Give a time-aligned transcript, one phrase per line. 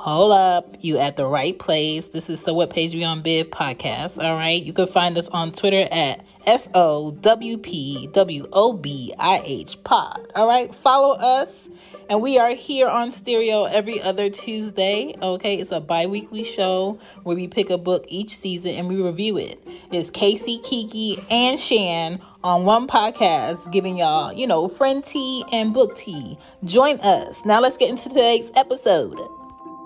[0.00, 2.08] Hold up, you at the right place.
[2.08, 4.16] This is So What Page We on Bib podcast.
[4.16, 8.72] All right, you can find us on Twitter at S O W P W O
[8.72, 10.26] B I H Pod.
[10.34, 11.68] All right, follow us,
[12.08, 15.14] and we are here on stereo every other Tuesday.
[15.20, 18.96] Okay, it's a bi weekly show where we pick a book each season and we
[18.96, 19.62] review it.
[19.92, 25.74] It's Casey, Kiki, and Shan on one podcast, giving y'all, you know, friend tea and
[25.74, 26.38] book tea.
[26.64, 27.44] Join us.
[27.44, 29.20] Now let's get into today's episode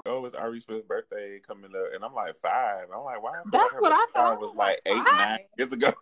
[0.06, 2.86] oh, it's Ari's fifth birthday coming up, and I'm like five.
[2.94, 3.32] I'm like, why?
[3.50, 4.32] That's what I thought.
[4.32, 5.18] I was like eight, five.
[5.18, 5.92] nine years ago.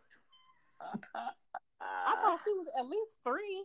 [1.80, 3.64] I thought she was at least three.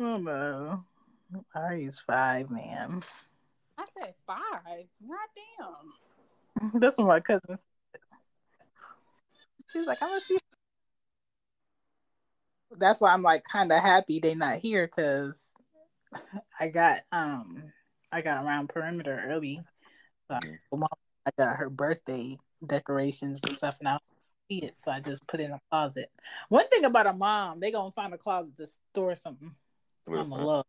[0.00, 3.02] Oh no, Ari's five, man.
[3.78, 4.38] I said five.
[5.08, 5.28] God
[6.60, 6.72] damn.
[6.80, 7.58] That's what my cousin said.
[9.72, 10.38] She's like, I must be.
[12.76, 15.50] That's why I'm like kind of happy they're not here because
[16.58, 17.72] I got um
[18.10, 19.60] I got around perimeter early.
[20.30, 20.38] So.
[21.28, 23.98] I got her birthday decorations and stuff now.
[24.50, 26.10] See it, so I just put it in a closet.
[26.48, 29.54] One thing about a mom, they gonna find a closet to store something.
[30.10, 30.64] I'm love.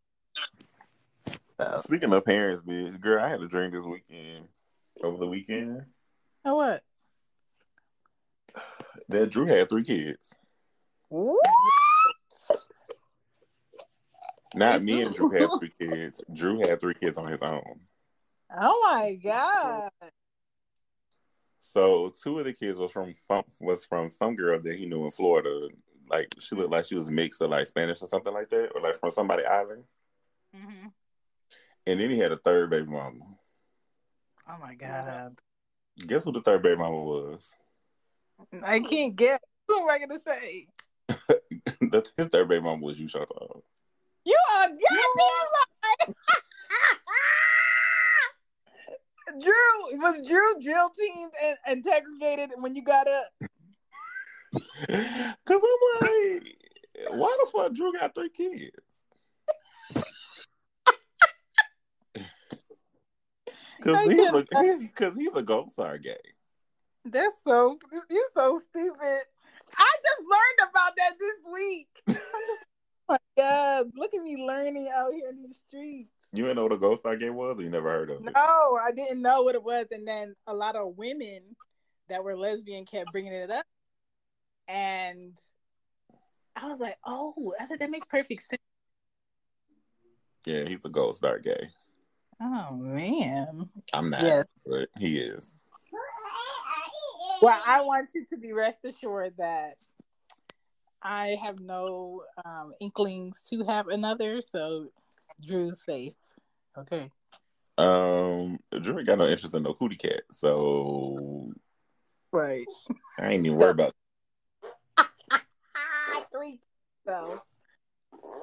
[1.58, 1.80] So.
[1.82, 4.48] Speaking of parents, bitch, girl, I had a drink this weekend.
[5.02, 5.86] Over the weekend.
[6.44, 6.82] Oh what?
[9.08, 10.36] That Drew had three kids.
[11.08, 11.40] What?
[14.54, 16.22] Not me and Drew had three kids.
[16.32, 17.80] Drew had three kids on his own.
[18.56, 19.90] Oh my god!
[21.60, 23.14] So two of the kids was from
[23.60, 25.68] was from some girl that he knew in Florida.
[26.08, 28.80] Like she looked like she was mixed or like Spanish or something like that, or
[28.80, 29.84] like from somebody island.
[30.56, 30.88] Mm-hmm.
[31.86, 33.24] And then he had a third baby mama.
[34.48, 35.38] Oh my god!
[36.06, 37.54] Guess who the third baby mama was?
[38.64, 39.38] I can't guess.
[39.68, 40.66] Who am I gonna say?
[42.16, 43.62] His third baby mama was you, Chantal.
[44.30, 46.14] You are goddamn
[49.40, 50.90] Drew was Drew drill
[51.66, 53.32] and segregated when you got up.
[55.46, 56.56] Cause I'm like,
[57.10, 58.70] why the fuck Drew got three kids?
[63.82, 64.44] Cause he's a
[64.94, 66.14] cause he's a gold star gay.
[67.04, 67.80] That's so
[68.10, 69.22] you're so stupid.
[69.76, 71.88] I just learned about that this week.
[73.10, 76.12] My god, look at me learning out here in these streets.
[76.32, 78.32] You didn't know what a Gold Star game was, or you never heard of it?
[78.32, 81.42] No, I didn't know what it was, and then a lot of women
[82.08, 83.66] that were lesbian kept bringing it up,
[84.68, 85.32] and
[86.54, 88.62] I was like, "Oh, I said that makes perfect sense."
[90.46, 91.68] Yeah, he's a Gold Star gay.
[92.40, 94.46] Oh man, I'm not, yes.
[94.64, 95.56] but he is.
[97.42, 99.74] Well, I want you to be rest assured that
[101.02, 104.88] I have no um, inklings to have another, so
[105.44, 106.14] Drew's safe.
[106.76, 107.10] Okay.
[107.78, 111.52] Um, Drew ain't got no interest in no cootie cat, so
[112.32, 112.66] right.
[113.18, 113.94] I ain't even worried about.
[116.32, 116.60] Three.
[117.08, 117.42] So,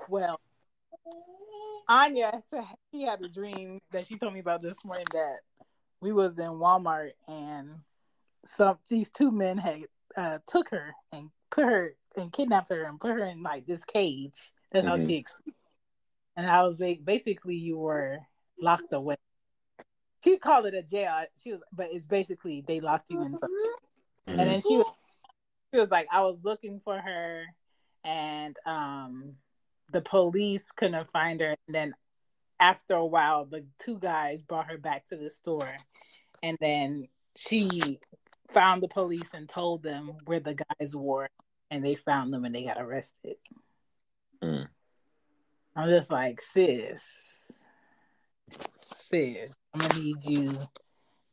[0.09, 0.39] well,
[1.88, 2.41] Anya,
[2.91, 5.38] she had a dream that she told me about this morning that
[6.01, 7.69] we was in Walmart and
[8.45, 9.81] some these two men had
[10.16, 13.83] uh, took her and put her and kidnapped her and put her in like this
[13.85, 14.51] cage.
[14.72, 14.88] That's mm-hmm.
[14.88, 15.55] how she explained.
[16.35, 18.19] And I was basically you were
[18.59, 19.16] locked away.
[20.23, 21.25] She called it a jail.
[21.41, 23.73] She was, but it's basically they locked you in something.
[24.27, 24.39] Mm-hmm.
[24.39, 24.91] And then she was,
[25.73, 27.44] she was like, I was looking for her,
[28.03, 29.33] and um,
[29.91, 31.56] the police couldn't find her.
[31.67, 31.94] And then
[32.59, 35.75] after a while, the two guys brought her back to the store,
[36.44, 38.00] and then she
[38.50, 41.29] found the police and told them where the guys were
[41.69, 43.35] and they found them and they got arrested.
[44.41, 44.67] Mm.
[45.75, 47.03] I'm just like, sis,
[49.09, 50.67] sis, I'm gonna need you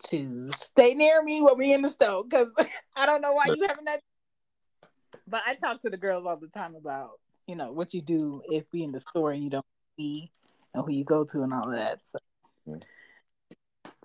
[0.09, 2.49] to stay near me when we in the stove because
[2.97, 4.01] I don't know why you having that.
[5.27, 7.13] But I talk to the girls all the time about
[7.47, 9.67] you know what you do if we in the store and you don't
[9.99, 10.31] see
[10.75, 12.07] and who you go to and all of that.
[12.07, 12.19] So,
[12.69, 12.83] mm.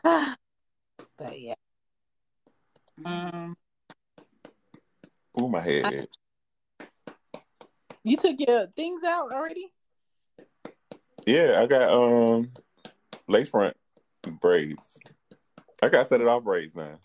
[1.18, 1.56] but yeah.
[3.06, 3.58] Um,
[5.42, 6.08] Ooh, my head.
[8.04, 9.72] You took your things out already?
[11.26, 12.52] Yeah, I got um
[13.28, 13.76] lace front
[14.40, 15.00] braids.
[15.84, 17.00] I got set it off braids now.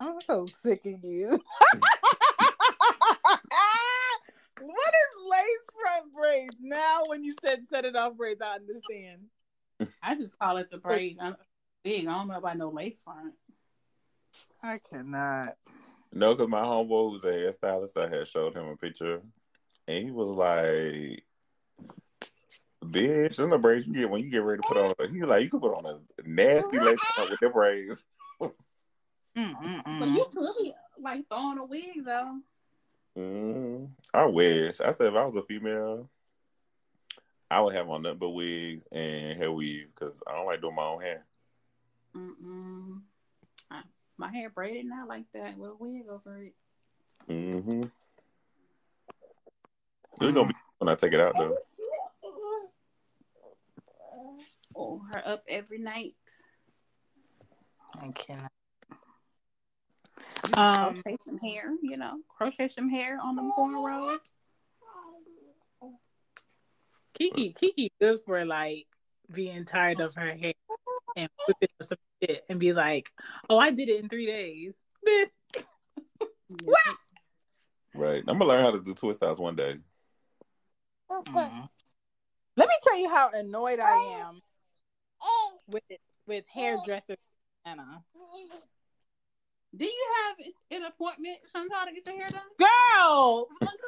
[0.00, 1.28] I'm so sick of you.
[4.60, 6.56] what is lace front braids?
[6.60, 9.22] Now, when you said set it off braids, I understand.
[10.02, 11.18] I just call it the braid.
[11.20, 11.36] I'm
[11.82, 12.06] big.
[12.06, 13.34] I don't know about no lace front.
[14.62, 15.56] I cannot.
[16.12, 19.20] No, because my homeboy who's a hairstylist, I had showed him a picture,
[19.86, 21.24] and he was like,
[22.84, 24.94] Bitch, them the braids you get when you get ready to put on.
[25.10, 28.04] He's like, you could put on a nasty lace front with the braids.
[29.36, 29.82] Mm-mm-mm.
[29.98, 32.38] But you could be like throwing a wig though.
[33.16, 34.80] Mm, I wish.
[34.80, 36.08] I said if I was a female,
[37.50, 40.74] I would have on nothing but wigs and hair weave because I don't like doing
[40.74, 41.24] my own hair.
[42.16, 43.00] Mm-mm.
[43.70, 43.82] I,
[44.16, 46.54] my hair braided not like that with a wig over it.
[47.28, 47.84] Mm-hmm.
[50.20, 51.56] It's gonna be when I take it out though.
[54.76, 56.14] Oh, her up every night.
[58.00, 58.50] I cannot.
[60.56, 64.18] Um, crochet some hair, you know, crochet some hair on them cornrows.
[67.14, 68.86] Kiki, Kiki, good for like
[69.32, 70.54] being tired of her hair
[71.16, 73.10] and whipping some shit and be like,
[73.48, 74.74] "Oh, I did it in three days."
[76.48, 76.96] what?
[77.94, 78.24] Right.
[78.26, 79.76] I'm gonna learn how to do twist outs one day.
[81.22, 81.68] Mm.
[82.56, 84.40] Let me tell you how annoyed I am
[85.68, 85.82] with
[86.26, 87.16] with hairdresser
[87.64, 88.02] Anna.
[89.76, 92.42] Do you have an appointment sometime to get your hair done?
[92.58, 93.78] Girl, let me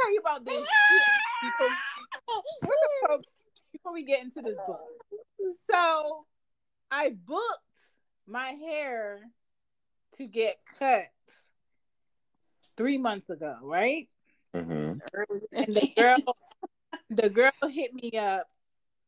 [0.00, 0.66] tell you about this
[1.42, 3.18] before,
[3.72, 4.80] before we get into this book.
[5.70, 6.24] So,
[6.90, 7.44] I booked
[8.26, 9.20] my hair
[10.16, 11.04] to get cut
[12.76, 14.08] three months ago, right?
[14.56, 14.98] Mm-hmm.
[15.52, 16.36] And the girl,
[17.10, 18.46] the girl hit me up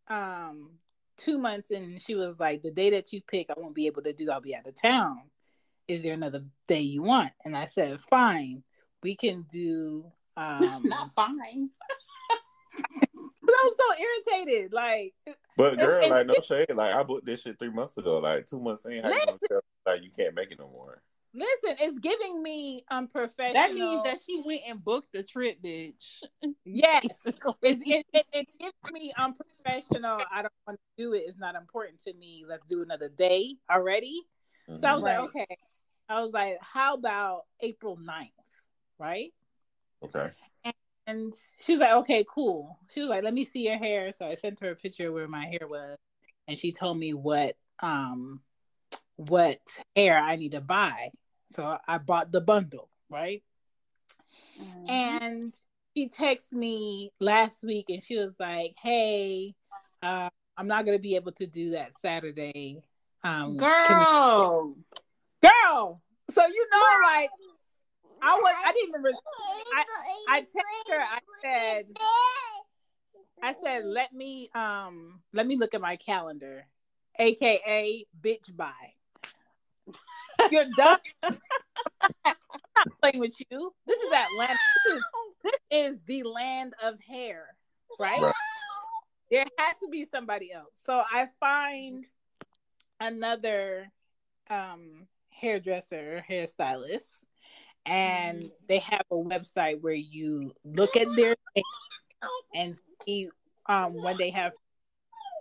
[0.09, 0.71] um
[1.17, 4.03] two months and she was like, The day that you pick, I won't be able
[4.03, 5.23] to do, I'll be out of town
[5.91, 7.32] is there another day you want?
[7.44, 8.62] And I said, fine,
[9.03, 10.05] we can do.
[10.37, 11.71] Um, Not fine.
[12.73, 13.06] I
[13.43, 14.73] was so irritated.
[14.73, 15.15] Like,
[15.56, 16.73] but girl, like no shade.
[16.73, 18.19] Like I booked this shit three months ago.
[18.19, 20.69] Like two months in, how listen, you gonna tell like you can't make it no
[20.69, 21.03] more?
[21.32, 23.55] Listen, it's giving me unprofessional.
[23.55, 25.94] That means that she went and booked the trip, bitch.
[26.65, 30.21] Yes, it, it, it, it, gives me unprofessional.
[30.32, 31.23] I don't want to do it.
[31.27, 32.44] It's not important to me.
[32.49, 34.23] Let's do another day already.
[34.69, 34.81] Mm-hmm.
[34.81, 35.19] So I was right.
[35.19, 35.56] like, okay,
[36.09, 38.31] I was like, how about April 9th?
[38.99, 39.32] Right?
[40.03, 40.31] Okay.
[41.06, 42.79] And she was like, okay, cool.
[42.93, 44.12] She was like, let me see your hair.
[44.17, 45.97] So I sent her a picture where my hair was,
[46.49, 48.41] and she told me what um
[49.17, 49.61] what
[49.94, 51.11] hair I need to buy.
[51.52, 53.43] So I bought the bundle, right?
[54.61, 54.91] Mm-hmm.
[54.91, 55.55] And
[55.97, 59.55] she texted me last week and she was like, Hey,
[60.02, 62.82] uh, I'm not gonna be able to do that Saturday.
[63.25, 64.76] Um, Girl,
[65.43, 66.02] girl.
[66.31, 67.31] So you know, like
[68.23, 69.12] I was, I didn't even.
[69.76, 69.85] I
[70.29, 71.00] I texted her.
[71.00, 71.87] I said,
[73.43, 76.67] I said, let me um, let me look at my calendar,
[77.19, 78.94] aka bitch bye.
[80.51, 80.99] You're done.
[81.23, 81.35] I'm
[82.25, 83.73] not playing with you.
[83.87, 84.59] This is Atlanta.
[84.85, 85.03] This is,
[85.45, 87.47] this is the land of hair,
[87.99, 88.21] right?
[88.21, 88.35] right?
[89.31, 90.73] There has to be somebody else.
[90.87, 92.05] So I find
[92.99, 93.91] another
[94.49, 97.07] um hairdresser, hairstylist,
[97.87, 98.51] and mm.
[98.69, 101.35] they have a website where you look at their
[102.55, 103.29] and see
[103.67, 104.53] um, when they have.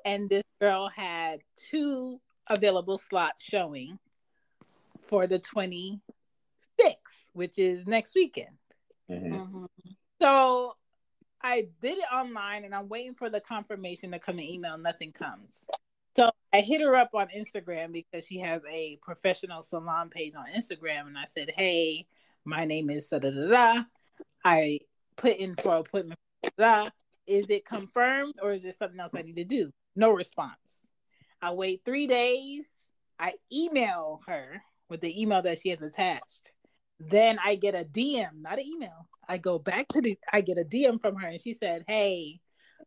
[0.06, 2.18] And this girl had two
[2.48, 4.00] available slots showing
[5.10, 6.00] for the 26th,
[7.34, 8.56] which is next weekend.
[9.10, 9.34] Mm-hmm.
[9.34, 9.66] Mm-hmm.
[10.22, 10.76] So
[11.42, 14.78] I did it online and I'm waiting for the confirmation to come in email.
[14.78, 15.68] Nothing comes.
[16.16, 20.46] So I hit her up on Instagram because she has a professional salon page on
[20.48, 22.08] Instagram, and I said, "Hey,
[22.46, 23.84] my name is da da da.
[24.44, 24.80] I
[25.16, 26.20] put in for appointment.
[26.58, 26.86] Da.
[27.26, 30.86] Is it confirmed or is there something else I need to do?" No response.
[31.42, 32.66] I wait three days.
[33.18, 36.52] I email her with the email that she has attached.
[37.00, 39.08] Then I get a DM, not an email.
[39.28, 40.18] I go back to the.
[40.34, 42.42] I get a DM from her, and she said, "Hey,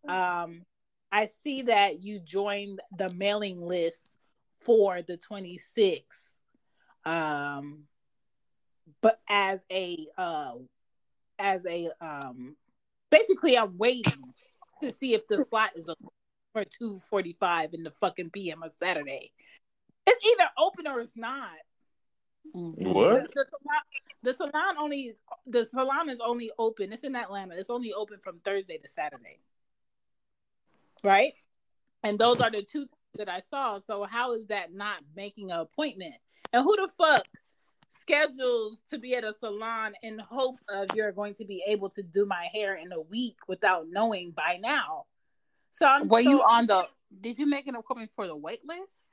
[0.09, 0.63] um,
[1.11, 4.03] I see that you joined the mailing list
[4.61, 6.29] for the 26th.
[7.05, 7.85] Um,
[9.01, 10.55] but as a uh,
[11.39, 12.57] as a um,
[13.11, 14.35] basically, I'm waiting
[14.83, 16.09] to see if the slot is open
[16.53, 19.31] for 2:45 in the fucking PM of Saturday.
[20.07, 21.51] It's either open or it's not.
[22.55, 22.93] Mm-hmm.
[22.93, 23.23] What?
[23.23, 23.83] The, the, salon,
[24.23, 25.13] the salon only
[25.47, 26.93] the salon is only open.
[26.93, 27.55] It's in Atlanta.
[27.57, 29.39] It's only open from Thursday to Saturday
[31.03, 31.33] right?
[32.03, 33.79] And those are the two that I saw.
[33.79, 36.15] So how is that not making an appointment?
[36.53, 37.27] And who the fuck
[37.91, 42.03] schedules to be at a salon in hopes of you're going to be able to
[42.03, 45.05] do my hair in a week without knowing by now?
[45.71, 46.87] So I'm were so, you on the?
[47.21, 49.09] Did you make an appointment for the wait list?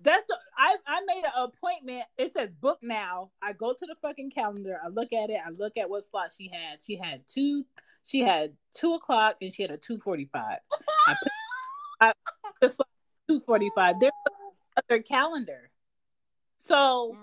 [0.00, 2.04] That's the I I made an appointment.
[2.18, 3.30] It says book now.
[3.42, 4.78] I go to the fucking calendar.
[4.84, 5.40] I look at it.
[5.44, 6.82] I look at what slot she had.
[6.84, 7.64] She had two
[8.04, 10.58] She had two o'clock and she had a two forty five.
[11.08, 11.32] I put
[12.00, 12.12] I
[12.62, 12.88] just like
[13.28, 13.98] two forty five.
[14.00, 14.60] There was
[14.90, 15.70] other calendar.
[16.58, 17.16] So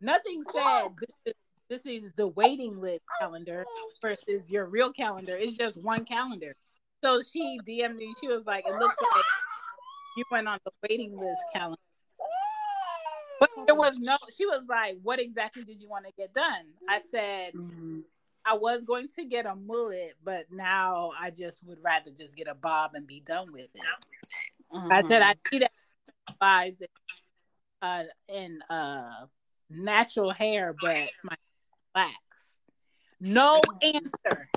[0.00, 1.34] nothing said this is,
[1.68, 3.64] this is the waiting list calendar
[4.00, 5.36] versus your real calendar.
[5.36, 6.54] It's just one calendar.
[7.02, 8.12] So she DM'd me.
[8.20, 9.24] She was like, "It looks like
[10.16, 11.80] you went on the waiting list calendar."
[13.42, 14.16] But there was no.
[14.36, 18.00] She was like, "What exactly did you want to get done?" I said, mm-hmm.
[18.46, 22.46] "I was going to get a mullet, but now I just would rather just get
[22.46, 23.82] a bob and be done with it."
[24.72, 24.92] Mm-hmm.
[24.92, 25.72] I said, "I see that
[27.82, 29.26] uh, in uh,
[29.68, 31.36] natural hair, but my
[31.92, 32.58] blacks.
[33.20, 34.48] No answer.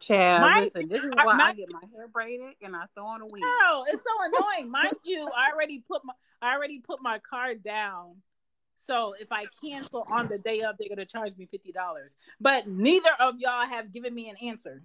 [0.00, 3.06] Chad, my, listen, this is why my, I get my hair braided and I throw
[3.06, 3.42] on a wig.
[3.42, 4.70] No, it's so annoying.
[4.70, 8.16] Mind you, I already put my I already put my card down.
[8.86, 12.16] So if I cancel on the day of, they're gonna charge me fifty dollars.
[12.40, 14.82] But neither of y'all have given me an answer.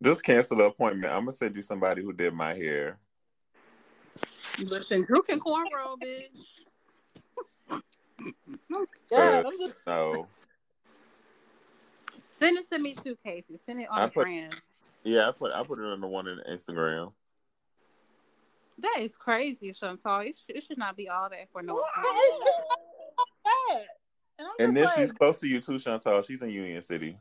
[0.00, 1.12] Just cancel the appointment.
[1.12, 2.98] I'm gonna send you somebody who did my hair.
[4.58, 6.28] You listen, Drew can cornrow, bitch.
[9.10, 10.28] God, I'm just no.
[12.42, 13.60] Send it to me too, Casey.
[13.66, 14.60] Send it on I put, brand.
[15.04, 17.12] Yeah, I put I put it on the one in Instagram.
[18.78, 20.20] That is crazy, Chantal.
[20.20, 21.80] It, it should not be all that for no.
[24.38, 26.22] And, and then like, she's close to you too, Chantal.
[26.22, 27.16] She's in Union City.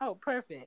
[0.00, 0.66] Oh, perfect.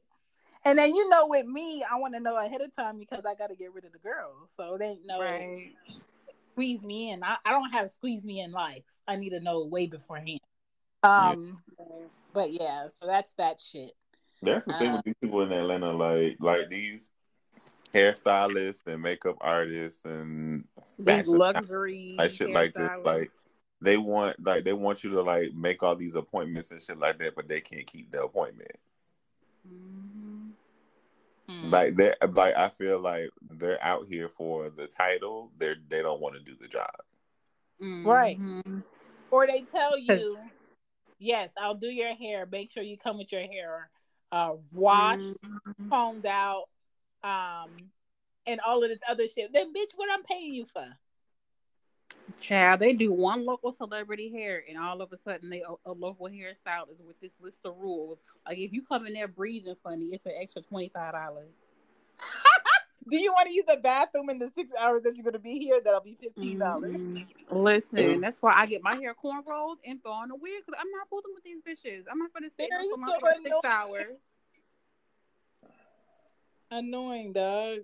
[0.63, 3.35] And then you know, with me, I want to know ahead of time because I
[3.35, 5.73] got to get rid of the girls, so they know right.
[6.53, 7.23] squeeze me in.
[7.23, 8.83] I, I don't have squeeze me in life.
[9.07, 10.40] I need to know way beforehand.
[11.03, 11.85] Um, yeah.
[12.33, 13.91] but yeah, so that's that shit.
[14.41, 17.09] That's the thing uh, with these people in Atlanta, like like these
[17.93, 20.65] hairstylists and makeup artists and
[20.97, 23.31] these luxury like shit like this, like
[23.81, 27.19] they want like they want you to like make all these appointments and shit like
[27.19, 28.75] that, but they can't keep the appointment.
[29.67, 30.49] Mm-hmm.
[31.49, 31.71] Mm.
[31.71, 35.51] Like they like I feel like they're out here for the title.
[35.57, 36.95] They're they don't want to do the job.
[37.81, 38.07] Mm-hmm.
[38.07, 38.39] Right.
[39.31, 40.37] Or they tell you,
[41.21, 42.45] yes, I'll do your hair.
[42.51, 43.89] Make sure you come with your hair
[44.31, 45.89] uh washed, mm-hmm.
[45.89, 46.65] combed out,
[47.23, 47.69] um,
[48.47, 49.51] and all of this other shit.
[49.53, 50.87] Then bitch, what I'm paying you for?
[52.39, 55.91] Child, they do one local celebrity hair, and all of a sudden they a, a
[55.91, 58.23] local hairstylist with this list of rules.
[58.47, 61.70] Like if you come in there breathing funny, it's an extra twenty five dollars.
[63.11, 65.39] Do you want to use the bathroom in the six hours that you're going to
[65.39, 65.81] be here?
[65.83, 66.95] That'll be fifteen dollars.
[66.95, 67.55] Mm-hmm.
[67.55, 70.65] Listen, that's why I get my hair corn rolled and throw on a wig.
[70.65, 72.05] Cause I'm not fooling with these bitches.
[72.09, 74.17] I'm not going to sit here for my so six hours.
[76.71, 77.79] Annoying, dog.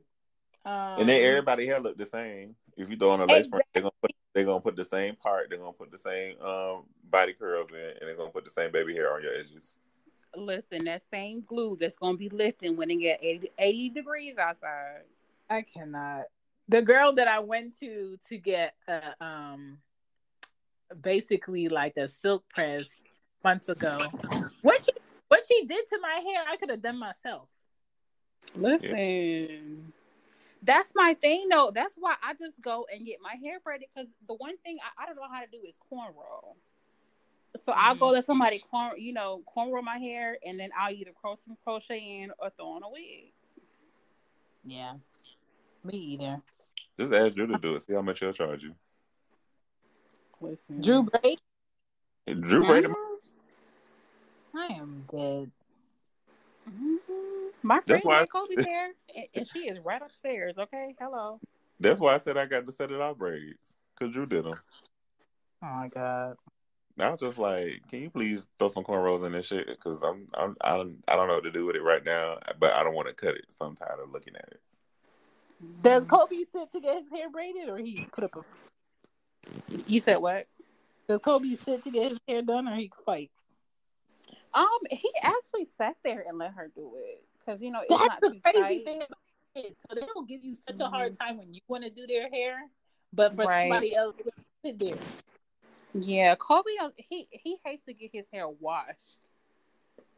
[0.66, 2.56] Um, and then everybody hair look the same.
[2.78, 5.16] If you throw on a lace front, they're gonna put they're gonna put the same
[5.16, 5.50] part.
[5.50, 8.72] They're gonna put the same um, body curls in, and they're gonna put the same
[8.72, 9.78] baby hair on your edges.
[10.36, 15.04] Listen, that same glue that's gonna be lifting when it get 80, 80 degrees outside.
[15.50, 16.26] I cannot.
[16.70, 19.80] The girl that I went to to get uh, um
[21.02, 22.86] basically like a silk press
[23.44, 24.06] months ago.
[24.62, 24.92] What she
[25.28, 27.48] what she did to my hair, I could have done myself.
[28.56, 28.98] Listen.
[28.98, 29.94] Yeah
[30.64, 31.72] that's my thing though.
[31.74, 35.04] That's why I just go and get my hair braided because the one thing I,
[35.04, 36.56] I, don't know how to do is cornrow.
[37.64, 37.82] So mm-hmm.
[37.82, 41.40] I'll go to somebody corn, you know, cornrow my hair, and then I'll either cross
[41.48, 43.32] some crochet in or throw on a wig.
[44.66, 44.96] Yeah,
[45.88, 46.42] me either.
[47.00, 47.82] Just ask Drew to do it.
[47.82, 48.76] See how much he'll charge you.
[50.40, 51.40] Listen, Drew braid.
[52.28, 52.88] Drew Brady.
[54.56, 55.52] I am dead.
[56.70, 57.48] Mm-hmm.
[57.64, 58.92] My friend got Kobe's hair,
[59.34, 60.56] and she is right upstairs.
[60.58, 61.40] Okay, hello.
[61.80, 64.60] That's why I said I got to set it off braids because Drew did them.
[65.64, 66.36] Oh my god.
[67.00, 69.68] I was just like, can you please throw some cornrows in this shit?
[69.68, 72.74] Because I'm, I'm, I'm, I don't know what to do with it right now, but
[72.74, 73.46] I don't want to cut it.
[73.50, 74.60] So I'm tired of looking at it.
[75.82, 78.42] Does Kobe sit to get his hair braided, or he put up a?
[79.88, 80.48] You said what?
[81.08, 83.32] Does Kobe sit to get his hair done, or he fight?
[84.54, 88.22] Um, he actually sat there and let her do it because you know it's That's
[88.22, 88.86] not the crazy tight.
[88.86, 89.02] thing.
[89.56, 90.84] So they'll give you such mm-hmm.
[90.84, 91.28] a hard mm-hmm.
[91.28, 92.60] time when you want to do their hair,
[93.12, 93.72] but for right.
[93.72, 94.32] somebody else to
[94.64, 94.98] sit there.
[95.94, 99.30] Yeah, Kobe, um, he he hates to get his hair washed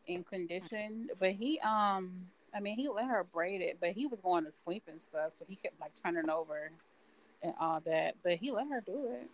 [0.08, 4.20] in condition, but he um, I mean, he let her braid it, but he was
[4.20, 6.72] going to sleep and stuff, so he kept like turning over
[7.44, 8.16] and all that.
[8.24, 9.30] But he let her do it,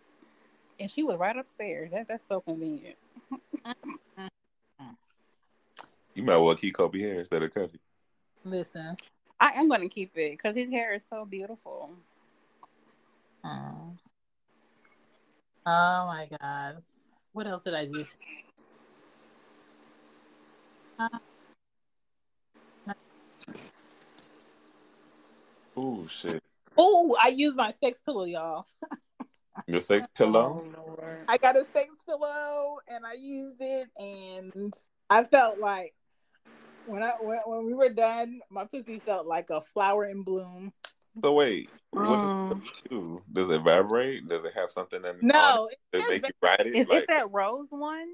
[0.80, 1.90] and she was right upstairs.
[1.92, 2.96] That that's so convenient.
[6.16, 7.78] You might well keep Kobe hair instead of cutting.
[8.42, 8.96] Listen,
[9.38, 11.94] I am going to keep it because his hair is so beautiful.
[13.44, 13.92] Oh.
[15.66, 16.82] oh my god!
[17.34, 18.02] What else did I do?
[20.98, 21.08] Uh,
[25.76, 26.42] Oh shit.
[26.78, 28.66] Oh, I use my sex pillow, y'all.
[29.66, 30.64] Your sex pillow?
[30.76, 30.96] Oh,
[31.28, 34.74] I got a sex pillow and I used it and
[35.08, 35.94] I felt like
[36.84, 40.72] when I when, when we were done, my pussy felt like a flower in bloom.
[41.22, 42.62] So wait, what does mm.
[42.62, 43.22] it do?
[43.32, 44.28] Does it vibrate?
[44.28, 46.74] Does it have something in No, it that make you ride it?
[46.74, 48.08] Is like, it that rose one?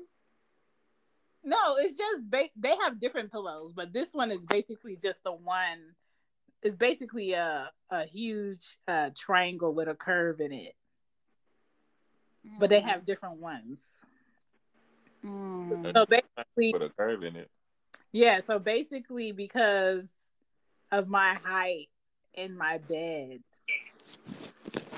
[1.44, 5.32] No, it's just ba- they have different pillows, but this one is basically just the
[5.32, 5.80] one.
[6.62, 10.74] It's basically a a huge uh, triangle with a curve in it,
[12.46, 12.58] mm.
[12.58, 13.06] but they have mm.
[13.06, 13.80] different ones.
[15.24, 15.92] Mm.
[15.92, 17.50] So basically, with a curve in it.
[18.12, 20.08] Yeah, so basically, because
[20.90, 21.88] of my height
[22.34, 23.40] in my bed,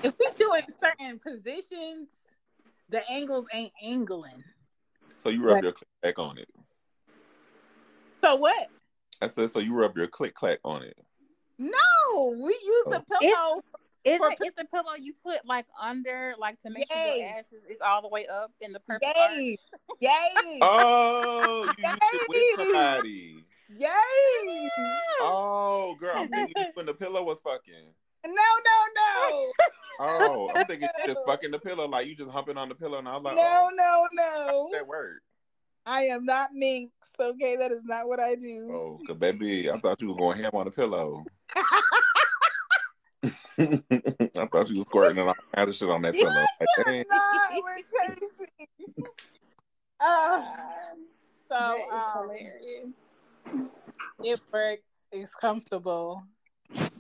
[0.03, 2.09] if we do in certain positions,
[2.91, 4.45] the angles ain't angling.
[5.19, 6.49] So you rub but, your click clack on it.
[8.23, 8.69] So what?
[9.23, 10.99] I said, so you rub your click clack on it.
[11.59, 12.93] No, we use oh.
[12.93, 13.63] a pillow.
[14.05, 16.95] Is it, it's a pillow you put like under, like to make Yay.
[16.95, 19.57] sure your ass is, is, all the way up in the perfect Yay!
[20.01, 20.11] Yay!
[20.61, 21.91] oh, you Yay!
[22.13, 23.45] used it with somebody.
[23.79, 24.69] Yay!
[25.23, 27.95] Oh, girl, I'm thinking when the pillow was fucking.
[28.27, 29.53] No, no, no.
[30.01, 33.09] oh, I'm thinking just fucking the pillow, like you just humping on the pillow, and
[33.09, 34.69] I was like, no, oh, no, no.
[34.73, 35.21] That word.
[35.87, 36.91] I am not minx.
[37.19, 38.69] Okay, that is not what I do.
[38.73, 41.25] Oh, cause baby, I thought you was going ham on the pillow.
[43.57, 46.31] I thought you was squirting and all kinds of shit on that pillow.
[46.87, 47.55] Like, not
[50.01, 50.43] uh,
[51.49, 53.19] so um, hilarious.
[54.23, 54.83] It works.
[55.13, 56.25] It's comfortable.
[56.75, 56.91] Let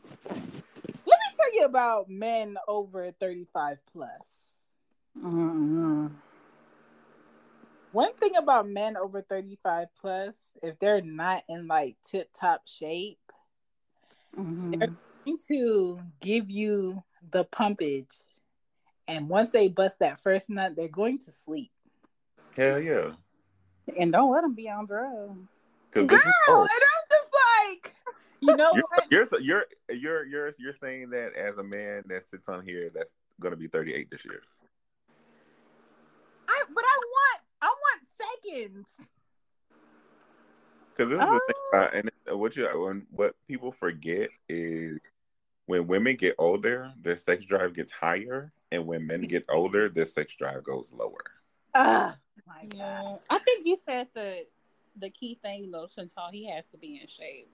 [1.07, 4.11] me tell you about men over thirty-five plus.
[5.19, 6.07] Mm-hmm.
[7.95, 10.35] One thing about men over 35 plus,
[10.65, 13.21] if they're not in like tip top shape,
[14.37, 14.73] mm-hmm.
[14.73, 14.89] they're
[15.25, 18.13] going to give you the pumpage.
[19.07, 21.71] And once they bust that first nut, they're going to sleep.
[22.57, 23.13] Hell yeah.
[23.97, 25.39] And don't let them be on drugs.
[25.93, 27.31] Girl, and I'm just
[27.77, 27.95] like,
[28.41, 32.49] you know you're, you're, you're you're you're you're saying that as a man that sits
[32.49, 34.43] on here that's gonna be 38 this year.
[36.49, 36.94] I but I
[38.45, 38.87] want seconds.
[40.97, 41.35] Because this is oh.
[41.35, 44.99] the thing about, and what you when what people forget is
[45.67, 50.07] when women get older, their sex drive gets higher, and when men get older, their
[50.07, 51.25] sex drive goes lower.
[51.75, 53.01] Ah, my yeah.
[53.03, 53.19] God.
[53.31, 54.47] I think you said the
[55.01, 57.51] the key thing though, Chantal, he has to be in shape.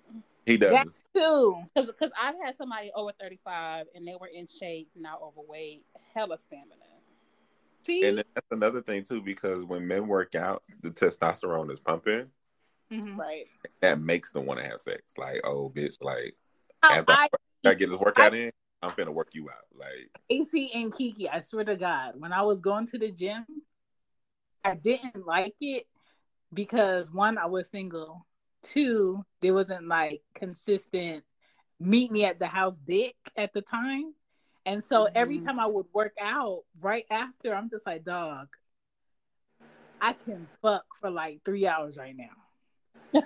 [0.47, 0.73] He does.
[0.73, 1.57] That's too.
[1.75, 6.90] Because I've had somebody over 35 and they were in shape, not overweight, hella stamina.
[7.87, 8.07] See?
[8.07, 12.27] And that's another thing too, because when men work out, the testosterone is pumping.
[12.93, 13.19] Mm-hmm.
[13.19, 13.47] Right.
[13.81, 15.15] That makes them want to have sex.
[15.17, 16.37] Like, oh, bitch, like,
[16.83, 17.29] oh, after I,
[17.65, 18.51] I, I, get this workout I, in,
[18.83, 19.67] I'm finna work you out.
[19.79, 23.47] Like, AC and Kiki, I swear to God, when I was going to the gym,
[24.65, 25.87] I didn't like it
[26.53, 28.27] because one, I was single.
[28.63, 31.25] Two, there wasn't like consistent
[31.81, 34.15] meet me at the house dick at the time.
[34.67, 35.17] And so mm-hmm.
[35.17, 38.49] every time I would work out, right after, I'm just like, dog,
[40.01, 43.23] I can fuck for like three hours right now.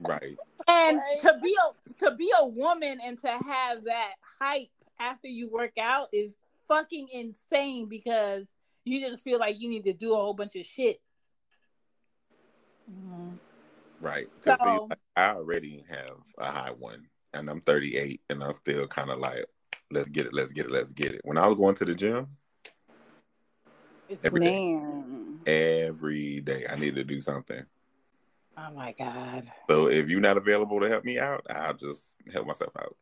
[0.00, 0.36] right.
[0.68, 1.20] And right.
[1.20, 4.66] to be a to be a woman and to have that hype
[4.98, 6.32] after you work out is
[6.66, 8.48] fucking insane because
[8.84, 11.00] you just feel like you need to do a whole bunch of shit.
[12.90, 13.36] Mm-hmm.
[14.00, 14.26] Right.
[14.42, 19.10] Because so, I already have a high one and I'm 38 and I'm still kind
[19.10, 19.44] of like
[19.90, 21.20] let's get it, let's get it, let's get it.
[21.24, 22.28] When I was going to the gym,
[24.08, 24.78] it's every day,
[25.46, 27.64] every day I need to do something.
[28.58, 29.50] Oh my god!
[29.68, 32.96] So if you're not available to help me out, I'll just help myself out.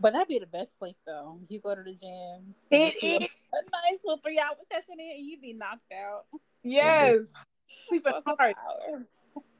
[0.00, 1.38] But that'd be the best sleep though.
[1.48, 2.54] You go to the gym.
[2.70, 6.24] It is a nice little three hour session in, and you'd be knocked out.
[6.62, 7.88] Yes, mm-hmm.
[7.88, 8.54] sleeping hard.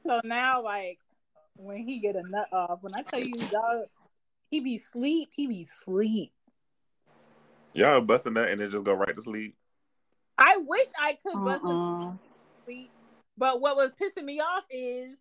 [0.05, 0.99] So now, like
[1.55, 3.85] when he get a nut off, when I tell you, dog,
[4.53, 5.29] he be sleep.
[5.35, 6.31] He be sleep.
[7.73, 9.55] Y'all bust a nut and then just go right to sleep.
[10.37, 11.71] I wish I could bust uh-uh.
[11.71, 12.19] a
[12.63, 12.91] sleep,
[13.35, 15.15] but what was pissing me off is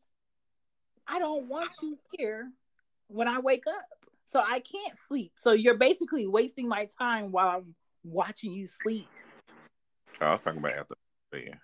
[1.09, 2.51] I don't want you here
[3.09, 3.87] when I wake up,
[4.31, 5.33] so I can't sleep.
[5.37, 9.09] So you're basically wasting my time while I'm watching you sleep.
[10.21, 10.95] Oh, I was talking about after.
[11.33, 11.55] Yeah.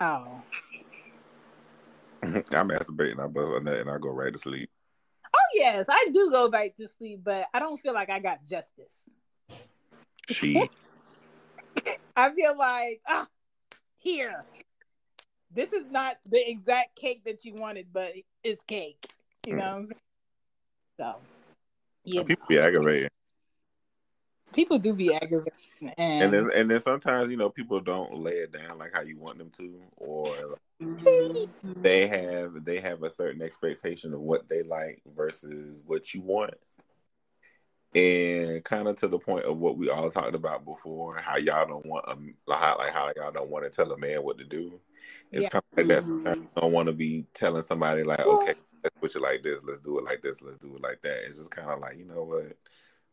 [0.00, 0.42] Oh.
[2.22, 3.22] I'm masturbating.
[3.22, 4.70] I bust a nut and I go right to sleep
[5.60, 9.04] yes, I do go back to sleep, but I don't feel like I got justice.
[10.28, 10.68] She.
[12.16, 13.26] I feel like ah,
[13.98, 14.44] here.
[15.52, 18.12] This is not the exact cake that you wanted, but
[18.44, 19.04] it's cake.
[19.46, 20.00] You know what I'm saying?
[20.96, 21.16] So
[22.04, 23.10] Yeah, people be aggravated.
[24.52, 28.32] People do be aggravated, and and then, and then sometimes you know people don't lay
[28.32, 31.82] it down like how you want them to, or mm-hmm.
[31.82, 36.54] they have they have a certain expectation of what they like versus what you want
[37.94, 41.66] and kind of to the point of what we all talked about before, how y'all
[41.66, 44.44] don't want a how like how y'all don't want to tell a man what to
[44.44, 44.80] do.
[45.32, 45.48] It's yeah.
[45.48, 46.04] kind of like that.
[46.04, 46.44] Mm-hmm.
[46.56, 49.98] don't want to be telling somebody like, okay, let's put it like this, let's do
[49.98, 51.24] it like this, let's do it like that.
[51.26, 52.56] It's just kind of like, you know what?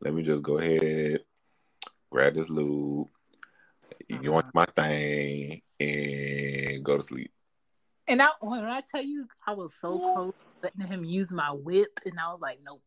[0.02, 1.22] Let me just go ahead,
[2.10, 4.20] grab this lube, uh-huh.
[4.22, 7.32] you want my thing, and go to sleep.
[8.08, 10.34] And I, when I tell you, I was so close
[10.64, 12.82] letting him use my whip, and I was like, nope,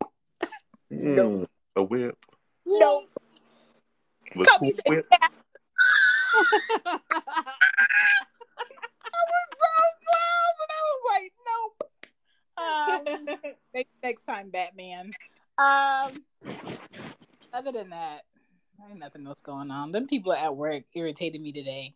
[0.92, 1.16] mm.
[1.16, 2.16] nope a whip?
[2.66, 3.04] No.
[4.36, 5.06] Was cool whip?
[5.12, 5.20] I
[6.34, 7.00] was
[9.02, 11.76] so close, and I was like, nope.
[12.60, 13.04] Um,
[13.72, 15.12] next, next time, Batman.
[15.60, 16.12] Um,
[17.52, 18.22] other than that,
[18.88, 19.92] ain't nothing else going on.
[19.92, 21.94] Them people at work irritated me today.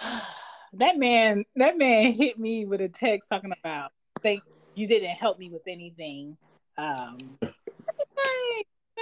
[0.74, 3.90] that man, that man hit me with a text talking about,
[4.22, 4.42] "Thank
[4.74, 6.36] you didn't help me with anything."
[6.78, 7.18] Um,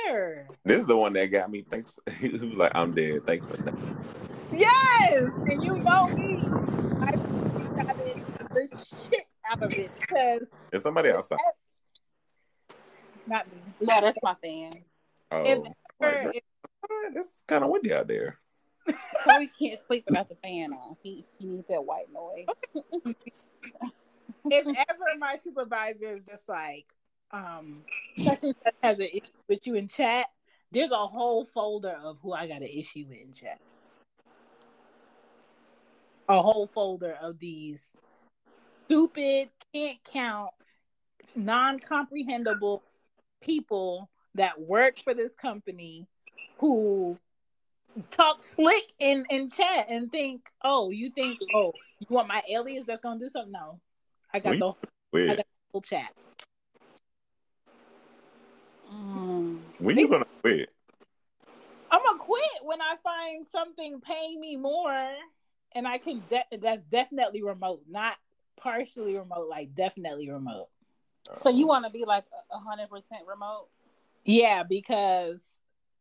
[0.07, 0.47] sure.
[0.65, 1.63] This is the one that got me.
[1.69, 1.93] Thanks.
[1.93, 3.27] For, he was like, "I'm dead.
[3.27, 3.75] Thanks for that."
[4.51, 6.43] Yes, and you know me.
[7.03, 7.11] I
[7.77, 11.39] got the shit out of it because somebody outside.
[13.27, 13.61] Not me.
[13.81, 14.73] No, that's my fan.
[15.31, 15.59] Oh, if
[16.03, 16.43] ever, if,
[17.15, 18.39] it's kind of windy out there.
[19.23, 20.97] Probably can't sleep without the fan on.
[21.03, 22.47] He he needs that white noise.
[24.51, 26.87] if ever my supervisor is just like,
[27.31, 27.85] um
[28.25, 30.27] such and such has an issue with you in chat,
[30.73, 33.61] there's a whole folder of who I got an issue with in chat.
[36.29, 37.89] A whole folder of these
[38.87, 40.51] stupid, can't count,
[41.37, 42.83] non comprehensible
[43.41, 46.07] people that work for this company
[46.59, 47.17] who
[48.11, 52.85] talk slick in in chat and think, oh, you think, oh, you want my alias
[52.87, 53.53] that's gonna do something?
[53.53, 53.81] No,
[54.33, 54.73] I got the
[55.15, 56.13] I got the whole chat.
[58.93, 59.59] Mm.
[59.79, 60.71] When you gonna quit?
[61.91, 65.09] I'm gonna quit when I find something paying me more,
[65.73, 66.23] and I can.
[66.31, 68.17] De- that's definitely remote, not
[68.57, 69.49] partially remote.
[69.49, 70.69] Like definitely remote.
[71.39, 73.69] So you um, want to be like a hundred percent remote?
[74.25, 75.43] Yeah, because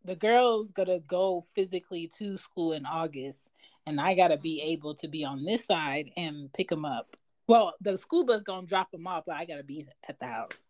[0.05, 3.51] the girl's gonna go physically to school in August,
[3.85, 4.71] and I gotta be mm-hmm.
[4.71, 7.15] able to be on this side and pick them up.
[7.47, 10.67] Well, the school bus gonna drop them off, but I gotta be at the house.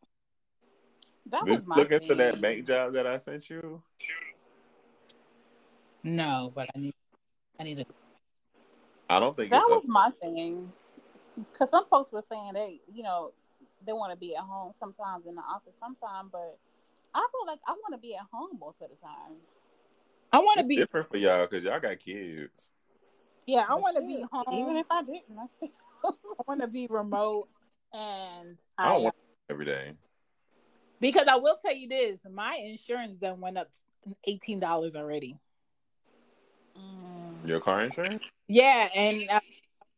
[1.28, 3.84] That was my look into that bank job that I sent you.
[6.04, 6.94] No, but I need
[7.60, 7.86] I need to.
[9.10, 9.88] I don't think that was a...
[9.88, 10.72] my thing.
[11.52, 13.32] Because some folks were saying they, you know,
[13.86, 16.58] they want to be at home sometimes in the office sometimes, but
[17.14, 19.38] I feel like I want to be at home most of the time.
[20.32, 22.72] I want to be different for y'all because y'all got kids.
[23.48, 24.46] Yeah, I want to be home.
[24.52, 27.50] Even if I didn't, I, I want to be remote,
[27.94, 29.16] and I, I don't want
[29.50, 29.94] every day.
[31.00, 33.70] Because I will tell you this, my insurance done went up
[34.26, 35.36] eighteen dollars already.
[36.78, 37.48] Mm.
[37.48, 38.24] Your car insurance?
[38.48, 39.44] Yeah, and I was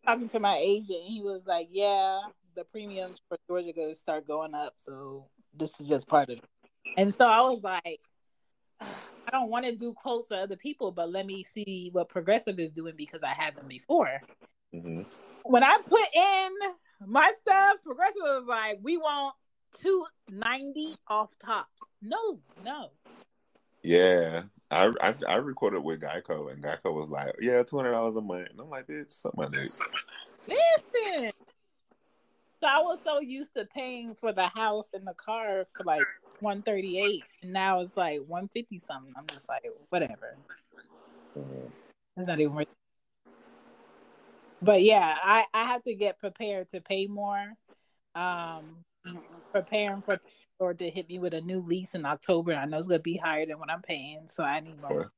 [0.06, 2.22] talking to my agent, he was like, "Yeah,
[2.56, 6.46] the premiums for Georgia gonna start going up, so this is just part of it."
[6.98, 8.00] And so I was like,
[8.82, 12.60] I don't want to do quotes for other people, but let me see what Progressive
[12.60, 14.22] is doing because I had them before.
[14.74, 15.04] Mm-hmm.
[15.44, 19.36] When I put in my stuff, Progressive was like, "We want
[19.80, 21.82] 290 off tops.
[22.02, 22.92] No, no.
[23.84, 24.44] Yeah.
[24.70, 28.22] I, I, I recorded with Geico and Geico was like, Yeah, two hundred dollars a
[28.22, 28.50] month.
[28.52, 29.82] And I'm like, bitch, something like this.
[30.48, 31.32] Listen.
[32.62, 36.04] So I was so used to paying for the house and the car for like
[36.42, 39.14] one thirty eight, and now it's like one fifty something.
[39.18, 40.38] I'm just like, whatever.
[41.38, 41.68] Mm-hmm.
[42.18, 42.68] It's not even worth.
[42.68, 43.34] It.
[44.62, 47.54] But yeah, I I have to get prepared to pay more.
[48.14, 48.84] Um,
[49.52, 50.20] preparing for
[50.60, 52.54] or to hit me with a new lease in October.
[52.54, 55.12] I know it's gonna be higher than what I'm paying, so I need more.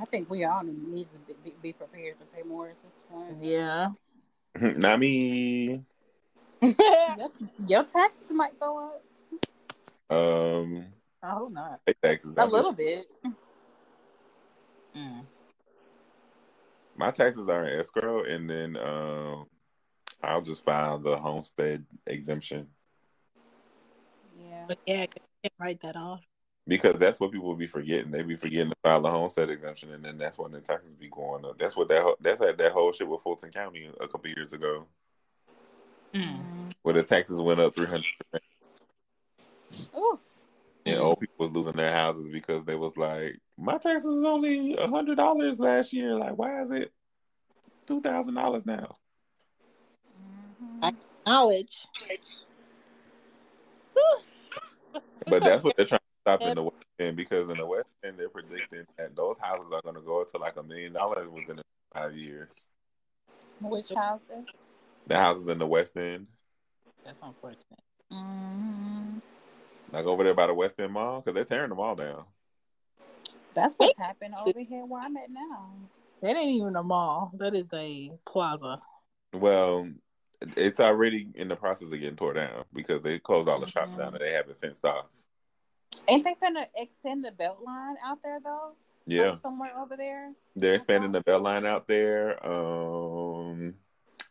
[0.00, 3.42] I think we all need to be, be prepared to pay more at this point.
[3.42, 3.88] Yeah.
[4.60, 5.82] Not me.
[7.66, 10.16] Your taxes might go up.
[10.16, 10.86] Um.
[11.22, 11.80] I hope not.
[12.02, 13.06] Taxes a little bit.
[14.96, 15.24] Mm.
[16.96, 19.46] My taxes are in escrow, and then um,
[20.22, 22.68] I'll just file the homestead exemption.
[24.38, 24.64] Yeah.
[24.66, 26.20] But yeah, I can't write that off.
[26.66, 28.12] Because that's what people will be forgetting.
[28.12, 31.08] They be forgetting to file the homestead exemption, and then that's when the taxes be
[31.08, 31.58] going up.
[31.58, 34.86] That's what that that's like that whole shit with Fulton County a couple years ago,
[36.14, 36.72] mm.
[36.82, 38.04] where the taxes went up three hundred.
[39.96, 40.20] Ooh.
[40.84, 44.76] And old people was losing their houses because they was like, my taxes was only
[44.76, 46.14] a hundred dollars last year.
[46.16, 46.92] Like, why is it
[47.86, 48.96] two thousand dollars now?
[50.64, 50.96] Mm-hmm.
[51.26, 51.76] Knowledge.
[55.28, 57.88] but that's what they're trying to stop in the West End because in the West
[58.04, 60.92] End they're predicting that those houses are going to go up to like a million
[60.92, 61.60] dollars within
[61.92, 62.66] five years.
[63.60, 64.66] Which houses?
[65.06, 66.26] The houses in the West End.
[67.04, 67.82] That's unfortunate.
[68.10, 69.18] Mm-hmm.
[69.92, 72.24] Like over there by the West End Mall, because they're tearing them all down.
[73.54, 75.72] That's what happened over here where I'm at now.
[76.22, 77.32] That ain't even a mall.
[77.34, 78.80] That is a plaza.
[79.34, 79.90] Well,
[80.56, 83.72] it's already in the process of getting tore down because they closed all the mm-hmm.
[83.72, 85.06] shops down and they have it fenced off.
[86.08, 88.72] Ain't they gonna extend the belt line out there though?
[89.06, 90.32] Yeah, like somewhere over there.
[90.56, 92.44] They're expanding the belt line out there.
[92.46, 93.74] Um,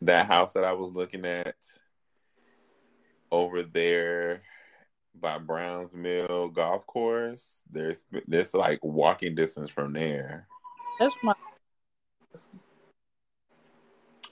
[0.01, 1.55] that house that I was looking at
[3.31, 4.41] over there
[5.19, 7.61] by Browns Mill Golf Course.
[7.69, 10.47] There's there's like walking distance from there.
[10.99, 11.33] That's my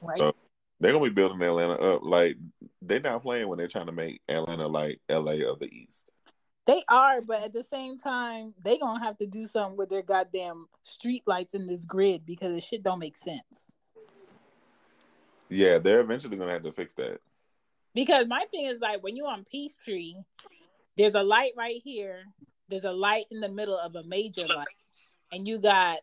[0.02, 0.19] right.
[0.19, 0.34] So
[0.80, 2.02] they're gonna be building Atlanta up.
[2.04, 2.38] Like
[2.82, 6.12] they're not playing when they're trying to make Atlanta like LA of the East.
[6.69, 10.03] They are, but at the same time, they gonna have to do something with their
[10.03, 13.71] goddamn street lights in this grid because the shit don't make sense.
[15.49, 17.21] Yeah, they're eventually gonna have to fix that.
[17.95, 20.13] Because my thing is like when you're on Peachtree,
[20.95, 22.19] there's a light right here.
[22.69, 24.67] There's a light in the middle of a major light,
[25.32, 26.01] and you got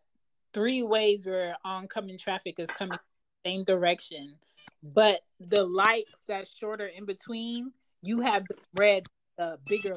[0.52, 2.98] three ways where oncoming traffic is coming
[3.44, 4.34] same direction.
[4.82, 7.70] But the lights that's shorter in between,
[8.02, 9.04] you have the red,
[9.38, 9.94] uh, bigger.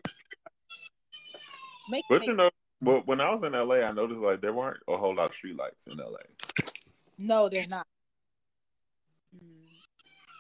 [1.90, 2.50] Make, but you know,
[2.82, 5.36] but when I was in LA, I noticed like there weren't a whole lot of
[5.36, 6.18] street lights in LA.
[7.18, 7.86] No, they're not.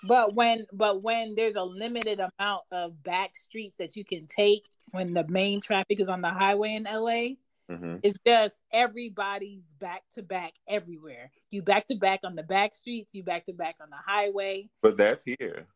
[0.03, 4.63] But when but when there's a limited amount of back streets that you can take
[4.91, 7.35] when the main traffic is on the highway in LA,
[7.69, 7.97] mm-hmm.
[8.01, 11.31] it's just everybody's back to back everywhere.
[11.49, 14.69] You back to back on the back streets, you back to back on the highway.
[14.81, 15.67] But that's here.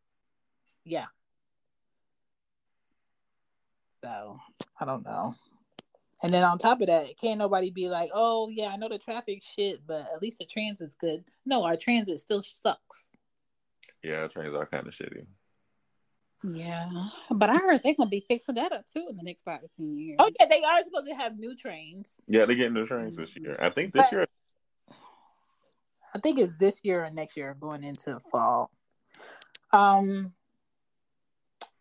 [0.85, 1.05] Yeah.
[4.01, 4.39] So
[4.79, 5.35] I don't know.
[6.23, 8.97] And then on top of that, can't nobody be like, "Oh yeah, I know the
[8.97, 13.03] traffic shit, but at least the transit's good." No, our transit still sucks.
[14.01, 15.27] Yeah, trains are kind of shitty.
[16.45, 16.89] Yeah,
[17.29, 19.67] but I heard they're gonna be fixing that up too in the next five to
[19.75, 20.15] ten years.
[20.19, 22.21] Oh yeah, they are supposed to have new trains.
[22.27, 23.57] Yeah, they're getting new trains this year.
[23.61, 24.27] I think this but, year.
[26.15, 28.71] I think it's this year or next year going into fall.
[29.71, 30.33] Um,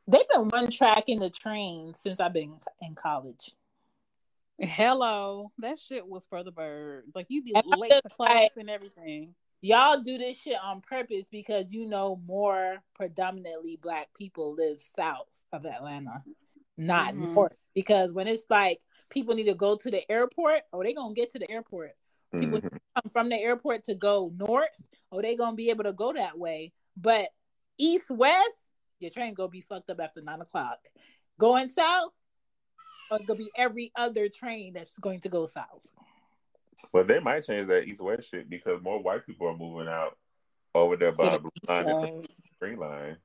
[0.08, 3.52] they've been one tracking the train since I've been in college.
[4.58, 7.10] Hello, that shit was for the birds.
[7.14, 11.72] Like you be late to class and everything y'all do this shit on purpose because
[11.72, 16.22] you know more predominantly black people live south of Atlanta,
[16.76, 17.32] not mm-hmm.
[17.32, 17.56] north.
[17.74, 21.32] Because when it's like people need to go to the airport, oh, they gonna get
[21.32, 21.92] to the airport.
[22.32, 22.68] People mm-hmm.
[22.68, 24.68] come from the airport to go north,
[25.10, 26.72] oh, they gonna be able to go that way.
[26.96, 27.28] But
[27.78, 28.50] east west,
[29.00, 30.78] your train gonna be fucked up after nine o'clock.
[31.38, 32.10] Going south,
[33.12, 35.86] oh, it's gonna be every other train that's going to go south.
[36.92, 40.16] But they might change that east west shit because more white people are moving out
[40.74, 42.28] over there by the blue line and the
[42.60, 43.18] green line.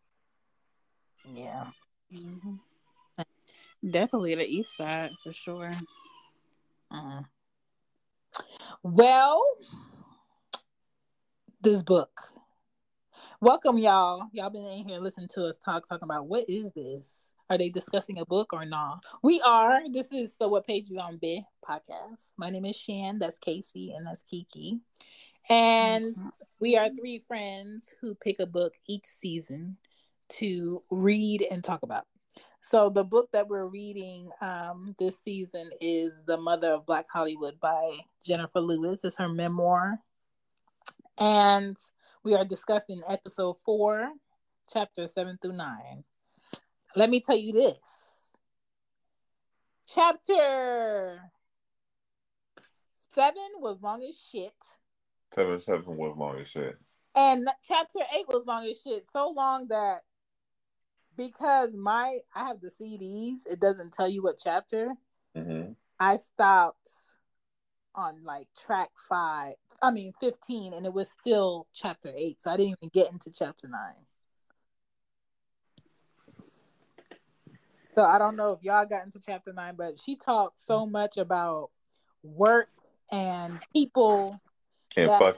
[1.34, 1.67] Yeah.
[2.13, 2.56] Mm-hmm.
[3.89, 5.71] Definitely the east side for sure.
[6.91, 7.21] Uh-huh.
[8.84, 9.43] Well,
[11.62, 12.32] this book.
[13.39, 14.28] Welcome, y'all.
[14.34, 17.32] Y'all been in here listening to us talk, talking about what is this?
[17.49, 19.05] Are they discussing a book or not?
[19.23, 19.79] We are.
[19.89, 22.33] This is So What Page You On Be podcast.
[22.36, 23.19] My name is Shan.
[23.19, 24.81] That's Casey, and that's Kiki.
[25.49, 26.27] And mm-hmm.
[26.60, 29.77] we are three friends who pick a book each season
[30.39, 32.05] to read and talk about.
[32.60, 37.57] So the book that we're reading um, this season is The Mother of Black Hollywood
[37.62, 39.05] by Jennifer Lewis.
[39.05, 39.99] It's her memoir.
[41.17, 41.77] And
[42.25, 44.10] we are discussing episode four,
[44.69, 46.03] chapter seven through nine
[46.97, 47.77] let me tell you this.
[49.93, 51.19] Chapter
[53.13, 54.53] seven was long as shit.
[55.33, 56.77] Seven seven was long as shit.
[57.15, 59.05] And chapter eight was long as shit.
[59.13, 59.99] So long that
[61.15, 64.93] because my I have the CDs, it doesn't tell you what chapter.
[65.38, 65.73] Mm-hmm.
[65.99, 66.89] I stopped
[67.93, 69.53] on like track five.
[69.83, 72.41] I mean fifteen, and it was still chapter eight.
[72.41, 74.07] So I didn't even get into chapter nine.
[77.97, 81.17] So I don't know if y'all got into chapter nine, but she talked so much
[81.17, 81.71] about
[82.21, 82.69] work
[83.12, 84.39] and people.
[84.95, 85.38] And that, fuck.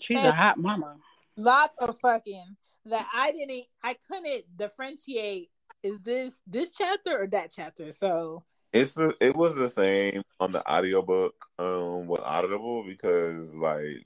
[0.00, 0.96] She's and a hot mama.
[1.36, 5.50] Lots of fucking that I didn't I couldn't differentiate
[5.84, 7.92] is this this chapter or that chapter?
[7.92, 14.04] So it's the, it was the same on the audiobook um with Audible because like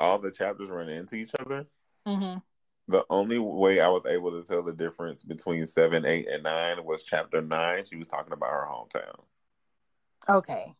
[0.00, 1.64] all the chapters run into each other.
[2.08, 2.38] Mm-hmm.
[2.88, 6.82] The only way I was able to tell the difference between seven, eight, and nine
[6.84, 7.84] was chapter nine.
[7.84, 9.20] She was talking about her hometown.
[10.28, 10.74] Okay.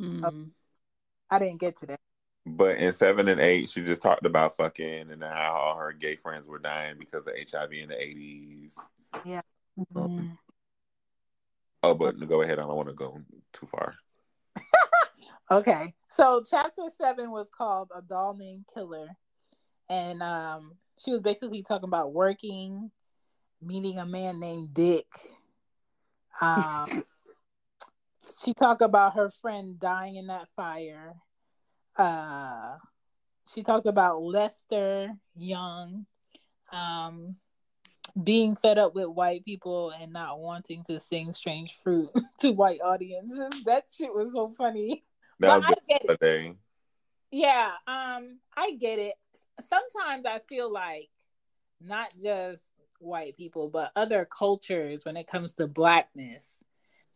[0.00, 0.50] Mm.
[1.30, 2.00] I didn't get to that.
[2.44, 6.16] But in seven and eight, she just talked about fucking and how all her gay
[6.16, 8.76] friends were dying because of HIV in the eighties.
[9.24, 9.42] Yeah.
[9.78, 9.98] Mm-hmm.
[9.98, 10.38] Um,
[11.82, 12.58] oh, but go ahead.
[12.58, 13.20] I don't want to go
[13.52, 13.96] too far.
[15.50, 15.92] okay.
[16.08, 19.08] So chapter seven was called A Doll Named Killer.
[19.88, 22.90] And um she was basically talking about working,
[23.62, 25.06] meeting a man named Dick.
[26.40, 27.04] Um
[28.44, 31.14] she talked about her friend dying in that fire.
[31.96, 32.76] Uh,
[33.52, 36.06] she talked about Lester Young
[36.72, 37.36] um,
[38.22, 42.80] being fed up with white people and not wanting to sing "Strange Fruit" to white
[42.82, 43.62] audiences.
[43.64, 45.04] That shit was so funny.
[45.40, 46.20] That was I get it.
[46.20, 46.58] Thing.
[47.30, 49.14] Yeah, um, I get it.
[49.68, 51.08] Sometimes I feel like
[51.80, 52.62] not just
[52.98, 56.56] white people, but other cultures when it comes to blackness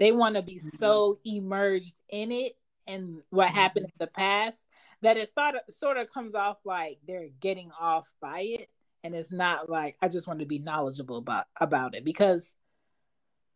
[0.01, 0.77] they want to be mm-hmm.
[0.81, 2.57] so immersed in it
[2.89, 3.57] and what mm-hmm.
[3.57, 4.59] happened in the past
[5.03, 8.69] that it sort of sort of comes off like they're getting off by it
[9.05, 12.53] and it's not like I just want to be knowledgeable about about it because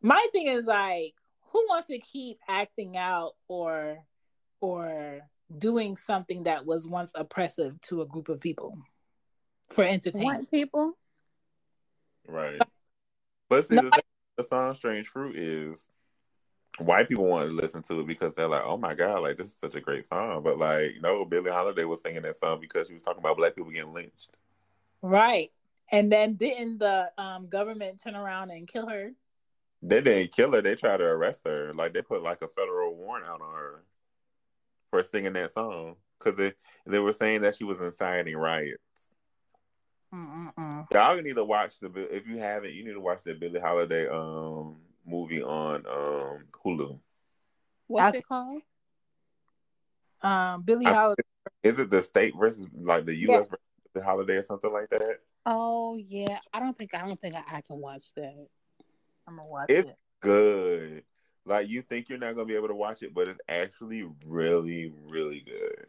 [0.00, 1.14] my thing is like
[1.52, 3.98] who wants to keep acting out or
[4.60, 5.20] or
[5.58, 8.78] doing something that was once oppressive to a group of people
[9.70, 10.92] for entertainment White people
[12.26, 12.60] right
[13.48, 14.00] but see no, the, I,
[14.38, 15.88] the song strange fruit is
[16.78, 19.48] white people want to listen to it because they're like, oh my god, like this
[19.48, 20.42] is such a great song.
[20.42, 23.54] But like, no, Billie Holiday was singing that song because she was talking about black
[23.54, 24.36] people getting lynched.
[25.02, 25.52] Right.
[25.90, 29.12] And then didn't the um, government turn around and kill her?
[29.82, 30.62] They didn't kill her.
[30.62, 31.72] They tried to arrest her.
[31.74, 33.84] Like they put like a federal warrant out on her
[34.94, 36.52] for singing that song because they
[36.86, 38.78] they were saying that she was inciting riots.
[40.14, 40.86] Mm-mm.
[40.92, 44.06] Y'all need to watch the if you haven't, you need to watch the Billie Holiday
[44.06, 47.00] um movie on um Hulu.
[47.88, 48.62] What's I, it called?
[50.22, 51.22] Um, Billie Holiday.
[51.64, 53.46] Is it the state versus like the U.S.
[53.50, 53.56] Yeah.
[53.94, 55.18] the holiday or something like that?
[55.44, 58.46] Oh yeah, I don't think I don't think I, I can watch that.
[59.26, 59.96] I'm gonna watch it's it.
[60.20, 61.02] good.
[61.46, 64.92] Like you think you're not gonna be able to watch it, but it's actually really,
[65.06, 65.86] really good.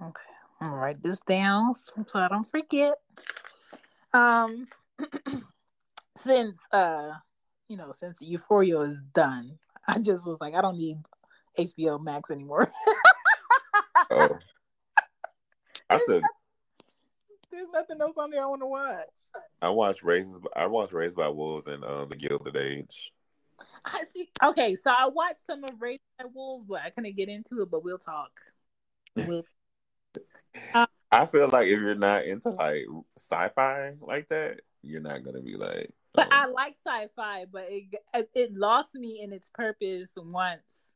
[0.00, 0.22] Okay,
[0.60, 2.94] I'm gonna write this down so I don't forget.
[4.14, 4.68] Um,
[6.24, 7.12] since uh
[7.68, 10.98] you know, since Euphoria is done, I just was like, I don't need
[11.58, 12.70] HBO Max anymore.
[14.10, 14.38] oh.
[15.90, 16.22] I said
[17.52, 19.06] there's nothing else on there I want to watch.
[19.60, 20.38] I watched Raised.
[20.56, 23.12] I watched Raised by Wolves and uh, The Gilded Age.
[23.84, 24.28] I see.
[24.42, 27.70] Okay, so I watched some of Raised by Wolves, but I couldn't get into it.
[27.70, 28.30] But we'll talk.
[29.16, 29.44] We'll...
[30.74, 32.86] uh, I feel like if you're not into like
[33.18, 35.90] sci-fi like that, you're not gonna be like.
[36.14, 40.92] But I like sci-fi, but it it lost me in its purpose once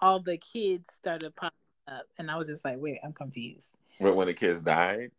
[0.00, 1.56] all the kids started popping
[1.88, 3.70] up, and I was just like, wait, I'm confused.
[4.00, 5.10] But when the kids died.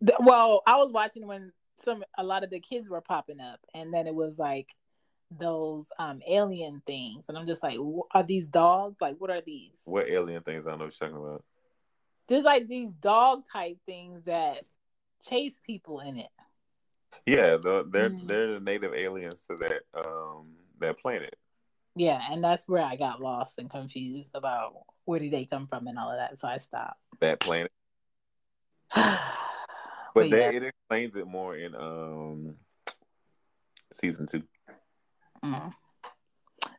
[0.00, 3.60] The, well, I was watching when some a lot of the kids were popping up,
[3.74, 4.68] and then it was like
[5.30, 7.78] those um alien things, and I'm just like,
[8.12, 8.96] are these dogs?
[9.00, 9.82] Like, what are these?
[9.84, 10.66] What alien things?
[10.66, 11.44] I don't know what you're talking about.
[12.28, 14.64] There's like these dog type things that
[15.28, 16.30] chase people in it.
[17.26, 18.26] Yeah, the, they're mm-hmm.
[18.26, 21.36] they're the native aliens to that um that planet.
[21.96, 25.86] Yeah, and that's where I got lost and confused about where did they come from
[25.86, 26.38] and all of that.
[26.38, 27.00] So I stopped.
[27.20, 27.72] That planet.
[28.94, 29.20] but,
[30.14, 30.58] but that, yeah.
[30.58, 32.56] it explains it more in um
[33.92, 34.42] season two.
[35.44, 35.72] Mm.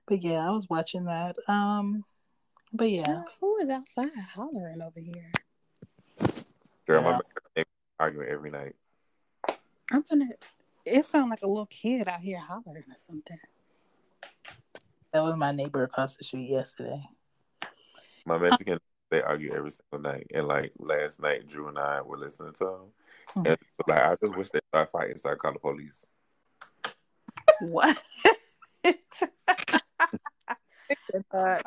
[0.08, 1.38] But yeah, I was watching that.
[1.48, 2.04] Um,
[2.74, 5.32] but yeah, who is outside hollering over here?
[6.88, 7.20] Girl, yeah.
[7.56, 7.64] my
[8.00, 8.76] arguing every night.
[9.92, 10.30] I'm gonna.
[10.86, 13.38] It sounds like a little kid out here hollering or something.
[15.14, 17.02] That was my neighbor across the street yesterday.
[18.26, 18.80] My Mexican,
[19.10, 22.64] they argue every single night, and like last night, Drew and I were listening to
[22.64, 22.74] them,
[23.36, 23.48] mm-hmm.
[23.48, 23.58] and
[23.88, 26.06] like I just wish they start fighting, start calling the police.
[27.62, 27.98] What?
[31.34, 31.60] uh,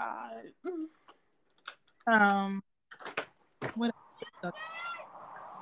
[2.07, 2.63] um,
[3.75, 3.95] what?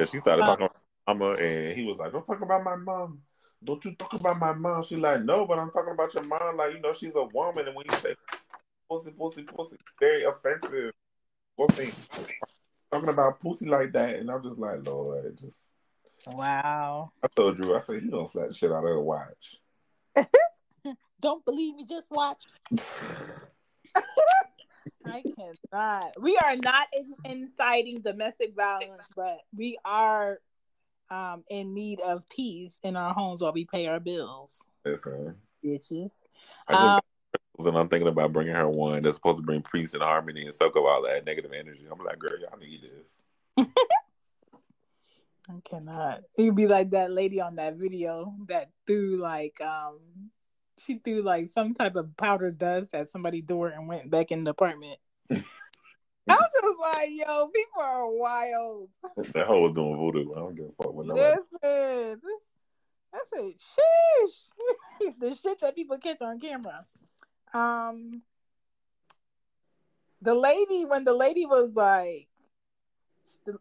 [0.00, 0.68] she started uh, talking
[1.06, 3.20] mama, and he was like, "Don't talk about my mom.
[3.64, 6.56] Don't you talk about my mom." She's like, "No, but I'm talking about your mom.
[6.56, 8.14] Like, you know, she's a woman, and when you say
[8.90, 10.92] pussy, pussy, pussy, very offensive.
[11.58, 11.92] Pussy,
[12.90, 15.72] talking about pussy like that." And I'm just like, Lord, just
[16.26, 17.12] Wow.
[17.22, 19.56] I told Drew, I said he gonna slap the shit out of her watch.
[21.22, 22.42] Don't believe me, just watch.
[25.06, 25.22] I
[25.72, 26.20] cannot.
[26.20, 26.88] We are not
[27.24, 30.40] inciting domestic violence, but we are
[31.10, 34.66] um, in need of peace in our homes while we pay our bills.
[34.84, 36.24] Listen, bitches.
[36.66, 37.00] I just, um,
[37.66, 40.54] and I'm thinking about bringing her one that's supposed to bring peace and harmony and
[40.54, 41.86] soak up all that negative energy.
[41.90, 43.22] I'm like, girl, y'all need this.
[45.48, 46.22] I cannot.
[46.36, 49.98] It'd be like that lady on that video that threw like um
[50.78, 54.44] she threw like some type of powder dust at somebody's door and went back in
[54.44, 54.96] the apartment.
[55.30, 58.88] I'm just like, yo, people are wild.
[59.34, 60.32] That hoe was doing voodoo.
[60.32, 62.20] I don't give a fuck with Listen,
[63.14, 63.52] I said,
[64.22, 66.86] sheesh, the shit that people catch on camera.
[67.52, 68.22] Um,
[70.22, 72.28] the lady when the lady was like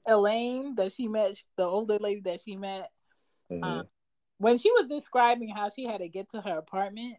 [0.06, 2.90] Elaine that she met, the older lady that she met,
[3.52, 3.64] mm-hmm.
[3.64, 3.88] um,
[4.42, 7.18] when she was describing how she had to get to her apartment,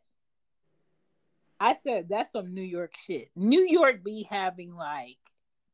[1.60, 3.30] I said that's some New York shit.
[3.36, 5.18] New York be having like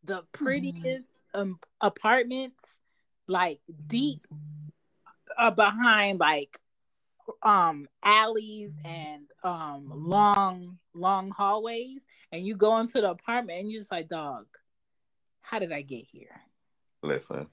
[0.05, 1.41] the prettiest mm-hmm.
[1.41, 2.63] um, apartments,
[3.27, 4.21] like deep
[5.39, 6.61] uh, behind like
[7.43, 13.81] um alleys and um long long hallways, and you go into the apartment and you're
[13.81, 14.45] just like, dog,
[15.41, 16.43] how did I get here?
[17.03, 17.47] Listen,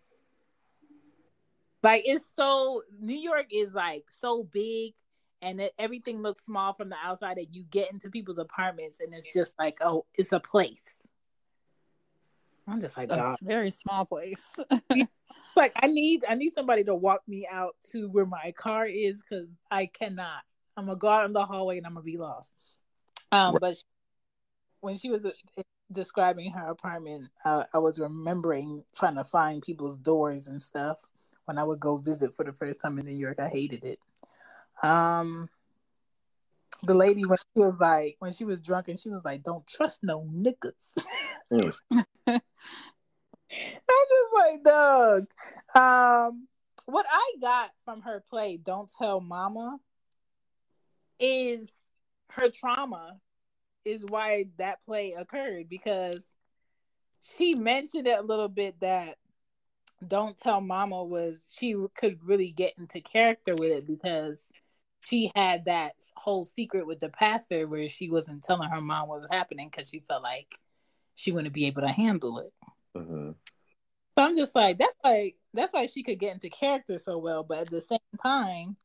[1.86, 4.94] like it's so New York is like so big
[5.42, 9.14] and it, everything looks small from the outside and you get into people's apartments and
[9.14, 10.96] it's just like oh it's a place.
[12.68, 14.54] I'm just like a very small place.
[15.56, 19.22] Like i need i need somebody to walk me out to where my car is
[19.22, 20.42] because i cannot.
[20.78, 22.50] I'm gonna go out in the hallway and i'm gonna be lost.
[23.32, 23.62] Um right.
[23.62, 23.84] but she,
[24.80, 25.32] when she was uh,
[25.92, 30.98] describing her apartment uh, i was remembering trying to find people's doors and stuff
[31.46, 34.00] when i would go visit for the first time in new york i hated it
[34.84, 35.50] um,
[36.84, 39.66] the lady when she was like when she was drunk and she was like, "Don't
[39.68, 40.94] trust no niggas."
[41.52, 41.74] Mm.
[42.28, 42.42] I
[43.88, 45.28] was just like, "Doug."
[45.76, 46.48] Um,
[46.86, 49.80] what I got from her play, "Don't Tell Mama,"
[51.20, 51.72] is
[52.32, 53.20] her trauma
[53.86, 56.20] is why that play occurred because
[57.22, 59.18] she mentioned it a little bit that
[60.08, 64.46] don't tell mama was she could really get into character with it because
[65.02, 69.22] she had that whole secret with the pastor where she wasn't telling her mom what
[69.22, 70.60] was happening because she felt like
[71.14, 72.54] she wouldn't be able to handle it.
[72.98, 73.32] Mm-hmm.
[74.18, 77.44] So I'm just like, that's why that's why she could get into character so well.
[77.44, 78.78] But at the same time,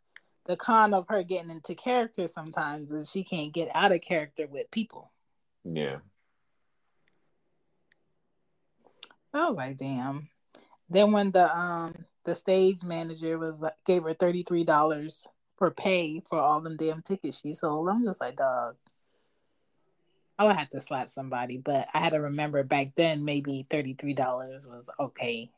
[0.47, 4.47] the con of her getting into character sometimes is she can't get out of character
[4.47, 5.13] with people.
[5.65, 5.99] Yeah.
[9.33, 10.29] I was like, damn.
[10.91, 15.27] Then when the um the stage manager was like gave her thirty three dollars
[15.57, 17.89] for pay for all them damn tickets she sold.
[17.89, 18.77] I'm just like, dog.
[20.39, 23.95] I would have to slap somebody, but I had to remember back then maybe thirty
[23.95, 25.51] three dollars was okay.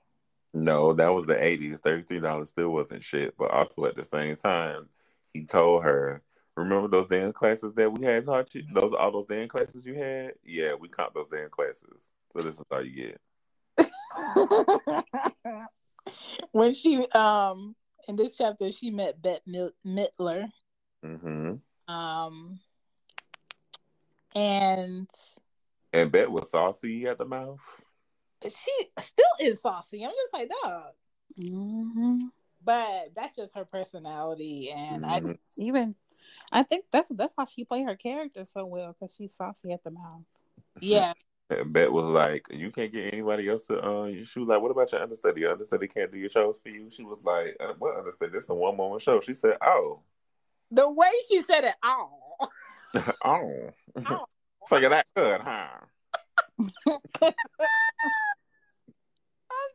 [0.53, 1.81] No, that was the eighties.
[1.81, 4.89] Thirty three dollars still wasn't shit, but also at the same time,
[5.33, 6.21] he told her,
[6.57, 8.65] "Remember those dance classes that we had taught you?
[8.75, 10.35] Those all those dance classes you had?
[10.45, 12.13] Yeah, we count those dance classes.
[12.33, 13.21] So this is all you get."
[16.53, 17.75] when she um
[18.09, 19.43] in this chapter, she met Bette
[19.87, 20.51] Midler.
[21.05, 21.93] Mm-hmm.
[21.93, 22.59] Um,
[24.35, 25.09] and
[25.93, 27.61] and Bette was saucy at the mouth.
[28.45, 30.05] She still is saucy.
[30.05, 30.93] I'm just like, dog.
[31.41, 32.27] Mm-hmm.
[32.65, 35.31] But that's just her personality, and mm-hmm.
[35.31, 35.95] I even
[36.51, 39.83] I think that's that's why she played her character so well because she's saucy at
[39.85, 40.23] the mouth.
[40.81, 41.13] Yeah,
[41.61, 44.71] and Bette was like, "You can't get anybody else to." Uh, she was like, "What
[44.71, 45.43] about your understudy?
[45.43, 48.33] Your understudy can't do your shows for you." She was like, uh, "What understudy?
[48.33, 50.01] This is a one woman show." She said, "Oh."
[50.71, 52.49] The way she said it, oh.
[53.25, 53.71] oh.
[54.07, 54.25] oh.
[54.67, 55.69] so you're that good, huh?
[56.59, 56.73] I'm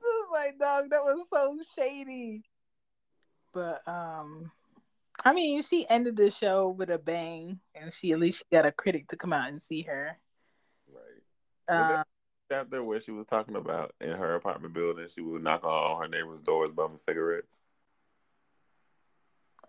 [0.02, 2.44] just like, dog, that was so shady.
[3.54, 4.52] But um,
[5.24, 8.66] I mean, she ended the show with a bang, and she at least she got
[8.66, 10.18] a critic to come out and see her.
[11.68, 12.04] Uh,
[12.54, 15.70] out there where she was talking about in her apartment building, she would knock on
[15.70, 17.62] all her neighbors' doors bumming cigarettes.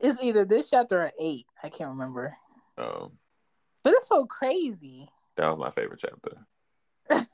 [0.00, 1.46] It's either this chapter or eight.
[1.62, 2.32] I can't remember.
[2.76, 3.10] Oh.
[3.82, 5.08] But it's so crazy.
[5.36, 7.26] That was my favorite chapter.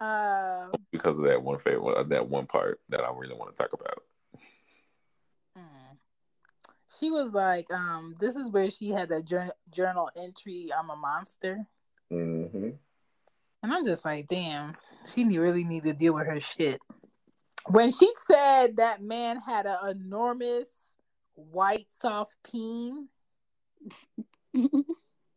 [0.00, 3.72] uh, because of that one favorite, that one part that I really want to talk
[3.74, 4.02] about.
[5.54, 5.96] Hmm.
[6.98, 9.26] She was like, um, this is where she had that
[9.70, 11.66] journal entry, I'm a monster.
[12.10, 12.70] Mm-hmm.
[13.62, 14.74] And I'm just like, damn,
[15.06, 16.80] she really need to deal with her shit.
[17.66, 20.68] When she said that man had an enormous
[21.34, 23.08] white soft peen,
[24.54, 24.84] and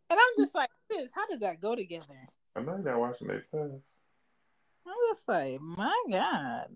[0.09, 2.27] I'm just like, this, how does that go together?
[2.55, 3.71] I know you're not watching that stuff.
[4.87, 6.67] I'm just like, my God.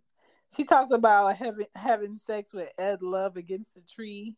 [0.55, 4.35] She talked about having having sex with Ed Love against the tree,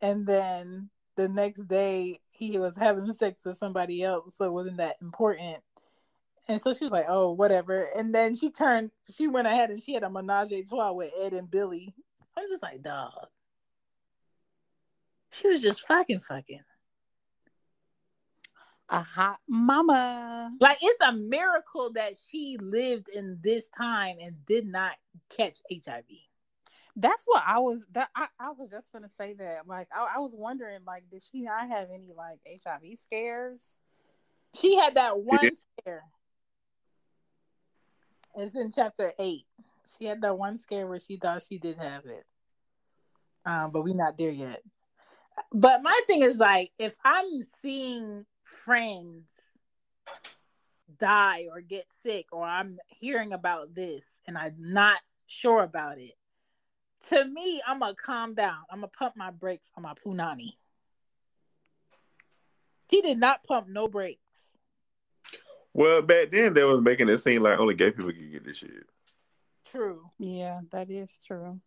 [0.00, 4.78] and then the next day he was having sex with somebody else, so it wasn't
[4.78, 5.58] that important.
[6.48, 9.80] And so she was like, "Oh, whatever." And then she turned, she went ahead and
[9.80, 11.94] she had a menage a trois with Ed and Billy.
[12.36, 13.26] I'm just like, dog.
[15.32, 16.60] She was just fucking fucking.
[18.88, 20.50] A hot mama.
[20.60, 24.92] Like it's a miracle that she lived in this time and did not
[25.34, 26.04] catch HIV.
[26.96, 27.86] That's what I was.
[27.92, 29.66] That I, I was just gonna say that.
[29.66, 33.76] Like I, I was wondering, like, did she not have any like HIV scares?
[34.54, 36.02] She had that one scare.
[38.36, 39.44] It's in chapter eight.
[39.98, 42.24] She had that one scare where she thought she did have it.
[43.44, 44.62] Um, but we're not there yet.
[45.52, 47.26] But my thing is like, if I'm
[47.60, 49.30] seeing friends
[50.98, 56.14] die or get sick, or I'm hearing about this and I'm not sure about it,
[57.08, 58.58] to me, I'm gonna calm down.
[58.70, 60.54] I'm gonna pump my brakes on my punani.
[62.88, 64.21] He did not pump no brakes.
[65.74, 68.58] Well, back then they was making it seem like only gay people could get this
[68.58, 68.84] shit.
[69.70, 70.10] True.
[70.18, 71.60] Yeah, that is true.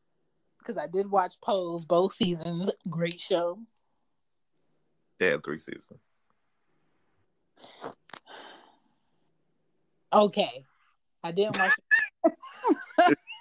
[0.59, 2.69] Because I did watch Pose both seasons.
[2.89, 3.59] Great show.
[5.19, 5.99] They had three seasons.
[10.13, 10.65] Okay.
[11.23, 11.71] I didn't watch
[12.23, 12.31] I,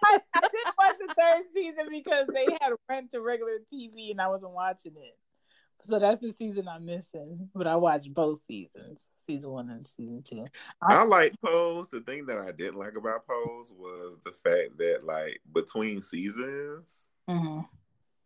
[0.34, 4.28] I didn't watch the third season because they had went to regular TV and I
[4.28, 5.16] wasn't watching it.
[5.84, 7.48] So that's the season I'm missing.
[7.54, 10.46] But I watched both seasons, season one and season two.
[10.82, 11.88] I, I like Pose.
[11.90, 17.06] The thing that I didn't like about Pose was the fact that like between seasons,
[17.28, 17.60] mm-hmm.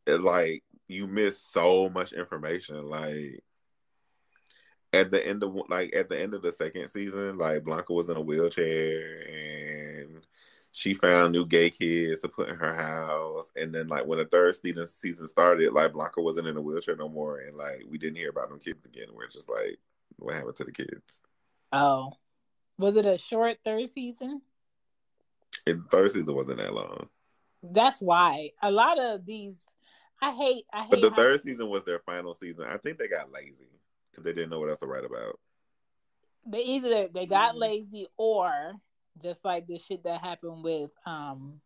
[0.07, 2.89] it like you miss so much information.
[2.89, 3.43] Like
[4.93, 8.09] at the end of like at the end of the second season, like Blanca was
[8.09, 9.68] in a wheelchair and
[10.79, 13.51] she found new gay kids to put in her house.
[13.57, 16.95] And then like when the third season season started, like Blanca wasn't in a wheelchair
[16.95, 19.09] no more, and like we didn't hear about them kids again.
[19.13, 19.81] We're just like,
[20.21, 21.21] what happened to the kids?
[21.73, 22.13] Oh,
[22.79, 24.41] was it a short third season?
[25.67, 27.09] The third season wasn't that long.
[27.61, 29.61] That's why a lot of these.
[30.23, 30.65] I hate.
[30.73, 30.91] I hate.
[30.91, 32.67] But the third season was their final season.
[32.69, 33.67] I think they got lazy
[34.13, 35.41] because they didn't know what else to write about.
[36.47, 37.63] They either they got mm-hmm.
[37.63, 38.75] lazy or
[39.21, 41.61] just like the shit that happened with um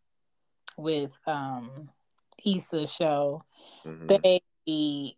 [0.77, 1.91] with um
[2.45, 3.45] Issa show,
[3.85, 4.07] mm-hmm.
[4.07, 5.17] they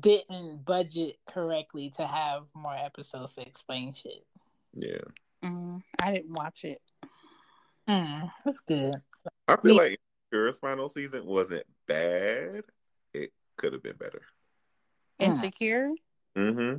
[0.00, 4.24] didn't budget correctly to have more episodes to explain shit.
[4.74, 4.98] Yeah.
[5.44, 6.80] Mm, I didn't watch it.
[7.88, 8.94] Mm, that's good.
[9.46, 10.00] I feel Me- like
[10.32, 12.62] Insecure's final season wasn't bad.
[13.14, 14.22] It could have been better.
[15.18, 15.92] Insecure?
[16.36, 16.78] Mm-hmm.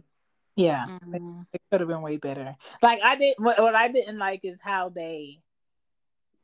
[0.56, 1.42] Yeah, mm-hmm.
[1.72, 2.56] It, it could have been way better.
[2.82, 5.40] Like I did, what, what I didn't like is how they,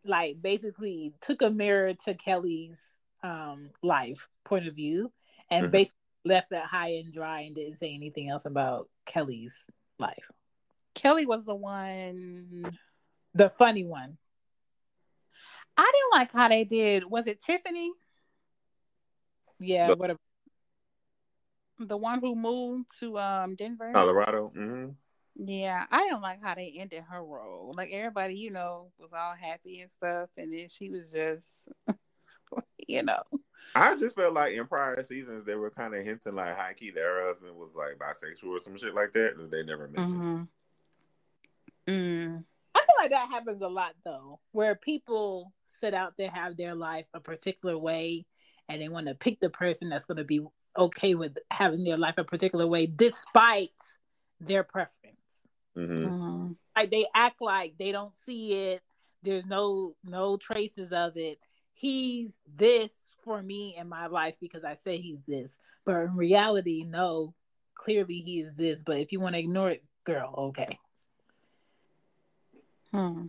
[0.05, 2.77] like, basically took a mirror to Kelly's
[3.23, 5.11] um life point of view,
[5.49, 5.71] and mm-hmm.
[5.71, 9.65] basically left that high and dry and didn't say anything else about Kelly's
[9.97, 10.29] life.
[10.93, 12.77] Kelly was the one,
[13.33, 14.17] the funny one.
[15.77, 17.03] I didn't like how they did.
[17.09, 17.91] Was it Tiffany?
[19.59, 20.19] Yeah, the, whatever
[21.79, 24.51] the one who moved to um Denver, Colorado.
[24.55, 24.89] Mm-hmm.
[25.35, 27.73] Yeah, I don't like how they ended her role.
[27.75, 31.69] Like everybody, you know, was all happy and stuff, and then she was just,
[32.87, 33.23] you know.
[33.75, 36.91] I just felt like in prior seasons they were kind of hinting like high key
[36.91, 40.47] that her husband was like bisexual or some shit like that, and they never mentioned.
[41.87, 41.91] Mm-hmm.
[41.91, 42.43] Mm.
[42.75, 46.75] I feel like that happens a lot though, where people set out to have their
[46.75, 48.25] life a particular way,
[48.69, 50.41] and they want to pick the person that's going to be
[50.77, 53.71] okay with having their life a particular way despite
[54.39, 55.17] their preference.
[55.77, 56.07] Mm-hmm.
[56.07, 56.51] Mm-hmm.
[56.75, 58.81] Like they act like they don't see it.
[59.23, 61.39] There's no no traces of it.
[61.73, 62.91] He's this
[63.23, 67.33] for me in my life because I say he's this, but in reality, no.
[67.75, 68.81] Clearly, he is this.
[68.81, 70.79] But if you want to ignore it, girl, okay.
[72.91, 73.25] Hmm.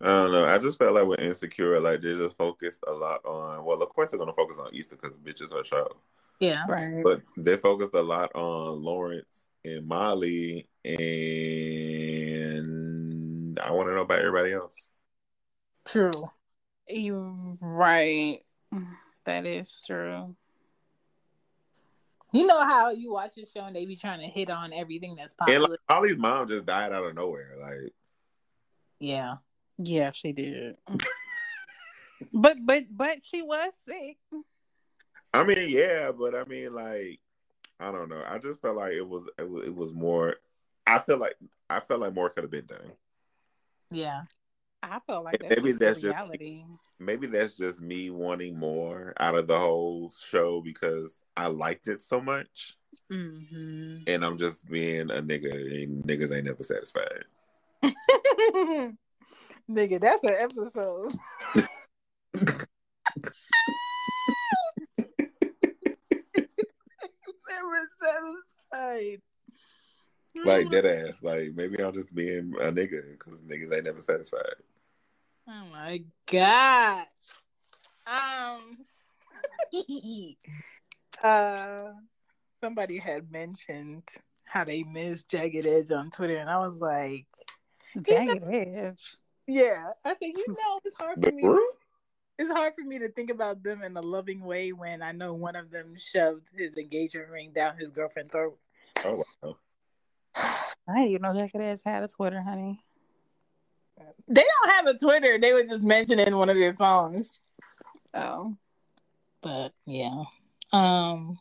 [0.00, 0.46] I don't know.
[0.46, 3.62] I just felt like we're Insecure, like they just focused a lot on.
[3.64, 5.88] Well, of course they're gonna focus on Issa because bitches her show.
[6.38, 6.64] Yeah.
[6.66, 7.04] Right.
[7.04, 10.98] But they focused a lot on Lawrence and Molly, and
[13.58, 14.90] I want to know about everybody else.
[15.84, 16.30] True.
[16.88, 18.40] You right.
[19.24, 20.34] That is true.
[22.32, 25.16] You know how you watch the show and they be trying to hit on everything
[25.16, 25.64] that's popular.
[25.64, 27.56] And like, Molly's mom just died out of nowhere.
[27.60, 27.92] Like,
[29.00, 29.36] yeah,
[29.78, 30.76] yeah, she did.
[32.32, 34.18] but but but she was sick.
[35.34, 37.20] I mean, yeah, but I mean, like,
[37.80, 38.22] I don't know.
[38.28, 40.36] I just felt like it was it was, it was more.
[40.86, 41.36] I feel like
[41.68, 42.92] I felt like more could have been done.
[43.90, 44.22] Yeah,
[44.82, 46.58] I felt like that's maybe that's reality.
[46.60, 51.88] just maybe that's just me wanting more out of the whole show because I liked
[51.88, 52.76] it so much,
[53.10, 54.02] mm-hmm.
[54.06, 57.24] and I'm just being a nigga, and niggas ain't never satisfied.
[59.70, 61.14] nigga, that's an episode.
[67.50, 67.59] never
[68.00, 69.22] satisfied.
[70.44, 71.24] Like dead ass.
[71.24, 74.54] Like maybe I'm just being a nigga because niggas ain't never satisfied.
[75.48, 77.06] Oh my god.
[78.06, 78.78] Um.
[81.24, 81.92] uh,
[82.62, 84.04] somebody had mentioned
[84.44, 87.26] how they miss Jagged Edge on Twitter, and I was like,
[88.00, 89.16] Jagged Edge.
[89.46, 91.42] Yeah, I think you know it's hard for me.
[92.40, 95.34] It's hard for me to think about them in a loving way when I know
[95.34, 98.56] one of them shoved his engagement ring down his girlfriend's throat.
[99.04, 99.56] Oh wow.
[100.34, 102.82] I didn't even know Jagged Edge had a Twitter, honey.
[104.26, 105.38] They don't have a Twitter.
[105.38, 107.28] They would just mention it in one of their songs.
[108.14, 108.56] Oh.
[109.42, 110.24] But yeah.
[110.72, 111.38] Um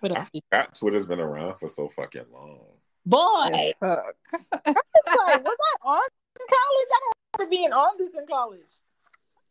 [0.00, 0.28] what else?
[0.52, 2.60] I Twitter's been around for so fucking long.
[3.06, 3.18] Boy.
[3.22, 6.08] I was like, was I on
[6.40, 6.90] in college?
[6.92, 8.60] I don't remember being on this in college.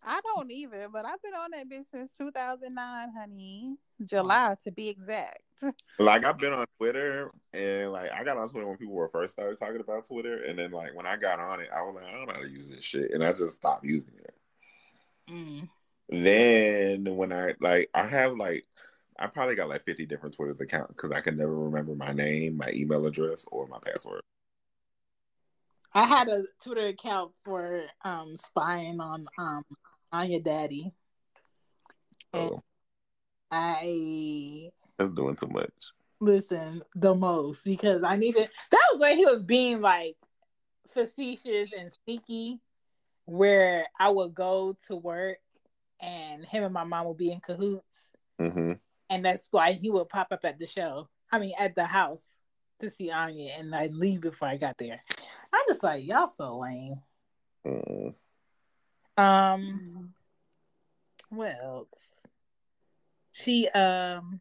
[0.05, 3.75] I don't either, but I've been on that bitch since 2009, honey.
[4.05, 5.39] July to be exact.
[5.99, 9.33] Like I've been on Twitter and like I got on Twitter when people were first
[9.33, 12.05] started talking about Twitter, and then like when I got on it, I was like,
[12.05, 14.35] I don't know how to use this shit, and I just stopped using it.
[15.29, 15.69] Mm.
[16.09, 18.65] Then when I like, I have like,
[19.17, 22.57] I probably got like fifty different Twitter's accounts because I can never remember my name,
[22.57, 24.21] my email address, or my password.
[25.93, 29.63] I had a Twitter account for um spying on um
[30.23, 30.91] your daddy.
[32.33, 32.63] And oh.
[33.51, 35.91] I that's doing too much.
[36.19, 38.49] Listen, the most because I needed.
[38.71, 40.15] That was when he was being like
[40.93, 42.59] facetious and sneaky,
[43.25, 45.37] where I would go to work
[46.01, 48.07] and him and my mom would be in cahoots,
[48.39, 48.73] mm-hmm.
[49.09, 51.09] and that's why he would pop up at the show.
[51.31, 52.23] I mean, at the house
[52.81, 54.99] to see Anya, and I leave before I got there.
[55.53, 57.01] I'm just like, y'all so lame.
[57.65, 58.13] Mm.
[59.17, 60.13] Um,
[61.29, 62.07] what else?
[63.31, 64.39] She um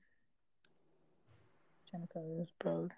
[1.90, 2.92] Jennifer was broke.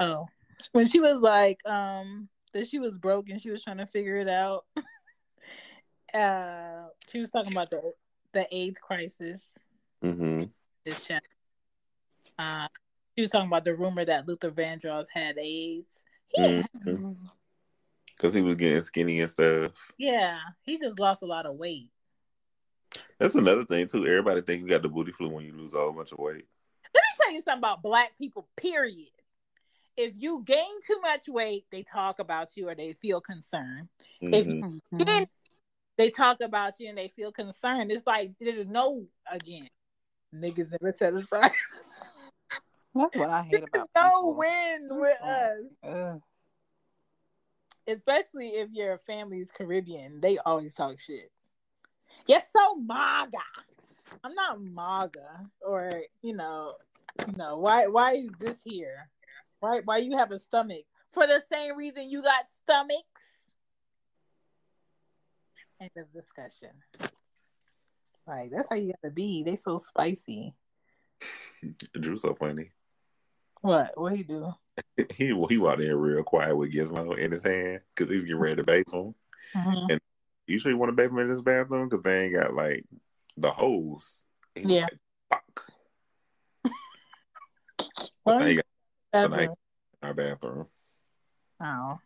[0.00, 0.26] Oh,
[0.72, 4.16] when she was like um that she was broke and she was trying to figure
[4.16, 4.64] it out.
[6.14, 7.92] uh, she was talking about the
[8.32, 9.40] the AIDS crisis.
[10.02, 10.44] Mm-hmm.
[10.84, 11.28] This chapter.
[12.38, 12.68] Uh,
[13.16, 15.86] she was talking about the rumor that Luther Vandross had AIDS.
[16.28, 17.12] He mm-hmm.
[18.18, 19.72] Cause he was getting skinny and stuff.
[19.98, 21.90] Yeah, he just lost a lot of weight.
[23.18, 24.06] That's another thing too.
[24.06, 26.46] Everybody think you got the booty flu when you lose a whole bunch of weight.
[26.94, 28.48] Let me tell you something about black people.
[28.56, 29.10] Period.
[29.96, 33.88] If you gain too much weight, they talk about you or they feel concerned.
[34.22, 34.34] Mm-hmm.
[34.34, 35.24] If you mm-hmm.
[35.96, 37.90] they talk about you and they feel concerned.
[37.90, 39.68] It's like there's no again.
[40.34, 41.52] Niggas never satisfied.
[42.94, 44.36] That's what I hate about no people.
[44.36, 46.20] win with us.
[47.88, 51.30] Especially if your family's Caribbean, they always talk shit.
[52.26, 53.38] You're so MAGA.
[54.24, 56.74] I'm not MAGA, or you know,
[57.26, 57.86] you know why?
[57.86, 59.08] Why is this here?
[59.60, 59.80] Why?
[59.84, 60.84] Why you have a stomach?
[61.12, 63.04] For the same reason you got stomachs.
[65.80, 66.70] End of discussion.
[68.26, 69.42] Like that's how you gotta be.
[69.44, 70.54] They so spicy.
[72.00, 72.72] Drew so funny.
[73.60, 73.92] What?
[73.94, 74.52] What he do?
[75.14, 78.40] he he walked in real quiet with Gizmo in his hand because he was getting
[78.40, 79.14] ready to bathe him,
[79.54, 79.90] mm-hmm.
[79.90, 80.00] and
[80.46, 82.84] usually you want to bathe him in his bathroom because they ain't got like
[83.36, 84.24] the hose.
[84.54, 84.86] Yeah.
[85.30, 85.42] Like,
[86.64, 86.72] Fuck.
[88.26, 88.54] I
[89.12, 89.50] got in
[90.02, 90.66] our bathroom.
[91.62, 91.98] Oh.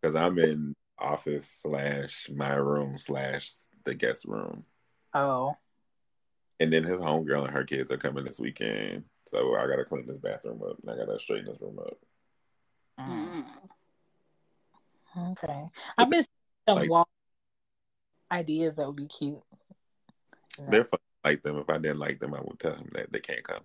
[0.00, 3.50] Because I'm in office slash my room slash
[3.84, 4.64] the guest room.
[5.12, 5.56] Oh.
[6.60, 9.04] And then his homegirl and her kids are coming this weekend.
[9.26, 11.98] So I gotta clean this bathroom up and I gotta straighten this room up.
[13.00, 13.44] Mm.
[15.32, 15.64] Okay.
[15.98, 16.24] I've been
[16.66, 17.08] like, walk
[18.30, 19.40] ideas that would be cute.
[20.58, 20.66] You?
[20.68, 21.00] They're fun.
[21.24, 21.56] Like them.
[21.56, 23.62] If I didn't like them, I would tell them that they can't come.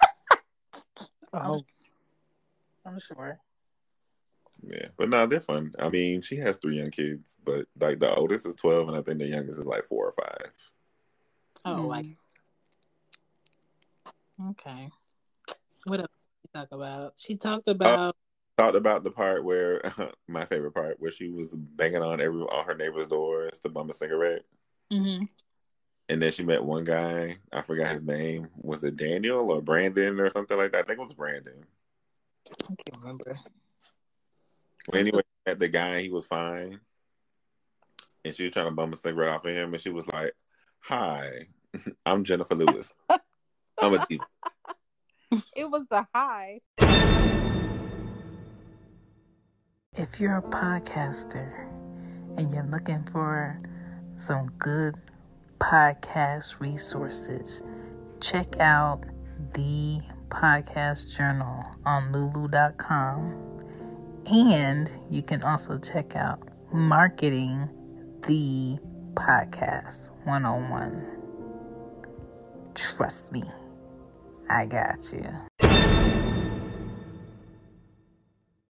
[1.32, 1.64] oh,
[2.84, 3.38] I'm sure.
[4.66, 5.72] Yeah, but no, they're fun.
[5.78, 9.02] I mean, she has three young kids, but like the oldest is twelve, and I
[9.02, 10.50] think the youngest is like four or five.
[11.66, 11.88] Oh, mm.
[11.88, 12.06] like
[14.50, 14.88] okay.
[15.84, 17.12] What else did she talk about?
[17.16, 18.14] She talked about
[18.56, 19.82] talked about the part where
[20.28, 23.90] my favorite part where she was banging on every on her neighbor's doors to bum
[23.90, 24.44] a cigarette.
[24.92, 25.24] Mm-hmm.
[26.08, 27.38] And then she met one guy.
[27.52, 28.48] I forgot his name.
[28.58, 30.78] Was it Daniel or Brandon or something like that?
[30.78, 31.64] I think it was Brandon.
[32.48, 33.36] I can't remember.
[34.86, 36.02] Well, anyway, met the guy.
[36.02, 36.78] He was fine.
[38.24, 39.74] And she was trying to bum a cigarette off of him.
[39.74, 40.32] And she was like,
[40.88, 41.48] Hi,
[42.06, 42.92] I'm Jennifer Lewis.
[43.80, 44.24] I'm a diva.
[45.56, 46.60] It was the high.
[49.96, 51.68] If you're a podcaster
[52.38, 53.60] and you're looking for
[54.16, 54.94] some good
[55.58, 57.64] podcast resources,
[58.20, 59.06] check out
[59.54, 63.64] the podcast journal on lulu.com.
[64.32, 67.68] And you can also check out Marketing
[68.28, 68.78] the
[69.16, 71.04] Podcast 101.
[72.74, 73.42] Trust me,
[74.50, 75.24] I got you.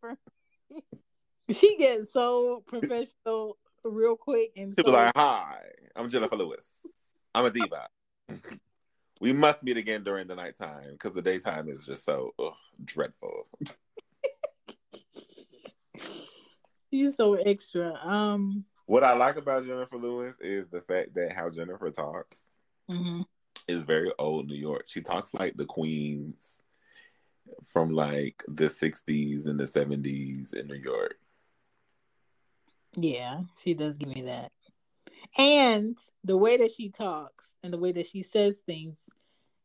[1.51, 4.91] she gets so professional real quick and she so...
[4.91, 5.59] like, "Hi,
[5.95, 6.65] I'm Jennifer Lewis.
[7.35, 7.87] I'm a diva.
[9.21, 13.47] we must meet again during the nighttime because the daytime is just so ugh, dreadful."
[16.91, 17.93] She's so extra.
[18.03, 22.51] Um, what I like about Jennifer Lewis is the fact that how Jennifer talks
[22.91, 23.21] mm-hmm.
[23.65, 24.83] is very old New York.
[24.87, 26.65] She talks like the queens
[27.69, 31.15] from like the 60s and the 70s in New York.
[32.97, 34.51] Yeah, she does give me that.
[35.37, 39.09] And the way that she talks and the way that she says things,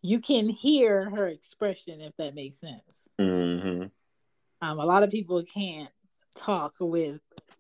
[0.03, 3.09] you can hear her expression if that makes sense.
[3.21, 3.87] Mm-hmm.
[4.63, 5.91] Um, a lot of people can't
[6.37, 7.19] talk with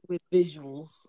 [0.09, 1.01] with visuals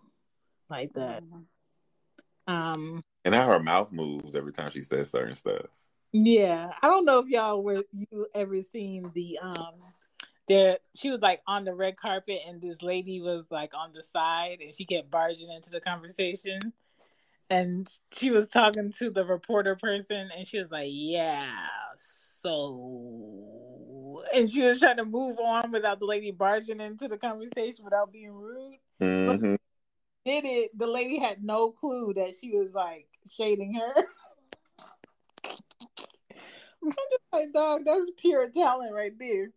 [0.69, 1.23] like that.
[1.23, 2.53] Mm-hmm.
[2.53, 5.65] Um, and how her mouth moves every time she says certain stuff.
[6.13, 9.75] Yeah, I don't know if y'all were you ever seen the um
[10.47, 14.01] there she was like on the red carpet and this lady was like on the
[14.01, 16.59] side and she kept barging into the conversation
[17.49, 21.51] and she was talking to the reporter person and she was like yeah
[22.41, 27.83] so and she was trying to move on without the lady barging into the conversation
[27.83, 29.55] without being rude mm-hmm.
[30.27, 33.93] Did it the lady had no clue that she was like shading her
[36.83, 39.49] i'm just like dog that's pure talent right there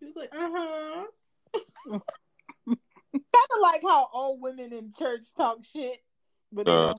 [0.00, 1.06] she was like, uh huh.
[1.86, 5.98] kind of like how old women in church talk shit,
[6.52, 6.94] but uh,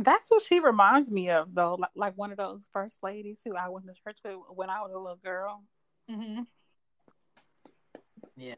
[0.00, 1.76] that's what she reminds me of, though.
[1.76, 4.82] Like, like one of those first ladies who I went to church with when I
[4.82, 5.62] was a little girl.
[6.10, 6.42] Mm-hmm.
[8.36, 8.54] Yeah.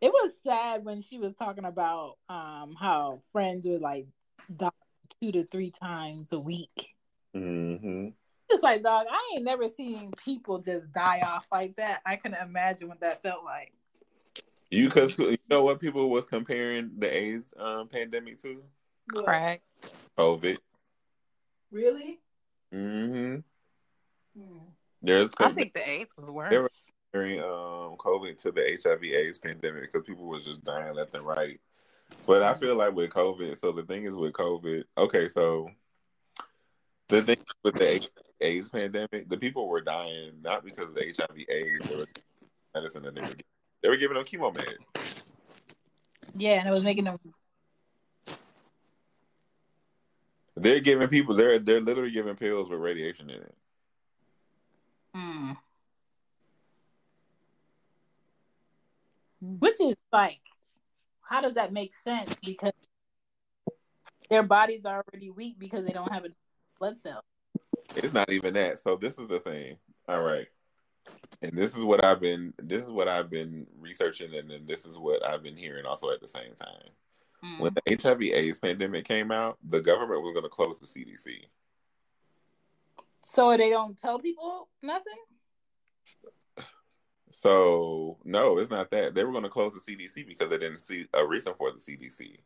[0.00, 4.06] It was sad when she was talking about um how friends would like
[4.54, 4.70] die
[5.20, 6.94] two to three times a week.
[7.36, 8.08] Mm-hmm
[8.50, 12.00] just like, dog, I ain't never seen people just die off like that.
[12.04, 13.72] I can imagine what that felt like.
[14.70, 18.62] You because you know what people was comparing the AIDS um, pandemic to?
[19.08, 19.62] Crack.
[20.18, 20.58] COVID.
[21.72, 22.20] Really?
[22.72, 23.36] Mm-hmm.
[24.38, 24.58] Hmm.
[25.02, 25.32] There's.
[25.38, 26.50] I think the AIDS was worse.
[26.50, 26.70] They were
[27.12, 31.60] comparing um, COVID to the HIV/AIDS pandemic because people was just dying left and right.
[32.26, 34.84] But I feel like with COVID, so the thing is with COVID.
[34.98, 35.70] Okay, so
[37.08, 38.08] the thing with the
[38.40, 42.06] AIDS pandemic, the people were dying not because of the HIV AIDS, they were
[42.74, 43.44] medicine that they were giving.
[43.82, 44.76] They were giving them chemo med.
[46.34, 47.18] Yeah, and it was making them.
[50.56, 51.34] They're giving people.
[51.34, 53.54] They're they're literally giving pills with radiation in it.
[55.14, 55.52] Hmm.
[59.40, 60.40] Which is like,
[61.22, 62.40] how does that make sense?
[62.44, 62.72] Because
[64.28, 66.28] their bodies are already weak because they don't have a
[66.78, 67.22] blood cell.
[67.96, 68.78] It's not even that.
[68.78, 69.76] So this is the thing.
[70.08, 70.46] All right.
[71.42, 74.84] And this is what I've been this is what I've been researching and then this
[74.84, 76.90] is what I've been hearing also at the same time.
[77.44, 77.60] Mm.
[77.60, 81.44] When the HIV AIDS pandemic came out, the government was gonna close the CDC.
[83.24, 85.18] So they don't tell people nothing?
[87.30, 89.14] So no, it's not that.
[89.14, 92.38] They were gonna close the CDC because they didn't see a reason for the CDC.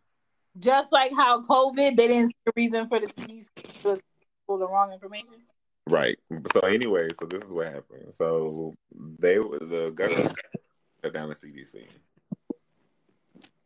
[0.58, 3.46] Just like how COVID, they didn't see a reason for the CDC
[3.82, 4.00] to
[4.48, 5.42] the wrong information.
[5.88, 6.18] Right.
[6.52, 8.14] So anyway, so this is what happened.
[8.14, 8.74] So
[9.18, 10.36] they the government
[11.02, 11.86] shut down the CDC.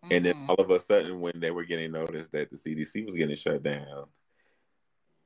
[0.08, 0.12] Mm-hmm.
[0.12, 0.50] And then mm-hmm.
[0.50, 3.62] all of a sudden, when they were getting notice that the CDC was getting shut
[3.62, 4.06] down,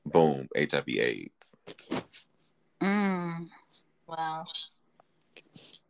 [0.07, 1.57] boom, HIV AIDS.
[2.82, 3.49] Mm.
[4.07, 4.45] Wow.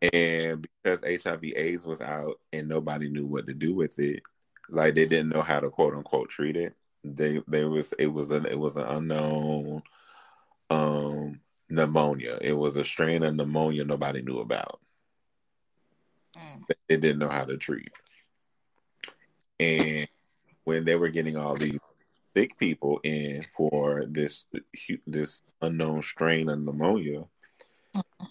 [0.03, 4.23] And because HIV AIDS was out and nobody knew what to do with it,
[4.69, 6.75] like they didn't know how to quote unquote treat it
[7.05, 9.83] they there was it was an it was an unknown
[10.71, 12.39] um pneumonia.
[12.41, 14.81] It was a strain of pneumonia nobody knew about.
[16.37, 16.63] Mm.
[16.89, 17.91] They didn't know how to treat.
[19.59, 20.07] And
[20.65, 21.79] when they were getting all these
[22.37, 24.47] sick people in for this
[25.07, 27.25] this unknown strain of pneumonia,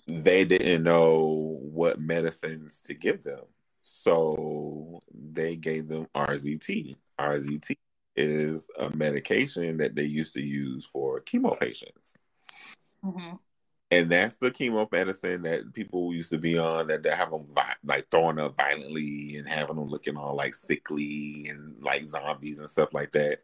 [0.08, 3.42] they didn't know what medicines to give them.
[3.82, 6.96] So they gave them AZT.
[7.20, 7.78] AZT
[8.16, 12.18] is a medication that they used to use for chemo patients.
[13.04, 13.36] Mm-hmm.
[13.92, 17.48] And that's the chemo medicine that people used to be on that they have them
[17.84, 22.70] like throwing up violently and having them looking all like sickly and like zombies and
[22.70, 23.40] stuff like that.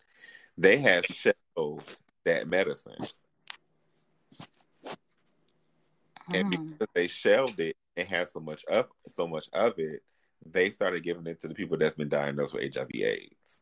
[0.58, 2.96] They have shelved that medicine.
[6.34, 6.66] And hmm.
[6.66, 10.02] because they shelved it and had so much of so much of it,
[10.46, 13.62] they started giving it to the people that's been diagnosed with HIV AIDS.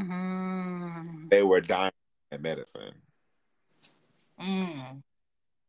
[0.00, 1.28] Mm.
[1.28, 1.92] They were dying
[2.30, 2.94] of medicine.
[4.40, 5.02] Mm.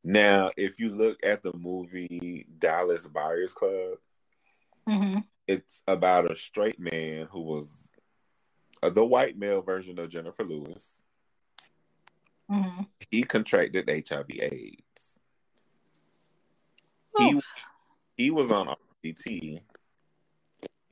[0.04, 3.98] Now, if you look at the movie Dallas Buyers Club,
[4.88, 5.20] mm-hmm.
[5.48, 7.92] it's about a straight man who was
[8.82, 11.04] uh, the white male version of Jennifer Lewis.
[12.50, 12.84] Mm-hmm.
[13.12, 14.84] He contracted HIV/AIDS.
[17.20, 17.42] Oh.
[18.18, 19.62] He he was on AZT,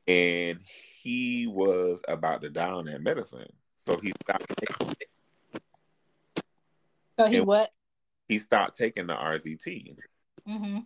[0.08, 0.60] and
[1.02, 3.48] he was about to die on that medicine,
[3.78, 4.46] so he stopped.
[7.20, 7.72] So he and what?
[8.28, 9.96] He stopped taking the AZT.
[10.48, 10.80] Mm-hmm.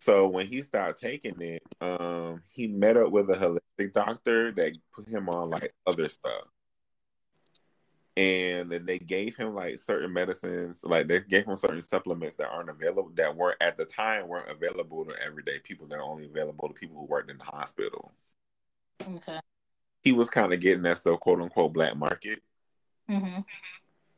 [0.00, 4.76] So when he stopped taking it, um, he met up with a holistic doctor that
[4.94, 6.44] put him on like other stuff.
[8.18, 12.48] And then they gave him like certain medicines, like they gave him certain supplements that
[12.48, 15.86] aren't available, that weren't at the time weren't available to everyday people.
[15.86, 18.12] They're only available to people who worked in the hospital.
[19.08, 19.38] Okay.
[20.02, 22.42] He was kind of getting that so quote unquote black market.
[23.08, 23.42] Mm-hmm.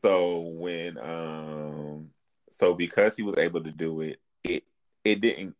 [0.03, 2.09] So when um
[2.51, 4.64] so because he was able to do it, it
[5.05, 5.55] it didn't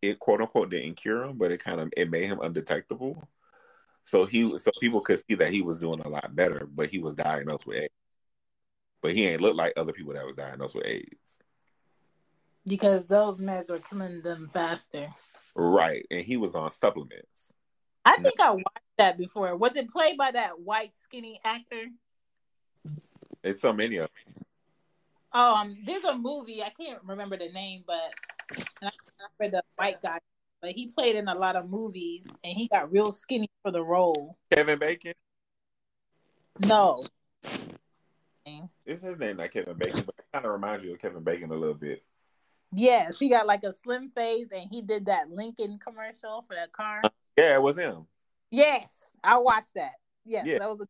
[0.00, 3.26] it quote unquote didn't cure him, but it kind of it made him undetectable.
[4.04, 6.98] So he so people could see that he was doing a lot better, but he
[6.98, 7.92] was diagnosed with AIDS.
[9.02, 11.40] But he ain't look like other people that was diagnosed with AIDS.
[12.66, 15.08] Because those meds were killing them faster.
[15.56, 16.06] Right.
[16.10, 17.52] And he was on supplements.
[18.04, 19.56] I think I watched that before.
[19.56, 21.84] Was it played by that white skinny actor?
[23.42, 24.44] It's so many of them.
[25.32, 28.12] Um, there's a movie I can't remember the name, but
[28.82, 28.90] I
[29.40, 30.18] remember the white guy,
[30.64, 33.82] but he played in a lot of movies, and he got real skinny for the
[33.82, 34.38] role.
[34.50, 35.12] Kevin Bacon.
[36.58, 37.04] No.
[38.86, 41.50] It's his name, not Kevin Bacon, but it kind of reminds you of Kevin Bacon
[41.50, 42.02] a little bit.
[42.72, 46.72] Yes, he got like a slim face, and he did that Lincoln commercial for that
[46.72, 47.02] car.
[47.36, 48.06] Yeah, it was him.
[48.50, 49.92] Yes, I watched that.
[50.24, 50.60] Yes, yeah.
[50.60, 50.86] that was a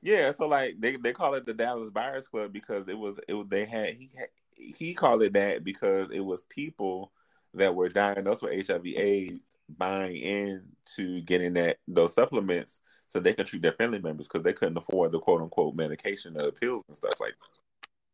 [0.00, 3.50] yeah, so like they, they call it the Dallas Buyers Club because it was it
[3.50, 7.12] they had he had, he called it that because it was people
[7.54, 13.62] that were diagnosed with HIV/AIDS buying into getting that those supplements so they could treat
[13.62, 16.96] their family members because they couldn't afford the quote unquote medication or the pills and
[16.96, 17.34] stuff like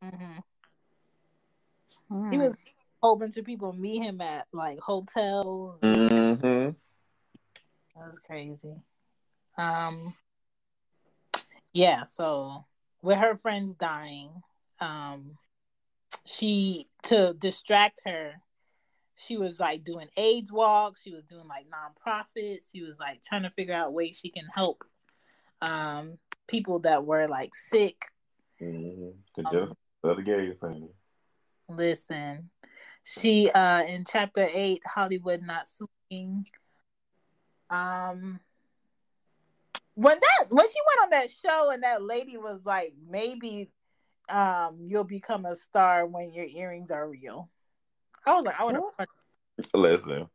[0.01, 0.12] that.
[0.12, 0.39] Mm-hmm.
[2.11, 2.32] Mm.
[2.32, 2.57] He was a
[3.03, 5.78] whole bunch of people meet him at like hotels.
[5.80, 6.70] Mm-hmm.
[7.97, 8.76] That was crazy.
[9.59, 10.14] Um,
[11.72, 12.64] yeah, so
[13.03, 14.30] with her friends dying,
[14.80, 15.37] um,
[16.24, 18.34] she to distract her,
[19.17, 21.03] she was like doing AIDS walks.
[21.03, 22.71] She was doing like nonprofits.
[22.73, 24.83] She was like trying to figure out ways she can help
[25.62, 27.97] um, people that were like sick.
[28.61, 29.09] Mm-hmm.
[29.09, 29.51] Um, the
[31.69, 32.51] Listen,
[33.05, 36.45] she uh in chapter eight, Hollywood not swinging.
[37.69, 38.39] Um,
[39.95, 43.71] when that when she went on that show and that lady was like, maybe
[44.29, 47.49] um you'll become a star when your earrings are real.
[48.27, 49.09] I was like, I would have
[49.74, 50.29] listen.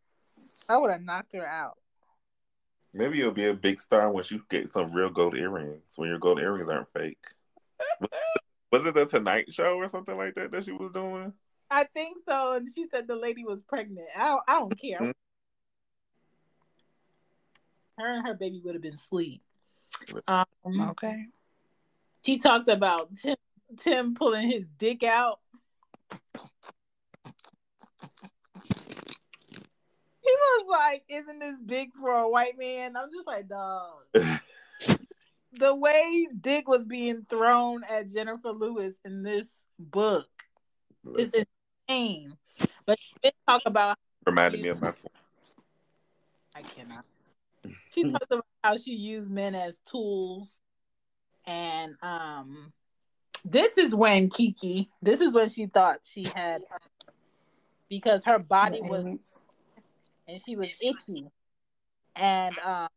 [0.70, 1.78] I would have knocked her out.
[2.94, 5.82] Maybe you'll be a big star once you get some real gold earrings.
[5.96, 7.24] When your gold earrings aren't fake.
[8.72, 11.34] was it the Tonight Show or something like that that she was doing?
[11.70, 12.54] I think so.
[12.54, 14.08] And she said the lady was pregnant.
[14.18, 15.00] I don't, I don't care.
[15.00, 15.12] Mm-hmm.
[17.98, 19.42] Her and her baby would have been asleep.
[20.28, 21.28] Um, okay.
[22.26, 23.36] She talked about Tim,
[23.80, 25.40] Tim pulling his dick out.
[30.42, 34.04] was like, "Isn't this big for a white man?" I'm just like, dog.
[35.54, 40.28] the way dick was being thrown at Jennifer Lewis in this book
[41.18, 41.34] is
[41.88, 42.38] insane.
[42.86, 44.92] But she did talk about reminded me of my.
[44.92, 45.12] Phone.
[46.56, 47.06] I cannot.
[47.94, 50.62] She talks about how she used men as tools,
[51.46, 52.72] and um,
[53.44, 54.90] this is when Kiki.
[55.02, 56.62] This is when she thought she had
[57.90, 59.44] because her body was
[60.32, 61.28] and she was itchy,
[62.16, 62.88] and um,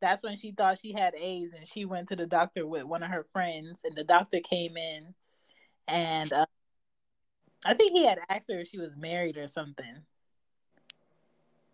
[0.00, 3.02] that's when she thought she had AIDS, and she went to the doctor with one
[3.02, 5.14] of her friends, and the doctor came in,
[5.86, 6.46] and uh,
[7.64, 10.02] I think he had asked her if she was married or something,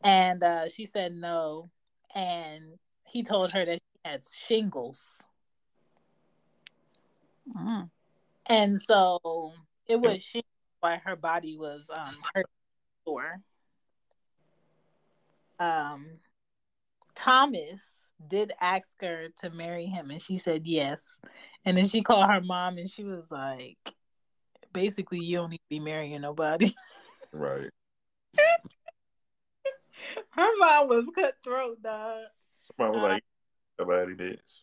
[0.03, 1.71] and uh, she said no,
[2.15, 2.65] and
[3.05, 5.23] he told her that she had shingles,
[7.57, 7.89] mm.
[8.47, 9.53] and so
[9.87, 10.49] it was shingles
[10.81, 12.47] why her body was um hurt
[13.05, 13.41] sore.
[15.59, 16.07] Um,
[17.15, 17.81] Thomas
[18.29, 21.03] did ask her to marry him, and she said yes.
[21.65, 23.79] And then she called her mom, and she was like,
[24.73, 26.75] "Basically, you don't need to be marrying nobody."
[27.33, 27.69] Right.
[30.31, 32.27] her mom was cutthroat, dog.
[32.79, 33.25] Mom was uh, like,
[33.77, 34.63] "Nobody bitch."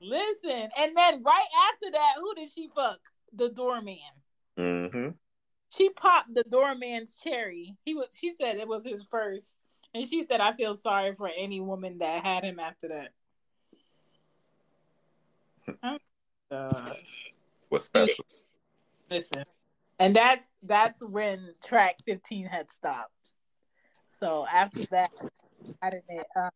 [0.00, 3.00] Listen, and then right after that, who did she fuck?
[3.32, 3.96] The doorman.
[4.56, 5.08] Mm-hmm.
[5.70, 7.76] She popped the doorman's cherry.
[7.84, 8.08] He was.
[8.16, 9.56] She said it was his first,
[9.94, 13.10] and she said, "I feel sorry for any woman that had him after that."
[16.50, 16.92] uh,
[17.68, 18.24] What's special?
[19.10, 19.44] Listen,
[19.98, 23.12] and that's that's when track fifteen had stopped.
[24.18, 25.10] So after that,
[25.82, 26.26] I didn't.
[26.34, 26.50] Uh,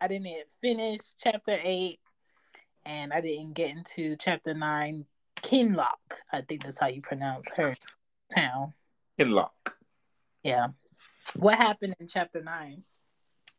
[0.00, 2.00] I didn't finish chapter eight,
[2.84, 5.06] and I didn't get into chapter nine.
[5.36, 7.74] Kinloch, I think that's how you pronounce her
[8.34, 8.74] town.
[9.18, 9.74] Kinloch.
[10.42, 10.68] Yeah.
[11.36, 12.82] What happened in chapter nine?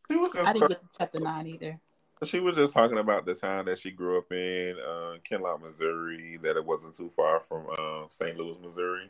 [0.09, 1.79] I didn't get to chapter nine either.
[2.23, 6.39] She was just talking about the town that she grew up in, uh, Kinloch, Missouri,
[6.43, 8.37] that it wasn't too far from uh, St.
[8.37, 9.09] Louis, Missouri.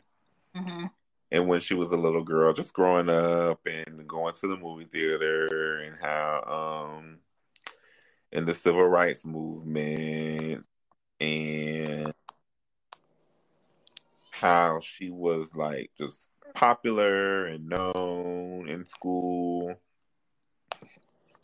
[0.56, 0.86] Mm-hmm.
[1.30, 4.86] And when she was a little girl, just growing up and going to the movie
[4.86, 7.18] theater, and how um,
[8.32, 10.66] in the civil rights movement
[11.20, 12.12] and
[14.32, 18.33] how she was like just popular and known
[18.68, 19.74] in school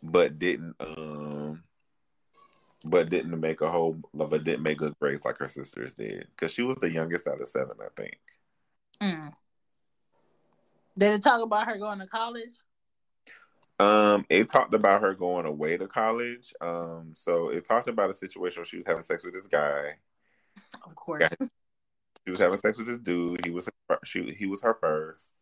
[0.03, 1.63] but didn't um
[2.85, 6.27] but didn't make a whole but didn't make good grades like her sisters did.
[6.31, 8.19] Because she was the youngest out of seven i think.
[9.03, 9.33] Mm.
[10.97, 12.51] did it talk about her going to college?
[13.79, 16.53] Um it talked about her going away to college.
[16.61, 19.97] Um so it talked about a situation where she was having sex with this guy.
[20.85, 21.31] Of course.
[22.27, 23.45] She was having sex with this dude.
[23.45, 23.69] He was
[24.05, 25.41] she he was her first,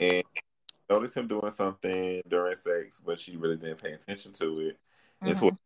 [0.00, 0.24] and
[0.88, 4.78] noticed him doing something during sex, but she really didn't pay attention to it.
[5.22, 5.28] Mm-hmm.
[5.28, 5.56] And, towards,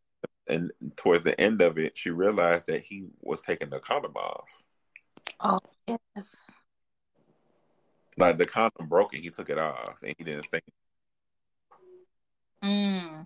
[0.47, 4.47] and towards the end of it, she realized that he was taking the condom off.
[5.39, 6.43] Oh yes.
[8.17, 10.59] Like the condom broke and he took it off and he didn't say.
[12.63, 13.25] Mm.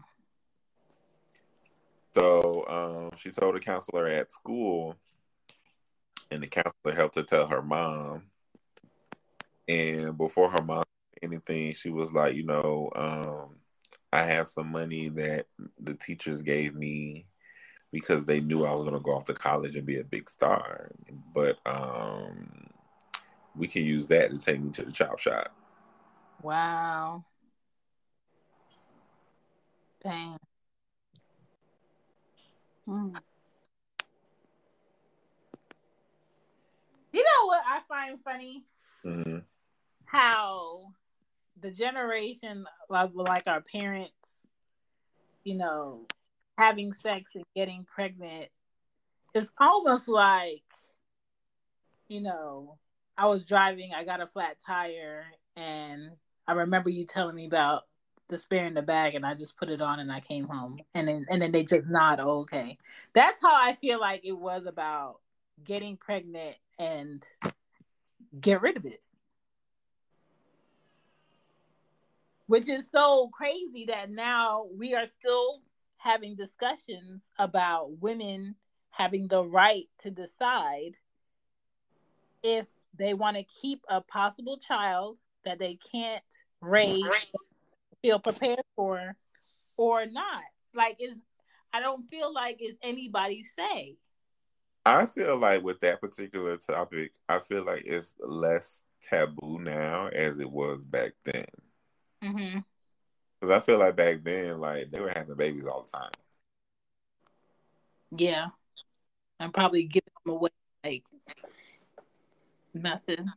[2.14, 4.96] So um, she told the counselor at school
[6.30, 8.24] and the counselor helped her tell her mom.
[9.68, 10.84] And before her mom
[11.24, 13.56] anything, she was like, you know, um,
[14.12, 15.48] I have some money that
[15.80, 17.26] the teachers gave me
[17.92, 20.30] because they knew I was going to go off to college and be a big
[20.30, 20.92] star.
[21.34, 22.68] But um,
[23.56, 25.56] we can use that to take me to the chop shop.
[26.42, 27.24] Wow.
[30.04, 30.38] Dang.
[32.86, 33.16] Hmm.
[37.12, 38.66] You know what I find funny?
[39.06, 39.38] Mm-hmm.
[40.06, 40.94] How
[41.62, 44.12] the generation like, like our parents,
[45.44, 46.06] you know,
[46.58, 48.50] having sex and getting pregnant
[49.34, 50.64] is almost like,
[52.08, 52.78] you know,
[53.18, 55.26] I was driving, I got a flat tire,
[55.56, 56.12] and
[56.48, 57.84] I remember you telling me about
[58.28, 60.80] the spare in the bag, and I just put it on and I came home,
[60.94, 62.78] and then and then they just nod, oh, okay.
[63.14, 65.20] That's how I feel like it was about
[65.64, 67.24] getting pregnant and
[68.40, 69.03] get rid of it.
[72.48, 75.62] Which is so crazy that now we are still
[75.98, 78.56] having discussions about women
[78.90, 80.94] having the right to decide
[82.44, 82.68] if
[82.98, 86.24] they want to keep a possible child that they can't
[86.62, 87.04] raise,
[88.02, 89.16] feel prepared for,
[89.78, 90.44] or not.
[90.76, 91.16] Like, is
[91.74, 93.96] I don't feel like it's anybody's say.
[94.86, 100.38] I feel like with that particular topic, I feel like it's less taboo now as
[100.40, 101.46] it was back then.
[102.24, 102.60] Mm-hmm.
[103.40, 106.12] Because I feel like back then, like they were having babies all the time.
[108.12, 108.48] Yeah,
[109.40, 110.50] and probably giving them away
[110.84, 111.04] like
[112.74, 113.30] nothing.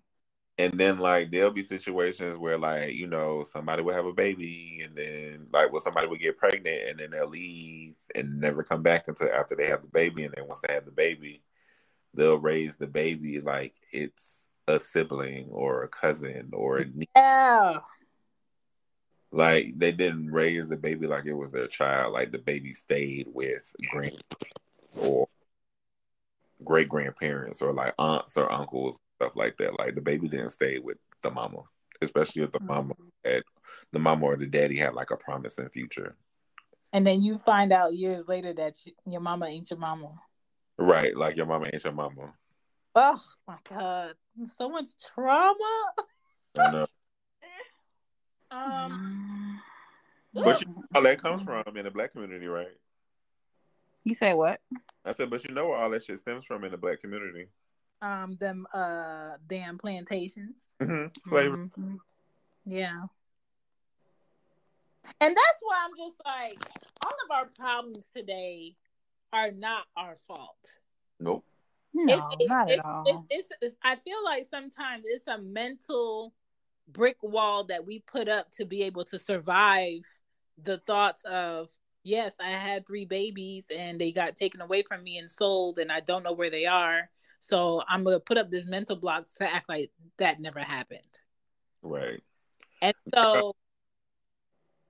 [0.59, 4.83] And then like there'll be situations where like you know somebody will have a baby,
[4.85, 8.83] and then like well somebody will get pregnant, and then they'll leave and never come
[8.83, 11.43] back until after they have the baby, and then once they have the baby,
[12.15, 17.09] they'll raise the baby like it's a sibling or a cousin or a niece.
[17.17, 17.81] Yeah.
[19.33, 22.13] Like they didn't raise the baby like it was their child.
[22.13, 24.23] Like the baby stayed with grand
[24.97, 25.29] or
[26.65, 29.79] great grandparents or like aunts or uncles stuff like that.
[29.79, 31.63] Like the baby didn't stay with the mama,
[32.01, 32.69] especially if the mm-hmm.
[32.69, 33.43] mama had
[33.93, 36.17] the mama or the daddy had like a promising future.
[36.93, 40.13] And then you find out years later that your mama ain't your mama.
[40.79, 42.33] Right, like your mama ain't your mama.
[42.95, 44.15] Oh my god,
[44.57, 45.93] so much trauma.
[46.59, 46.87] I know.
[48.57, 49.61] Um,
[50.33, 52.69] but you know all that comes from in the black community, right?
[54.05, 54.61] You say what?
[55.05, 57.49] I said, but you know where all that shit stems from in the black community.
[58.03, 60.57] Um, them uh damn plantations.
[60.81, 61.07] Mm-hmm.
[61.29, 61.65] Slavery.
[61.65, 61.97] Mm-hmm.
[62.67, 63.03] Yeah.
[65.21, 66.59] And that's why I'm just like,
[67.05, 68.75] all of our problems today
[69.33, 70.57] are not our fault.
[71.21, 71.45] Nope.
[71.95, 73.05] No, it's, not it's, at all.
[73.07, 76.35] It's, it's, it's, I feel like sometimes it's a mental
[76.89, 80.01] brick wall that we put up to be able to survive
[80.63, 81.69] the thoughts of,
[82.03, 85.91] yes, I had three babies and they got taken away from me and sold, and
[85.91, 87.09] I don't know where they are.
[87.41, 91.01] So I'm gonna put up this mental block to act like that never happened.
[91.83, 92.23] Right.
[92.83, 93.55] And so,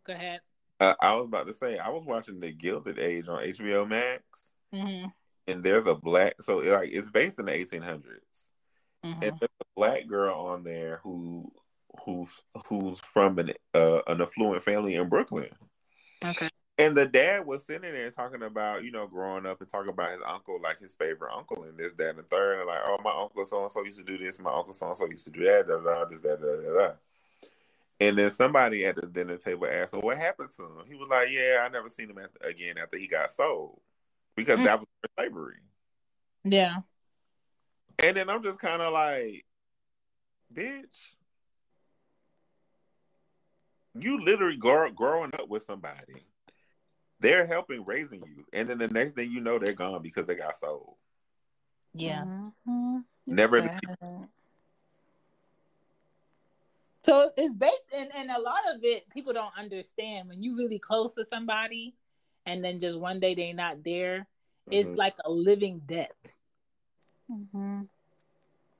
[0.07, 0.41] go ahead.
[0.79, 4.53] Uh, I was about to say I was watching The Gilded Age on HBO Max,
[4.75, 5.09] mm-hmm.
[5.47, 6.35] and there's a black.
[6.43, 8.03] So like it's based in the 1800s,
[9.05, 9.23] mm-hmm.
[9.23, 11.51] and there's a black girl on there who
[12.05, 12.29] who's
[12.67, 15.51] who's from an uh, an affluent family in Brooklyn.
[16.25, 16.49] Okay.
[16.79, 20.11] And the dad was sitting there talking about, you know, growing up and talking about
[20.11, 22.99] his uncle, like his favorite uncle, and this, that, and the third, and like, oh,
[23.03, 25.25] my uncle so and so used to do this, my uncle so and so used
[25.25, 26.95] to do that, da da, this, that, da da da.
[27.99, 31.09] And then somebody at the dinner table asked him, "What happened to him?" He was
[31.09, 33.81] like, "Yeah, I never seen him again after he got sold
[34.35, 34.65] because mm.
[34.65, 34.89] that was
[35.19, 35.57] slavery."
[36.45, 36.77] Yeah.
[37.99, 39.47] And then I'm just kind of like,
[40.53, 41.16] "Bitch,
[44.01, 46.23] you literally grow, growing up with somebody.
[47.21, 50.35] They're helping raising you, and then the next thing you know, they're gone because they
[50.35, 50.95] got sold."
[51.95, 52.25] Yeah.
[52.25, 52.99] Mm-hmm.
[53.27, 53.79] Never."
[57.05, 60.81] So it's based and, and a lot of it people don't understand when you really
[60.81, 61.95] close to somebody
[62.47, 64.73] and then just one day they're not there, mm-hmm.
[64.73, 66.11] it's like a living death.
[67.31, 67.83] Mm-hmm.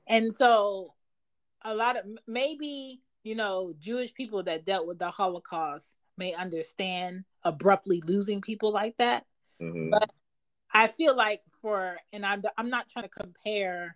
[0.09, 0.93] And so
[1.63, 7.23] a lot of maybe, you know, Jewish people that dealt with the Holocaust may understand
[7.43, 9.25] abruptly losing people like that.
[9.61, 9.91] Mm-hmm.
[9.91, 10.09] But
[10.71, 13.95] I feel like for and I'm I'm not trying to compare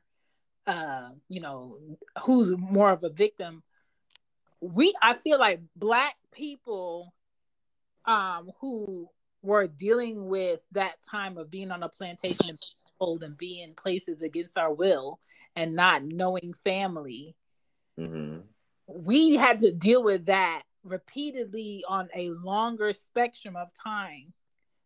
[0.68, 1.78] uh, you know,
[2.22, 3.64] who's more of a victim
[4.62, 7.14] we I feel like black people
[8.06, 9.10] um who
[9.42, 12.58] were dealing with that time of being on a plantation and
[13.00, 15.20] being and being places against our will
[15.56, 17.36] and not knowing family.
[18.00, 18.42] Mm-hmm.
[18.96, 24.34] We had to deal with that repeatedly on a longer spectrum of time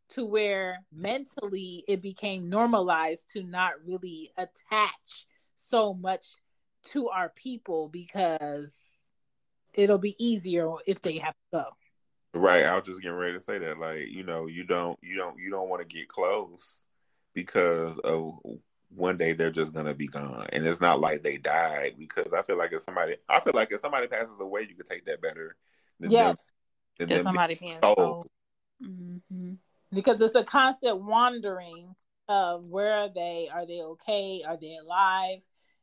[0.10, 5.26] to where mentally it became normalized to not really attach
[5.58, 6.26] so much
[6.91, 8.72] to our people because
[9.74, 11.66] it'll be easier if they have to go.
[12.34, 12.66] Right.
[12.66, 13.80] I was just getting ready to say that.
[13.80, 16.84] Like, you know, you don't you don't you don't want to get close
[17.34, 18.38] because of
[18.90, 20.48] one day they're just gonna be gone.
[20.52, 23.72] And it's not like they died because I feel like if somebody I feel like
[23.72, 25.56] if somebody passes away, you could take that better
[26.00, 26.52] than yes.
[26.98, 28.30] them, than somebody being sold.
[28.84, 29.54] Mm-hmm.
[29.93, 31.96] Because it's a constant wandering
[32.28, 33.50] of where are they?
[33.54, 34.43] Are they okay?
[34.47, 35.39] Are they alive?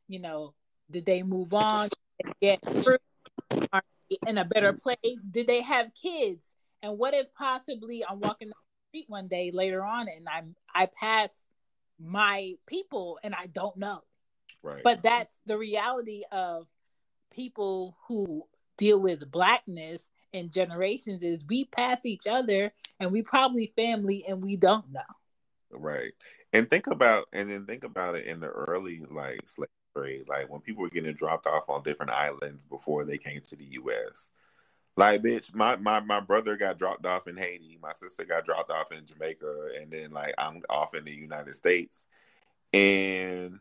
[0.07, 0.53] You know,
[0.91, 1.89] did they move on?
[2.19, 2.97] Did they get through?
[3.71, 5.25] Are they in a better place?
[5.31, 6.45] Did they have kids?
[6.81, 10.55] And what if possibly I'm walking down the street one day later on and I'm
[10.75, 11.45] I pass
[11.99, 14.01] my people and I don't know.
[14.61, 14.83] Right.
[14.83, 16.67] But that's the reality of
[17.31, 18.43] people who
[18.77, 24.41] deal with blackness and generations is we pass each other and we probably family and
[24.41, 25.01] we don't know.
[25.71, 26.13] Right.
[26.53, 30.61] And think about and then think about it in the early like slavery, like when
[30.61, 34.31] people were getting dropped off on different islands before they came to the U.S.
[34.95, 37.79] Like, bitch, my, my, my brother got dropped off in Haiti.
[37.81, 39.69] My sister got dropped off in Jamaica.
[39.79, 42.05] And then, like, I'm off in the United States.
[42.73, 43.59] And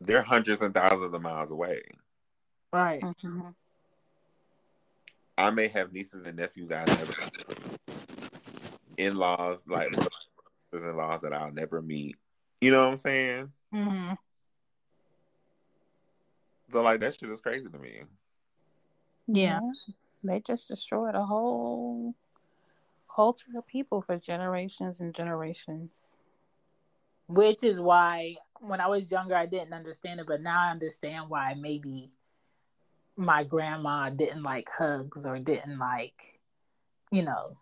[0.00, 1.82] they're hundreds and thousands of miles away.
[2.72, 3.00] Right.
[3.00, 3.48] Mm-hmm.
[5.36, 7.14] I may have nieces and nephews I never
[8.96, 12.16] in laws, like brothers in laws that I'll never meet.
[12.60, 13.52] You know what I'm saying?
[13.72, 14.14] Mm-hmm.
[16.72, 18.02] So like that shit is crazy to me.
[19.28, 19.60] Yeah.
[20.24, 22.14] They just destroyed a whole
[23.14, 26.16] culture of people for generations and generations.
[27.26, 31.28] Which is why when I was younger I didn't understand it, but now I understand
[31.28, 32.10] why maybe
[33.16, 36.40] my grandma didn't like hugs or didn't like,
[37.10, 37.56] you know,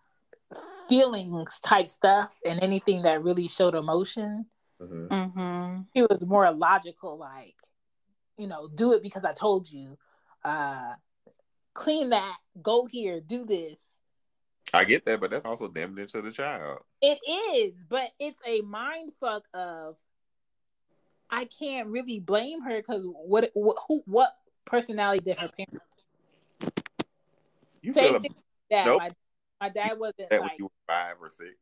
[0.89, 4.47] feelings type stuff and anything that really showed emotion.
[4.81, 5.13] Mm-hmm.
[5.13, 5.81] Mm-hmm.
[5.95, 7.57] It was more logical, like,
[8.39, 9.99] you know, do it because I told you.
[10.45, 10.95] Uh,
[11.77, 13.79] clean that, go here, do this.
[14.75, 16.81] I get that, but that's also damaging to the child.
[17.01, 17.19] It
[17.55, 19.97] is, but it's a mind fuck of
[21.31, 24.35] I can't really blame her because what, what who what
[24.65, 25.87] personality did her parents?
[27.83, 28.31] You Same feel
[28.71, 28.99] that nope.
[28.99, 29.11] my,
[29.61, 31.55] my dad wasn't that like, when you were five or six.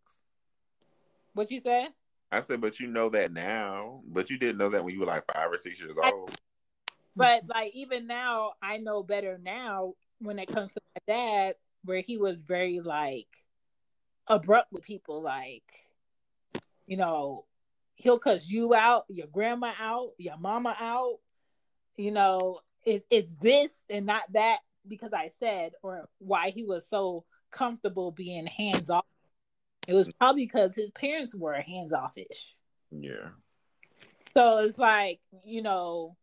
[1.35, 1.89] What you said?
[2.33, 5.07] I said, but you know that now, but you didn't know that when you were
[5.07, 6.31] like five or six years old.
[6.31, 6.35] I,
[7.17, 11.55] but like even now, I know better now when it comes to my dad,
[11.85, 13.29] where he was very like
[14.27, 15.65] abrupt with people, like
[16.87, 17.45] you know,
[17.95, 21.19] he'll cuss you out, your grandma out, your mama out.
[21.97, 26.89] You know, it, it's this and not that because I said, or why he was
[26.89, 29.07] so comfortable being hands off.
[29.87, 32.57] It was probably because his parents were hands offish.
[32.91, 33.29] Yeah.
[34.35, 36.17] So it's like, you know,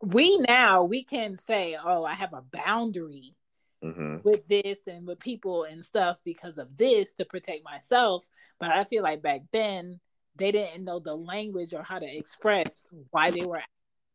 [0.00, 3.34] we now we can say, oh, I have a boundary
[3.82, 4.16] mm-hmm.
[4.22, 8.28] with this and with people and stuff because of this to protect myself.
[8.58, 10.00] But I feel like back then
[10.36, 13.62] they didn't know the language or how to express why they were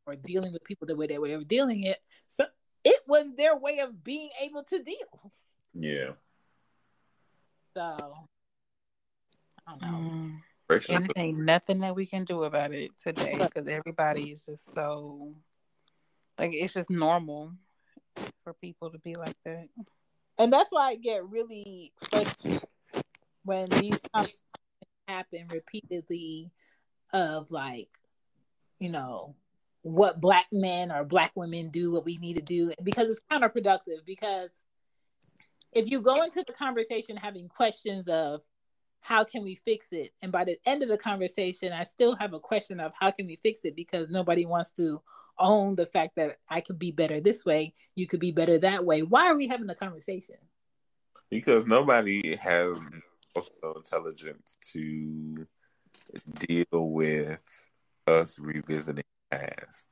[0.06, 2.00] or dealing with people the way they were dealing it.
[2.28, 2.46] So
[2.84, 5.32] it was their way of being able to deal.
[5.74, 6.12] Yeah.
[7.74, 8.14] So
[9.68, 9.88] I don't know.
[9.88, 10.36] Mm.
[10.70, 14.74] And it ain't nothing that we can do about it today because everybody is just
[14.74, 15.34] so
[16.38, 17.54] like it's just normal
[18.44, 19.68] for people to be like that.
[20.38, 22.64] And that's why I get really frustrated
[23.44, 24.00] when these
[25.08, 26.52] happen repeatedly
[27.12, 27.90] of like,
[28.80, 29.36] you know,
[29.82, 34.06] what black men or black women do, what we need to do, because it's counterproductive.
[34.06, 34.50] Because
[35.74, 38.42] if you go into the conversation having questions of
[39.02, 42.34] how can we fix it, and by the end of the conversation, I still have
[42.34, 45.02] a question of how can we fix it because nobody wants to
[45.40, 48.86] own the fact that I could be better this way, you could be better that
[48.86, 49.02] way.
[49.02, 50.36] Why are we having a conversation?
[51.30, 52.80] Because nobody has
[53.36, 55.48] emotional intelligence to
[56.48, 57.72] deal with
[58.08, 59.88] us revisiting past.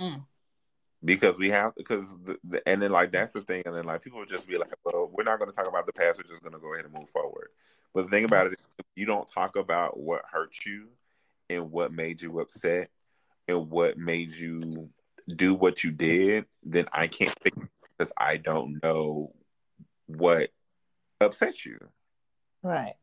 [0.00, 0.24] Mm.
[1.04, 4.02] Because we have, because the, the, and then like that's the thing, and then like
[4.02, 6.30] people would just be like, well, we're not going to talk about the past, we're
[6.30, 7.48] just going to go ahead and move forward.
[7.92, 8.32] But the thing mm-hmm.
[8.32, 8.60] about it,
[8.94, 10.88] you don't talk about what hurt you
[11.50, 12.90] and what made you upset
[13.48, 14.90] and what made you
[15.34, 17.56] do what you did, then I can't think
[17.96, 19.34] because I don't know
[20.06, 20.50] what
[21.20, 21.78] upset you.
[22.62, 22.94] Right.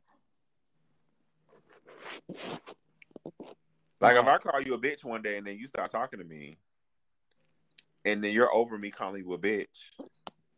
[4.02, 6.26] Like if I call you a bitch one day and then you start talking to
[6.26, 6.58] me,
[8.06, 9.92] and then you're over me calling you a bitch,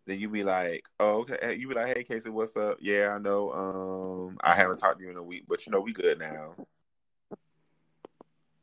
[0.05, 2.77] then you be like, "Oh, okay." You be like, "Hey, Casey, what's up?
[2.81, 3.51] Yeah, I know.
[3.51, 6.55] Um, I haven't talked to you in a week, but you know we good now."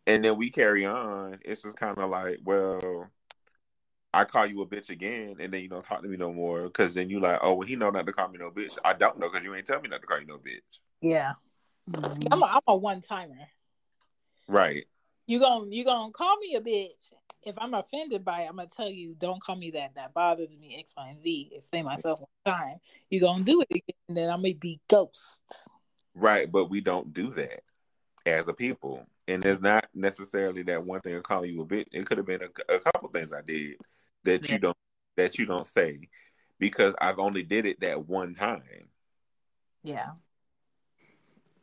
[0.06, 1.38] And then we carry on.
[1.44, 3.10] It's just kind of like, well,
[4.12, 6.64] I call you a bitch again, and then you don't talk to me no more
[6.64, 8.78] because then you like, oh, well, he know not to call me no bitch.
[8.84, 10.80] I don't know because you ain't tell me not to call you no bitch.
[11.02, 11.32] Yeah,
[11.90, 12.32] mm-hmm.
[12.32, 13.48] I'm a, I'm a one timer.
[14.48, 14.86] Right.
[15.26, 17.12] You gonna you gonna call me a bitch?
[17.43, 19.94] If I'm offended by it, I'm gonna tell you, don't call me that.
[19.94, 20.77] That bothers me.
[20.78, 21.51] X, Y, and Z.
[21.52, 22.77] Explain myself one time.
[23.10, 25.23] You gonna do it again, and then I'm gonna be ghost.
[26.15, 27.62] Right, but we don't do that
[28.27, 31.86] as a people, and it's not necessarily that one thing of calling you a bitch.
[31.93, 33.77] It could have been a, a, couple things I did
[34.24, 34.55] that yeah.
[34.55, 34.77] you don't
[35.16, 36.09] that you don't say
[36.59, 38.62] because I've only did it that one time.
[39.82, 40.10] Yeah.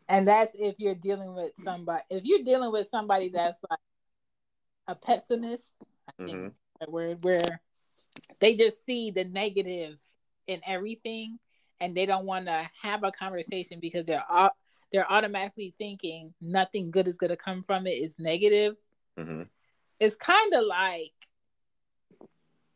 [0.08, 2.04] And that's if you're dealing with somebody.
[2.10, 3.80] If you're dealing with somebody that's like
[4.88, 5.70] a pessimist,
[6.08, 6.48] I think mm-hmm.
[6.80, 7.62] that word where
[8.40, 9.98] they just see the negative
[10.48, 11.40] in everything,
[11.80, 14.24] and they don't want to have a conversation because they're
[14.92, 17.92] they're automatically thinking nothing good is going to come from it.
[17.92, 18.76] It's negative.
[19.18, 19.44] Mm-hmm.
[20.00, 21.12] It's kind of like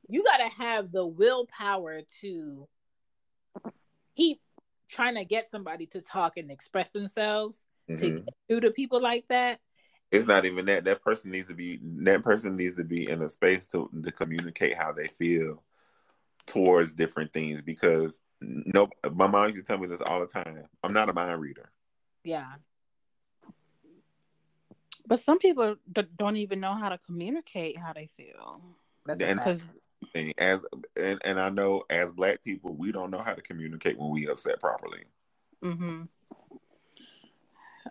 [0.08, 2.68] you got to have the willpower to
[4.16, 4.42] keep
[4.90, 7.60] trying to get somebody to talk and express themselves
[7.90, 8.02] mm-hmm.
[8.02, 9.60] to get through to people like that.
[10.12, 10.86] It's not even that.
[10.86, 11.80] That person needs to be.
[11.82, 15.64] That person needs to be in a space to to communicate how they feel
[16.48, 17.62] towards different things.
[17.62, 20.64] Because no, my mom used to tell me this all the time.
[20.84, 21.70] I'm not a mind reader.
[22.24, 22.48] Yeah.
[25.06, 25.76] But some people
[26.18, 28.62] don't even know how to communicate how they feel.
[29.06, 29.40] That's and,
[30.14, 30.60] and as
[30.96, 34.28] and, and I know as black people, we don't know how to communicate when we
[34.28, 35.04] upset properly.
[35.64, 36.04] Mm-hmm.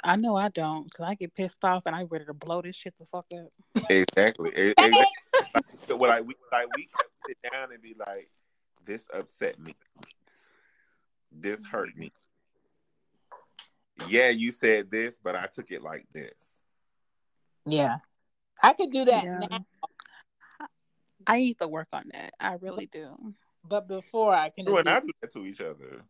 [0.05, 2.77] I know I don't, cause I get pissed off and I'm ready to blow this
[2.77, 3.91] shit the fuck up.
[3.91, 4.51] Exactly.
[4.57, 5.07] exactly.
[5.89, 8.31] like, like we like we can sit down and be like,
[8.85, 9.75] this upset me.
[11.33, 12.13] This hurt me.
[14.07, 16.65] Yeah, you said this, but I took it like this.
[17.67, 17.99] Yeah.
[18.63, 19.41] I could do that yeah.
[19.51, 19.65] now.
[21.27, 22.33] I need to work on that.
[22.41, 23.35] I really do.
[23.65, 26.03] But before I can Drew and I do that to each other.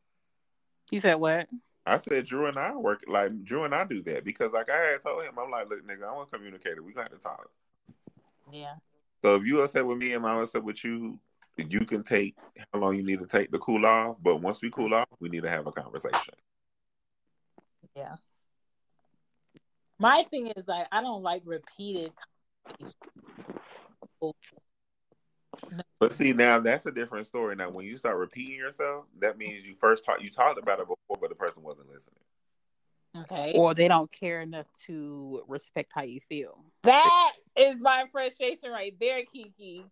[0.91, 1.49] You said what?
[1.89, 4.79] I said Drew and I work like Drew and I do that because like I
[4.79, 6.85] had told him, I'm like, look, nigga, I want to communicate it.
[6.85, 7.51] We got to talk.
[8.53, 8.75] Yeah.
[9.23, 11.19] So if you upset with me and I'm upset with you,
[11.57, 12.37] you can take
[12.73, 14.17] how long you need to take to cool off.
[14.23, 16.35] But once we cool off, we need to have a conversation.
[17.97, 18.15] Yeah.
[19.99, 22.13] My thing is like I don't like repeated
[25.99, 27.57] but see, now that's a different story.
[27.57, 30.87] Now, when you start repeating yourself, that means you first talked, you talked about it
[30.89, 32.21] before, but the person wasn't listening.
[33.17, 33.53] Okay.
[33.55, 36.65] Or they don't care enough to respect how you feel.
[36.83, 39.85] That is my frustration right there, Kiki.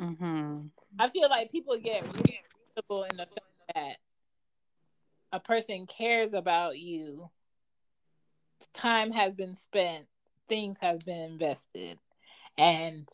[0.00, 0.66] Mm-hmm.
[0.98, 3.96] I feel like people get comfortable in the fact that
[5.32, 7.30] a person cares about you.
[8.72, 10.06] Time has been spent,
[10.48, 11.98] things have been invested,
[12.56, 13.08] and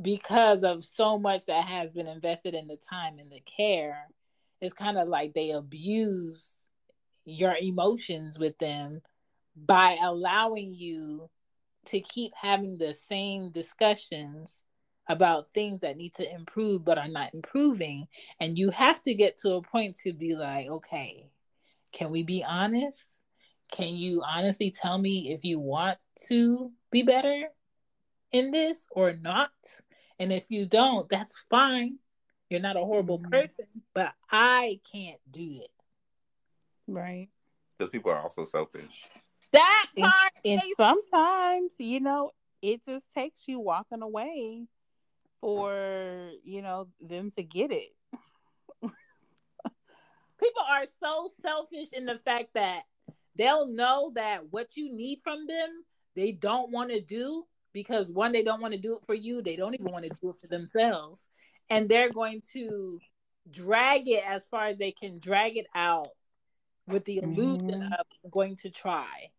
[0.00, 4.08] because of so much that has been invested in the time and the care,
[4.60, 6.56] it's kind of like they abuse
[7.24, 9.00] your emotions with them
[9.56, 11.30] by allowing you
[11.86, 14.60] to keep having the same discussions
[15.08, 18.06] about things that need to improve but are not improving.
[18.40, 21.30] And you have to get to a point to be like, okay,
[21.92, 22.98] can we be honest?
[23.70, 25.98] Can you honestly tell me if you want
[26.28, 27.48] to be better
[28.34, 29.52] in this or not?
[30.18, 31.98] And if you don't, that's fine.
[32.50, 33.30] You're not a horrible mm-hmm.
[33.30, 35.70] person, but I can't do it.
[36.92, 37.28] Right.
[37.78, 39.08] Because people are also selfish.
[39.52, 40.32] That part.
[40.44, 44.66] And, and sometimes, you know, it just takes you walking away
[45.40, 47.90] for, you know, them to get it.
[48.82, 52.82] people are so selfish in the fact that
[53.36, 55.84] they'll know that what you need from them,
[56.16, 57.44] they don't want to do
[57.74, 59.42] because one, they don't want to do it for you.
[59.42, 61.28] They don't even want to do it for themselves.
[61.68, 62.98] And they're going to
[63.50, 66.08] drag it as far as they can drag it out
[66.86, 67.92] with the illusion mm-hmm.
[67.92, 69.30] of going to try.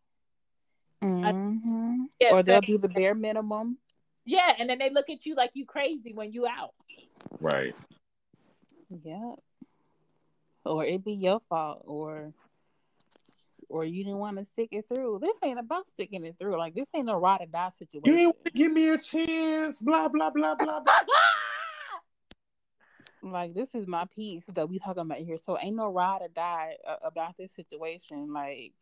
[1.02, 2.03] Mm-hmm.
[2.22, 3.78] I, or they'll do the bare minimum.
[4.26, 6.74] Yeah, and then they look at you like you crazy when you out.
[7.40, 7.76] Right.
[8.90, 9.34] Yeah.
[10.66, 12.34] Or it be your fault, or
[13.69, 15.19] or you didn't want to stick it through.
[15.21, 16.57] This ain't about sticking it through.
[16.57, 18.05] Like this ain't a ride or die situation.
[18.05, 19.81] You ain't want to give me a chance.
[19.81, 20.95] Blah blah blah blah blah.
[23.31, 25.37] like this is my peace that we talking about here.
[25.41, 28.31] So ain't no ride or die uh, about this situation.
[28.33, 28.73] Like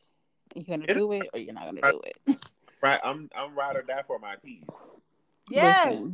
[0.55, 2.38] you're gonna do it or you're not gonna do it.
[2.81, 2.99] Right.
[3.03, 4.65] I'm I'm ride or die for my peace.
[5.49, 6.07] Yes.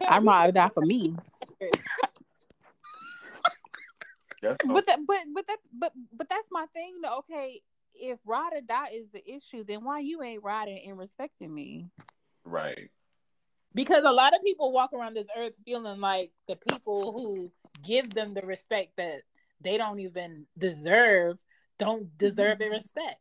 [0.00, 1.14] I'm ride or die for me.
[4.40, 6.98] That's but that, but but that but but that's my thing.
[7.02, 7.18] Though.
[7.18, 7.60] Okay,
[7.94, 11.90] if ride or die is the issue, then why you ain't riding and respecting me?
[12.44, 12.90] Right.
[13.74, 17.52] Because a lot of people walk around this earth feeling like the people who
[17.86, 19.22] give them the respect that
[19.60, 21.38] they don't even deserve
[21.78, 23.20] don't deserve the respect.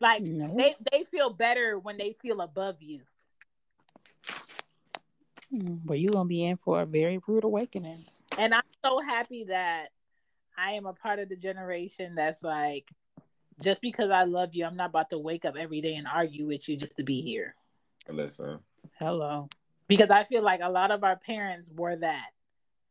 [0.00, 0.54] Like no.
[0.56, 3.00] they they feel better when they feel above you.
[5.50, 8.04] Hmm, well, you're gonna be in for a very rude awakening.
[8.38, 9.88] And I'm so happy that
[10.56, 12.88] I am a part of the generation that's like,
[13.62, 16.46] just because I love you, I'm not about to wake up every day and argue
[16.46, 17.54] with you just to be here.
[18.08, 18.60] Listen.
[18.98, 19.48] Hello.
[19.86, 22.30] Because I feel like a lot of our parents were that.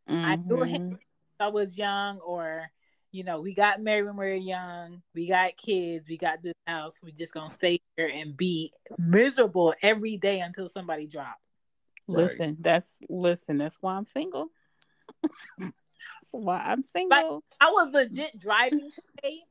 [0.09, 0.25] Mm-hmm.
[0.25, 0.99] I knew him
[1.39, 2.69] I was young, or
[3.11, 6.53] you know, we got married when we were young, we got kids, we got this
[6.65, 11.41] house, we just gonna stay here and be miserable every day until somebody drops.
[12.07, 14.47] Listen, that's listen, that's why I'm single.
[16.41, 17.35] why I'm single.
[17.35, 19.41] Like, I was legit driving today,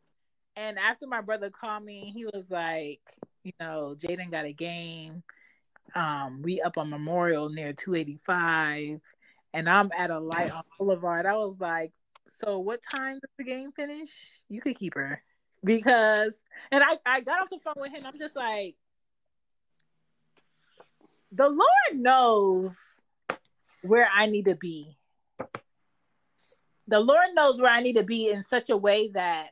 [0.57, 3.01] and after my brother called me, he was like,
[3.43, 5.23] you know, Jaden got a game.
[5.95, 9.01] Um, we up on Memorial near 285,
[9.55, 11.27] and I'm at a light on Boulevard.
[11.27, 11.93] I was like,
[12.41, 14.11] so what time does the game finish?
[14.49, 15.23] You could keep her
[15.65, 16.35] because,
[16.71, 18.07] and I I got off the phone with him.
[18.07, 18.77] I'm just like,
[21.33, 22.79] the Lord knows
[23.83, 24.97] where I need to be
[26.89, 29.51] the Lord knows where I need to be in such a way that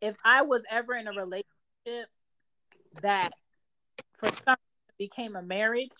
[0.00, 2.08] if I was ever in a relationship
[3.02, 3.32] that
[4.18, 4.56] for some
[4.98, 5.90] became a marriage,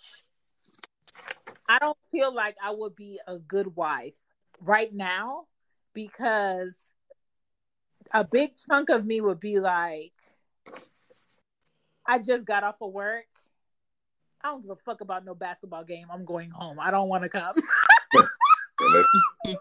[1.69, 4.15] I don't feel like I would be a good wife
[4.61, 5.45] right now
[5.93, 6.75] because
[8.13, 10.13] a big chunk of me would be like,
[12.05, 13.25] I just got off of work.
[14.43, 16.07] I don't give a fuck about no basketball game.
[16.11, 16.79] I'm going home.
[16.79, 17.55] I don't want to come.
[18.81, 19.57] like,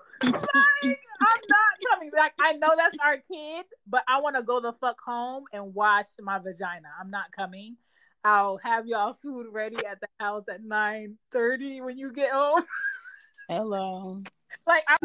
[1.20, 2.10] I'm not coming.
[2.16, 5.74] Like I know that's our kid, but I want to go the fuck home and
[5.74, 6.88] wash my vagina.
[7.00, 7.76] I'm not coming.
[8.24, 12.64] I'll have y'all food ready at the house at nine thirty when you get home.
[13.48, 14.22] Hello.
[14.66, 14.96] Like I-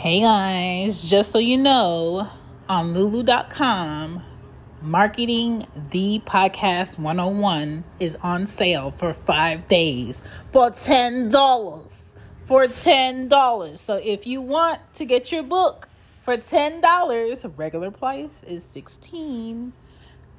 [0.00, 2.26] Hey guys, just so you know,
[2.68, 4.22] on lulu.com
[4.82, 12.02] Marketing the Podcast 101 is on sale for five days for $10.
[12.44, 13.78] For $10.
[13.78, 15.88] So if you want to get your book
[16.22, 19.72] for $10, regular price is 16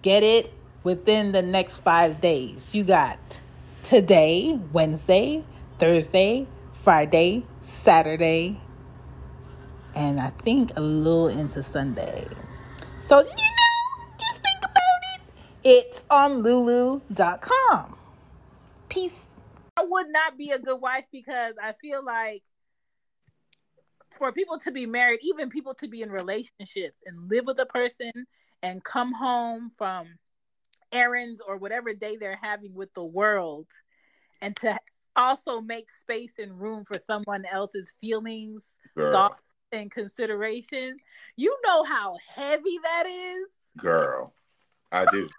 [0.03, 0.53] Get it
[0.83, 2.75] within the next five days.
[2.75, 3.39] You got
[3.83, 5.45] today, Wednesday,
[5.79, 8.59] Thursday, Friday, Saturday,
[9.95, 12.27] and I think a little into Sunday.
[12.99, 13.62] So, you know,
[15.64, 17.98] it's on lulu.com.
[18.90, 19.26] Peace.
[19.77, 22.44] I would not be a good wife because I feel like
[24.18, 27.65] for people to be married, even people to be in relationships and live with a
[27.65, 28.11] person
[28.61, 30.07] and come home from
[30.91, 33.65] errands or whatever day they're having with the world
[34.41, 34.77] and to
[35.15, 39.11] also make space and room for someone else's feelings, Girl.
[39.11, 39.41] thoughts,
[39.72, 40.98] and consideration.
[41.35, 43.48] You know how heavy that is.
[43.77, 44.34] Girl,
[44.91, 45.30] I do.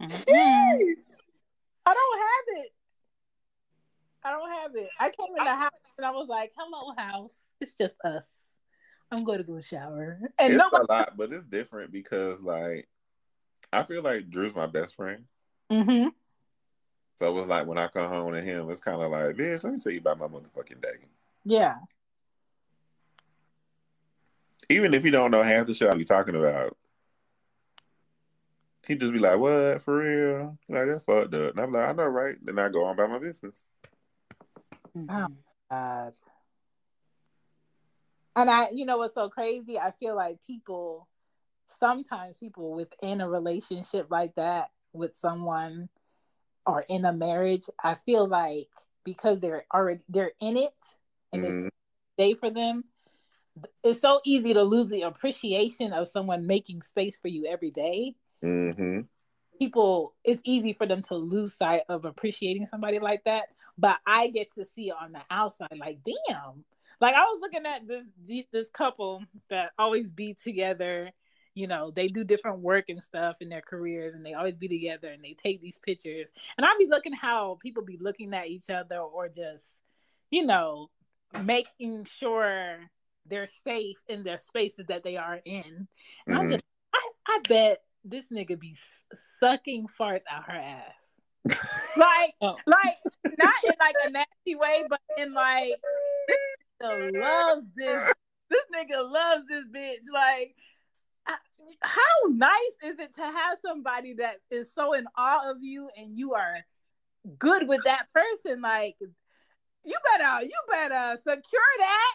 [0.00, 0.90] Mm-hmm.
[1.86, 2.68] I don't have it.
[4.24, 4.88] I don't have it.
[5.00, 7.46] I came in the house and I was like, "Hello, house.
[7.60, 8.28] It's just us.
[9.10, 12.88] I'm going to go shower." And it's nobody- a lot, but it's different because, like,
[13.72, 15.24] I feel like Drew's my best friend.
[15.70, 16.08] Mm-hmm.
[17.18, 19.62] So it was like when I come home to him, it's kind of like, "Bitch,
[19.64, 21.06] let me tell you about my motherfucking day."
[21.44, 21.76] Yeah.
[24.68, 26.76] Even if you don't know half the shit I'm talking about,
[28.86, 31.52] He'd just be like, "What for real?" Like that's fucked up.
[31.52, 33.68] And I'm like, "I know, right?" Then I go on about my business.
[34.96, 35.28] Oh
[35.70, 36.12] God.
[38.34, 39.78] And I, you know, what's so crazy?
[39.78, 41.06] I feel like people,
[41.78, 45.88] sometimes people within a relationship like that with someone,
[46.66, 48.68] or in a marriage, I feel like
[49.04, 50.74] because they're already they're in it
[51.32, 51.66] and mm-hmm.
[51.66, 51.76] it's
[52.16, 52.84] day for them,
[53.82, 58.14] it's so easy to lose the appreciation of someone making space for you every day
[58.44, 59.00] Mm-hmm.
[59.58, 63.44] People, it's easy for them to lose sight of appreciating somebody like that.
[63.78, 66.64] But I get to see on the outside, like, damn.
[67.00, 71.10] Like I was looking at this this couple that always be together.
[71.52, 74.68] You know, they do different work and stuff in their careers, and they always be
[74.68, 76.28] together, and they take these pictures.
[76.56, 79.64] And I be looking how people be looking at each other, or just,
[80.30, 80.90] you know,
[81.42, 82.78] making sure
[83.26, 85.88] they're safe in their spaces that they are in.
[86.26, 86.36] And mm-hmm.
[86.36, 86.64] I'm just,
[86.94, 88.76] I, I bet this nigga be
[89.38, 91.12] sucking farts out her ass.
[91.96, 92.56] like, oh.
[92.66, 92.96] like
[93.38, 95.72] not in like a nasty way, but in like
[96.28, 98.12] this nigga loves this.
[98.48, 100.12] This nigga loves this bitch.
[100.12, 100.54] Like,
[101.80, 106.16] how nice is it to have somebody that is so in awe of you and
[106.18, 106.56] you are
[107.38, 108.60] good with that person?
[108.60, 108.96] Like,
[109.84, 112.14] you better, you better secure that.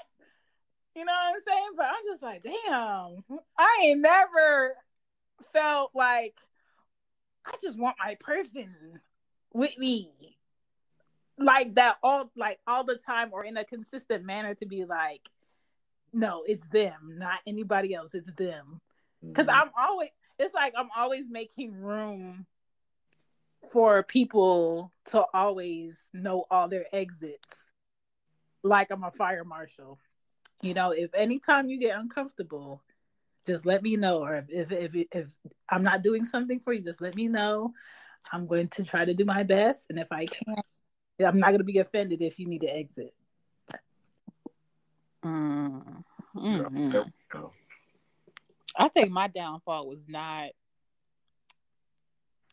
[0.96, 1.70] You know what I'm saying?
[1.76, 4.76] But I'm just like, damn, I ain't never
[5.54, 6.36] felt like
[7.46, 8.74] I just want my person
[9.54, 10.10] with me.
[11.40, 15.22] Like that all like all the time or in a consistent manner to be like
[16.12, 18.82] no it's them not anybody else it's them.
[19.22, 19.62] Because mm-hmm.
[19.62, 20.10] i'm always
[20.40, 22.48] it's like i'm always making room
[23.72, 27.48] for people to always know all their exits.
[28.64, 30.00] Like i'm a fire marshal.
[30.64, 32.82] You know if anytime you get uncomfortable
[33.48, 35.30] just let me know or if, if if if
[35.70, 37.74] i'm not doing something for you just let me know
[38.32, 40.66] i'm going to try to do my best and if i can't
[41.26, 43.14] i'm not going to be offended if you need to exit
[45.24, 46.04] mm.
[46.36, 47.48] mm-hmm.
[48.76, 50.50] i think my downfall was not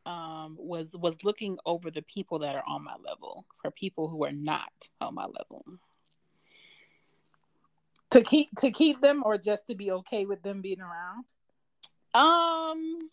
[0.06, 4.24] um was was looking over the people that are on my level for people who
[4.24, 5.64] are not on my level
[8.14, 11.24] to keep to keep them or just to be okay with them being around?
[12.14, 13.10] Um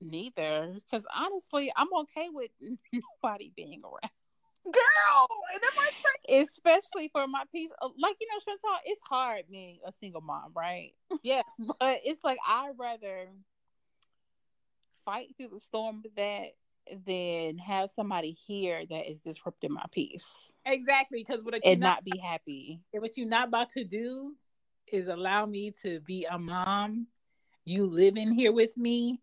[0.00, 2.50] neither because honestly i'm okay with
[3.22, 4.10] nobody being around.
[4.64, 5.28] Girl
[6.28, 10.92] especially for my peace like you know Chantal, it's hard being a single mom right?
[11.22, 11.44] Yes.
[11.58, 13.28] But it's like i'd rather
[15.04, 16.50] fight through the storm with that
[17.06, 20.30] than have somebody here that is disrupting my peace.
[20.64, 22.80] Exactly, because what and not, not be happy.
[22.92, 24.34] And What you're not about to do
[24.86, 27.06] is allow me to be a mom
[27.64, 29.20] you live in here with me,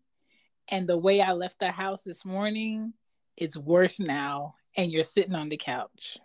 [0.68, 2.92] and the way I left the house this morning,
[3.36, 6.18] it's worse now, and you're sitting on the couch.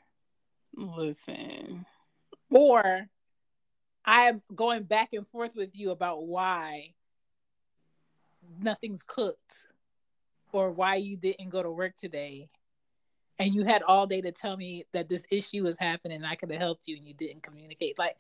[0.76, 1.86] Listen.
[2.52, 3.08] Or
[4.06, 6.94] I'm going back and forth with you about why
[8.62, 9.54] nothing's cooked
[10.52, 12.50] or why you didn't go to work today
[13.40, 16.52] and you had all day to tell me that this issue was happening I could
[16.52, 18.18] have helped you and you didn't communicate like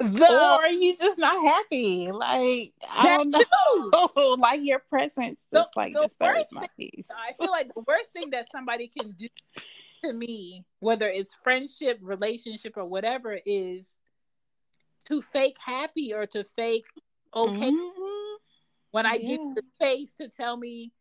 [0.00, 5.80] the, or you just not happy like I don't know like your presence just the,
[5.80, 9.28] like the disturbs my peace I feel like the worst thing that somebody can do
[10.04, 13.86] to me whether it's friendship relationship or whatever is
[15.06, 16.86] to fake happy or to fake
[17.34, 18.34] okay mm-hmm.
[18.90, 19.28] when I yeah.
[19.28, 20.92] give the space to tell me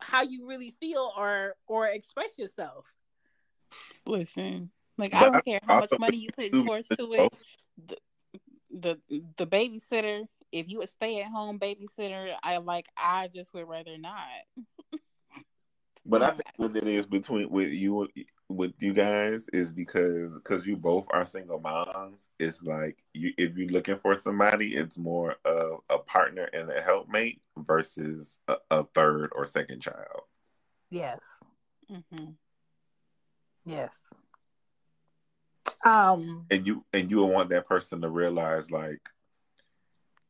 [0.00, 2.86] how you really feel or or express yourself.
[4.06, 7.32] Listen, like I don't care how much money you put towards to it.
[7.86, 7.96] The,
[8.70, 13.68] the the babysitter, if you a stay at home babysitter, I like I just would
[13.68, 14.18] rather not.
[16.08, 18.08] But I think what it is between with you
[18.48, 22.30] with you guys is because because you both are single moms.
[22.38, 26.80] It's like you if you're looking for somebody, it's more of a partner and a
[26.80, 30.22] helpmate versus a, a third or second child.
[30.90, 31.20] Yes.
[31.92, 32.30] Mm-hmm.
[33.66, 34.00] Yes.
[35.84, 36.46] Um.
[36.50, 39.10] And you and you will want that person to realize like,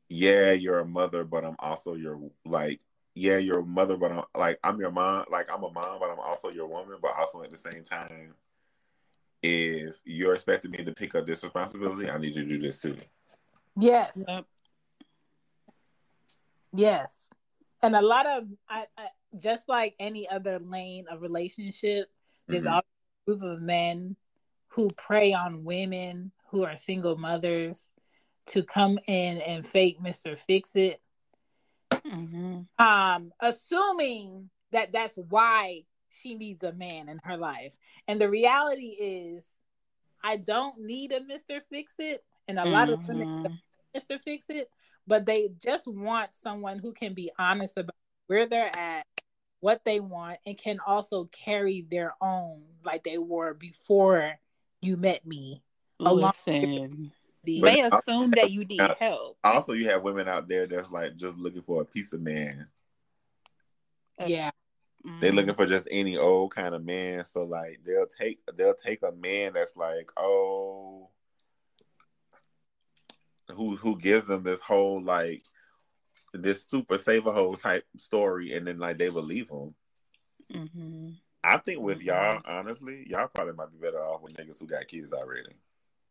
[0.08, 2.80] yeah, you're a mother, but I'm also your like
[3.18, 5.24] yeah, you're a mother, but I'm like I'm your mom.
[5.30, 6.98] Like I'm a mom, but I'm also your woman.
[7.02, 8.34] But also at the same time,
[9.42, 12.96] if you're expecting me to pick up this responsibility, I need to do this too.
[13.76, 14.24] Yes.
[14.28, 14.42] Yep.
[16.74, 17.30] Yes.
[17.82, 22.06] And a lot of I, I, just like any other lane of relationship,
[22.46, 22.78] there's mm-hmm.
[22.78, 22.82] a
[23.26, 24.16] group of men
[24.68, 27.88] who prey on women who are single mothers
[28.46, 30.38] to come in and fake Mr.
[30.38, 31.00] Fix It
[31.90, 32.84] Mm-hmm.
[32.84, 35.82] Um, assuming that that's why
[36.22, 37.72] she needs a man in her life.
[38.06, 39.44] And the reality is,
[40.22, 41.60] I don't need a Mr.
[41.70, 42.24] Fix It.
[42.46, 42.72] And a mm-hmm.
[42.72, 43.54] lot of women mm-hmm.
[43.96, 44.20] Mr.
[44.20, 44.68] Fix It,
[45.06, 47.94] but they just want someone who can be honest about
[48.26, 49.06] where they're at,
[49.60, 54.38] what they want, and can also carry their own like they were before
[54.80, 55.62] you met me.
[55.98, 57.10] Listen,
[57.48, 59.38] the, they assume that you need help.
[59.42, 62.68] Also, you have women out there that's like just looking for a piece of man.
[64.26, 64.50] Yeah.
[65.20, 67.24] They're looking for just any old kind of man.
[67.24, 71.08] So like they'll take they'll take a man that's like, oh
[73.54, 75.42] who who gives them this whole like
[76.34, 79.74] this super saver hole type story and then like they believe him.
[80.52, 81.10] Mm-hmm.
[81.42, 82.08] I think with mm-hmm.
[82.08, 85.54] y'all, honestly, y'all probably might be better off with niggas who got kids already.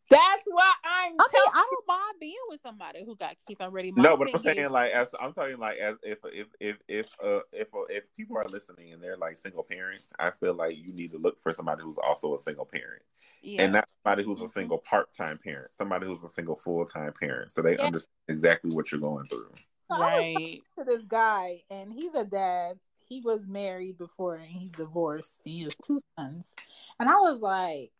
[0.09, 1.13] That's why I'm.
[1.19, 3.91] I mean, I don't mind being with somebody who got kids already.
[3.91, 4.71] My no, but I'm saying is...
[4.71, 8.37] like as I'm talking like as if if if if uh, if uh, if people
[8.37, 11.51] are listening and they're like single parents, I feel like you need to look for
[11.51, 13.01] somebody who's also a single parent,
[13.41, 13.63] yeah.
[13.63, 14.51] and not somebody who's a mm-hmm.
[14.51, 17.83] single part time parent, somebody who's a single full time parent, so they yeah.
[17.83, 19.51] understand exactly what you're going through.
[19.89, 20.61] Right.
[20.77, 22.77] to this guy, and he's a dad.
[23.09, 25.41] He was married before, and he's divorced.
[25.45, 26.53] And he has two sons,
[26.99, 27.91] and I was like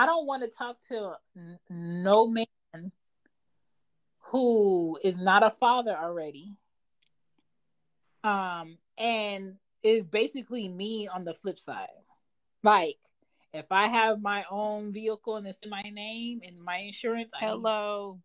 [0.00, 1.16] I don't want to talk to
[1.68, 2.46] no man
[4.20, 6.54] who is not a father already.
[8.24, 11.88] Um, and is basically me on the flip side.
[12.62, 12.96] Like,
[13.52, 18.20] if I have my own vehicle and it's in my name and my insurance, hello.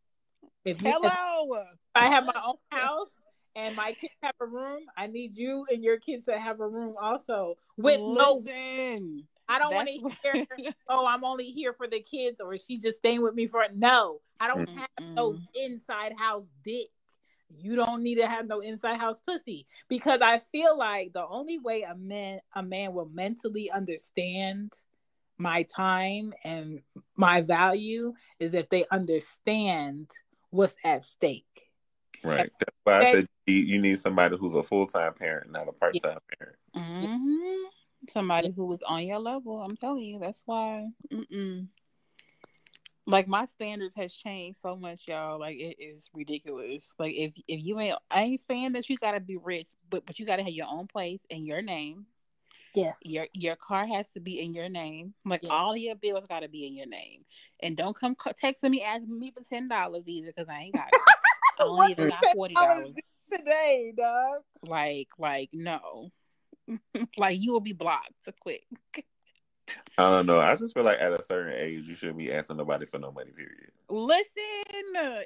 [0.64, 3.20] If you, hello, if I have my own house
[3.58, 6.68] and my kids have a room, I need you and your kids to have a
[6.68, 8.14] room also with Listen.
[8.14, 8.44] no
[9.48, 10.48] I don't want to hear,
[10.90, 13.76] oh, I'm only here for the kids or she's just staying with me for it.
[13.76, 14.78] No, I don't mm-hmm.
[14.78, 16.88] have no inside house dick.
[17.58, 21.60] You don't need to have no inside house pussy because I feel like the only
[21.60, 24.74] way a man a man will mentally understand
[25.38, 26.82] my time and
[27.16, 30.10] my value is if they understand
[30.50, 31.46] what's at stake.
[32.24, 32.52] Right.
[32.60, 35.96] That's why I said you need somebody who's a full time parent, not a part
[36.04, 36.36] time yeah.
[36.40, 36.58] parent.
[36.76, 37.66] Mm-hmm
[38.10, 39.62] somebody who was on your level.
[39.62, 40.88] I'm telling you, that's why.
[41.12, 41.68] Mm-mm.
[43.08, 45.40] Like my standards has changed so much, y'all.
[45.40, 46.92] Like it is ridiculous.
[46.98, 50.20] Like if if you ain't, I ain't saying that you gotta be rich, but but
[50.20, 52.08] you gotta have your own place and your name.
[52.76, 52.98] Yes.
[53.04, 55.14] Your your car has to be in your name.
[55.24, 55.52] Like yes.
[55.52, 57.24] all your bills got to be in your name.
[57.64, 60.90] And don't come texting me asking me for ten dollars either because I ain't got
[60.92, 61.00] it.
[61.60, 62.90] I only even got forty dollars
[63.32, 64.42] today, dog.
[64.62, 66.12] Like like no.
[67.18, 68.66] like you will be blocked so quick.
[69.98, 70.40] I don't know.
[70.40, 73.12] I just feel like at a certain age, you shouldn't be asking nobody for no
[73.12, 73.32] money.
[73.32, 73.72] Period.
[73.90, 74.26] Listen,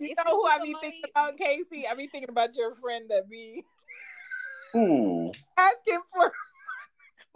[0.01, 1.87] you know who I be thinking about, Casey?
[1.87, 3.63] I be thinking about your friend that be
[4.75, 5.31] Ooh.
[5.57, 6.31] asking for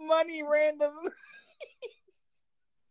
[0.00, 1.10] money randomly.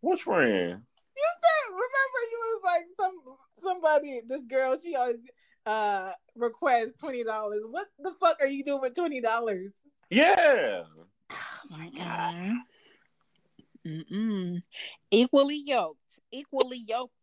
[0.01, 0.81] Which friend?
[1.15, 4.21] You said, remember, you was like some somebody.
[4.27, 5.17] This girl, she always
[5.65, 7.61] uh requests twenty dollars.
[7.69, 9.71] What the fuck are you doing with twenty dollars?
[10.09, 10.83] Yeah.
[11.31, 11.35] Oh
[11.69, 12.55] my god.
[13.85, 14.61] Mm-mm.
[15.11, 15.99] Equally yoked.
[16.31, 17.13] Equally yoked.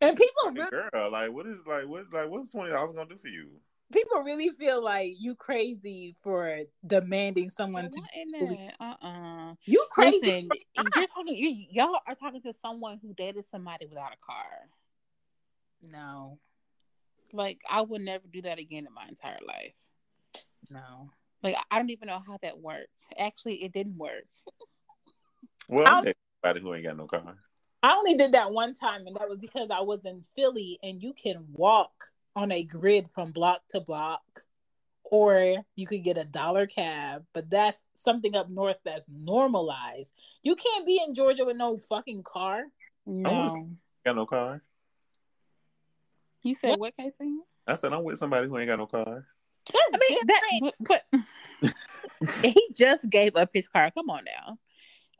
[0.00, 3.08] And people Like, really, girl, like what is like what like what's twenty dollars gonna
[3.08, 3.48] do for you?
[3.92, 8.00] people really feel like you crazy for demanding someone to.
[8.00, 8.74] What in that?
[8.80, 9.54] Uh-uh.
[9.66, 10.20] You crazy?
[10.20, 11.36] Listen, for you're talking.
[11.36, 14.68] You, y'all are talking to someone who dated somebody without a car.
[15.82, 16.38] no,
[17.32, 19.74] Like I would never do that again in my entire life.
[20.70, 21.10] no.
[21.42, 23.02] Like I don't even know how that works.
[23.18, 24.26] Actually, it didn't work.
[25.68, 26.04] Well, I'll- I'm
[26.44, 27.36] dating who ain't got no car.
[27.82, 31.02] I only did that one time, and that was because I was in Philly, and
[31.02, 34.22] you can walk on a grid from block to block,
[35.02, 37.24] or you could get a dollar cab.
[37.32, 40.12] But that's something up north that's normalized.
[40.44, 42.64] You can't be in Georgia with no fucking car.
[43.04, 43.68] No,
[44.04, 44.62] Got no car.
[46.44, 47.36] You said what, Casey?
[47.66, 49.26] I said I'm with somebody who ain't got no car.
[49.72, 51.02] That's I mean that, but,
[51.60, 51.72] but
[52.42, 53.90] he just gave up his car.
[53.92, 54.58] Come on now,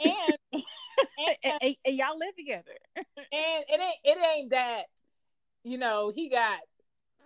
[0.01, 2.73] and, and, and, and- and y'all live together.
[2.97, 4.83] and it ain't it ain't that
[5.65, 6.59] you know he got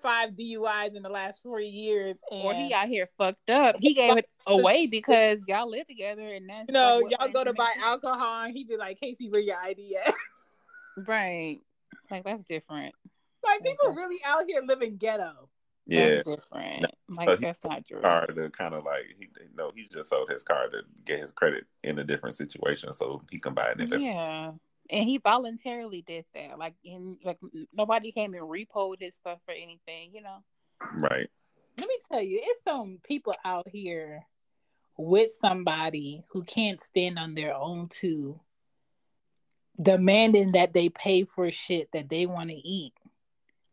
[0.02, 3.77] five DUIs in the last four years, and or he out here fucked up.
[3.81, 7.44] He gave it away because y'all live together, and that's you know like y'all go
[7.44, 7.85] to buy sense.
[7.85, 10.14] alcohol, and he be like, "Casey, where your ID at?"
[11.09, 11.60] right?
[12.10, 12.94] Like that's different.
[13.47, 13.97] Like people Okay.
[13.97, 15.48] really out here living ghetto.
[15.86, 16.81] Yeah, that's different.
[17.09, 18.01] but Like he- that's not true.
[18.01, 21.31] car to kind of like he no, he just sold his car to get his
[21.32, 24.14] credit in a different situation, so he can buy an investment.
[24.16, 24.52] Yeah,
[24.90, 26.59] and he voluntarily did that.
[26.59, 27.39] Like, in like
[27.73, 30.12] nobody came and repoed his stuff for anything.
[30.12, 30.43] You know.
[30.94, 31.31] Right.
[31.78, 34.27] Let me tell you, it's some people out here
[34.97, 38.40] with somebody who can't stand on their own too,
[39.81, 42.94] demanding that they pay for shit that they want to eat.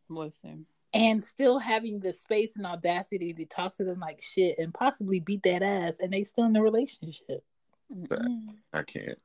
[0.10, 0.66] Listen.
[0.94, 5.20] and still having the space and audacity to talk to them like shit and possibly
[5.20, 7.44] beat that ass and they still in the relationship.
[7.92, 8.56] Mm-mm.
[8.72, 9.20] I can't.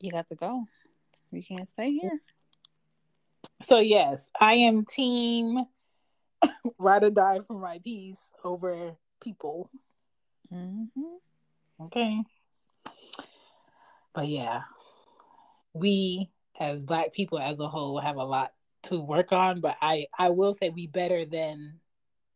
[0.00, 0.64] You got to go.
[1.30, 2.20] You can't stay here.
[3.62, 5.64] So yes, I am team
[6.78, 9.70] ride or die for my peace over people.
[10.52, 11.84] Mm-hmm.
[11.84, 12.22] Okay.
[14.14, 14.62] But yeah,
[15.72, 18.52] we as black people as a whole have a lot
[18.84, 21.80] to work on, but I I will say we better than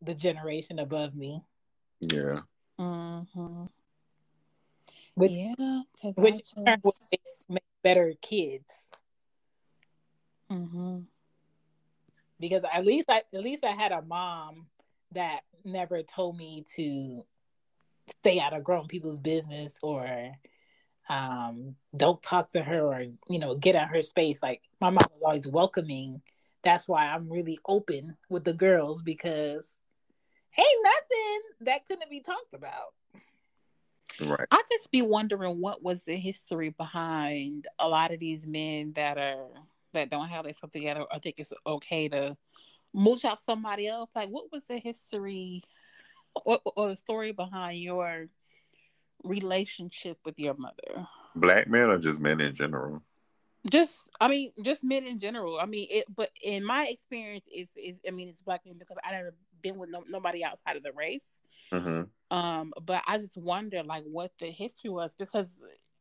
[0.01, 1.41] the generation above me.
[2.01, 2.41] Yeah.
[2.79, 3.65] Mm-hmm.
[5.15, 5.81] Which yeah,
[6.15, 8.65] which I turn just- make, make better kids.
[10.51, 11.05] Mhm.
[12.39, 14.67] because at least I at least I had a mom
[15.13, 17.25] that never told me to
[18.09, 20.31] stay out of grown people's business or
[21.09, 25.07] um don't talk to her or you know get out her space like my mom
[25.13, 26.21] was always welcoming
[26.65, 29.77] that's why i'm really open with the girls because
[30.57, 32.93] ain't nothing that couldn't be talked about
[34.21, 34.47] Right.
[34.49, 39.17] I just be wondering what was the history behind a lot of these men that
[39.17, 39.47] are
[39.93, 42.37] that don't have their stuff together or think it's okay to
[42.93, 44.09] mooch off somebody else.
[44.15, 45.63] Like, what was the history
[46.33, 48.27] or, or the story behind your
[49.23, 51.07] relationship with your mother?
[51.35, 53.01] Black men or just men in general?
[53.69, 55.59] Just, I mean, just men in general.
[55.59, 56.05] I mean, it.
[56.13, 59.77] But in my experience, is is I mean, it's black men because I never been
[59.77, 61.39] with no, nobody outside of the race.
[61.71, 65.49] hmm Um, but I just wonder like what the history was because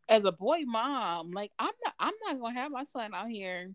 [0.09, 3.75] as a boy mom, like I'm not I'm not gonna have my son out here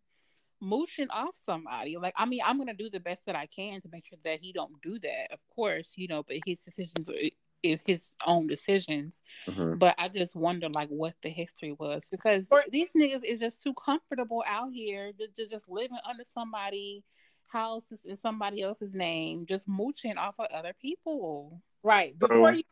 [0.61, 1.97] mooching off somebody.
[1.97, 4.39] Like I mean, I'm gonna do the best that I can to make sure that
[4.41, 7.15] he don't do that, of course, you know, but his decisions are-
[7.63, 9.21] is his own decisions.
[9.45, 13.39] hmm But I just wonder like what the history was because Or- these niggas is
[13.39, 17.03] just too comfortable out here to, to just living under somebody
[17.47, 21.61] houses in somebody else's name, just mooching off of other people.
[21.83, 22.63] right before So- you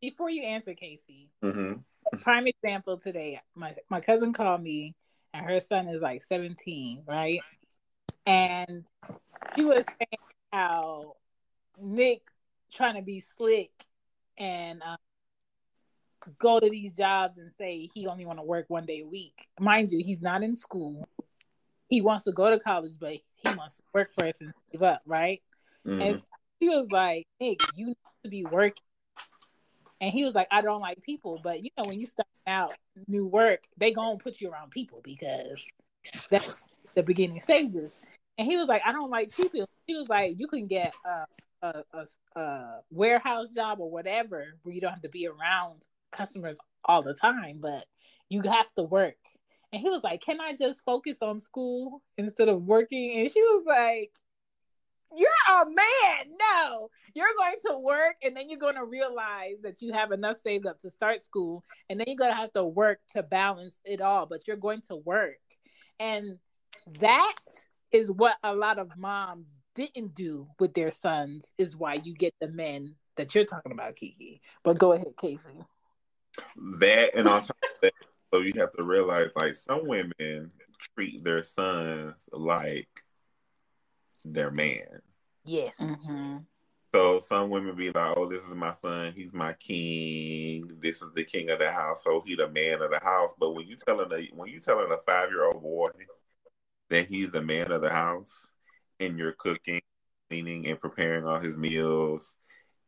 [0.00, 1.72] before you answer casey hmm
[2.18, 4.94] prime example today my my cousin called me
[5.32, 7.40] and her son is like 17 right
[8.26, 8.84] and
[9.54, 10.20] she was saying
[10.52, 11.14] how
[11.80, 12.22] nick
[12.72, 13.70] trying to be slick
[14.38, 14.96] and uh,
[16.38, 19.46] go to these jobs and say he only want to work one day a week.
[19.60, 21.08] Mind you he's not in school.
[21.88, 25.02] He wants to go to college but he wants to work first and save up
[25.06, 25.42] right?
[25.84, 26.22] Hmm and
[26.60, 28.82] she was like nick you need to be working.
[29.98, 32.74] And he was like, I don't like people, but you know, when you start out
[33.08, 35.64] new work, they gonna put you around people because
[36.30, 37.90] that's the beginning stages.
[38.36, 39.66] And he was like, I don't like people.
[39.86, 41.24] He was like, you can get a,
[41.62, 46.56] a, a, a warehouse job or whatever where you don't have to be around customers
[46.84, 47.84] all the time, but
[48.28, 49.16] you have to work.
[49.72, 53.18] And he was like, Can I just focus on school instead of working?
[53.18, 54.12] And she was like,
[55.14, 56.36] You're a man.
[56.38, 60.36] No, you're going to work and then you're going to realize that you have enough
[60.36, 61.64] saved up to start school.
[61.90, 64.82] And then you're going to have to work to balance it all, but you're going
[64.88, 65.38] to work.
[65.98, 66.38] And
[67.00, 67.34] that
[67.92, 72.34] is what a lot of moms didn't do with their sons, is why you get
[72.40, 74.40] the men that you're talking about, Kiki.
[74.64, 75.40] But go ahead, Casey.
[76.78, 77.92] That and on top of that,
[78.32, 80.50] so you have to realize like some women
[80.94, 82.88] treat their sons like
[84.24, 85.00] their man.
[85.44, 85.76] Yes.
[85.80, 86.38] Mm-hmm.
[86.92, 89.12] So some women be like, "Oh, this is my son.
[89.14, 90.78] He's my king.
[90.82, 92.24] This is the king of the household.
[92.26, 94.96] He the man of the house." But when you telling a when you telling a
[95.06, 95.90] five year old boy
[96.90, 98.50] that he's the man of the house,
[99.00, 99.80] and you're cooking,
[100.28, 102.36] cleaning, and preparing all his meals,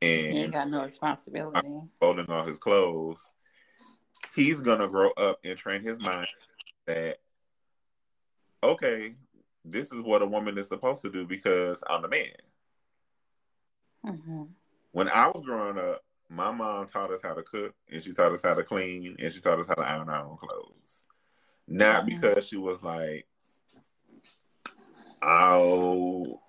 [0.00, 1.68] and he ain't got no responsibility,
[2.00, 3.32] folding all his clothes,
[4.34, 6.28] he's gonna grow up and train his mind
[6.86, 7.18] that
[8.62, 9.14] okay,
[9.64, 12.26] this is what a woman is supposed to do because I'm a man.
[14.06, 14.42] Mm-hmm.
[14.92, 18.32] When I was growing up, my mom taught us how to cook and she taught
[18.32, 21.06] us how to clean and she taught us how to iron our own clothes.
[21.66, 22.20] Not mm-hmm.
[22.20, 23.26] because she was like,
[25.22, 26.40] oh,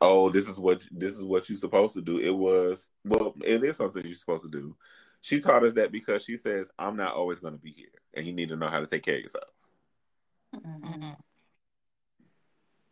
[0.00, 2.18] oh, this is what this is what you're supposed to do.
[2.18, 4.76] It was well, it is something you're supposed to do.
[5.20, 8.26] She taught us that because she says, I'm not always going to be here, and
[8.26, 9.44] you need to know how to take care of yourself.
[10.54, 11.10] Mm-hmm.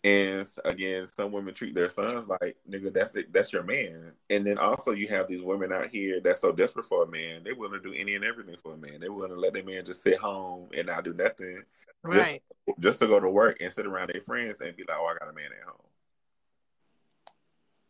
[0.02, 4.12] And again, some women treat their sons like nigga, that's it, that's your man.
[4.30, 7.44] And then also you have these women out here that's so desperate for a man,
[7.44, 9.00] they willing to do any and everything for a man.
[9.00, 11.62] They willing to let their man just sit home and not do nothing,
[12.02, 12.42] right?
[12.66, 15.04] Just, just to go to work and sit around their friends and be like, "Oh,
[15.04, 15.76] I got a man at home."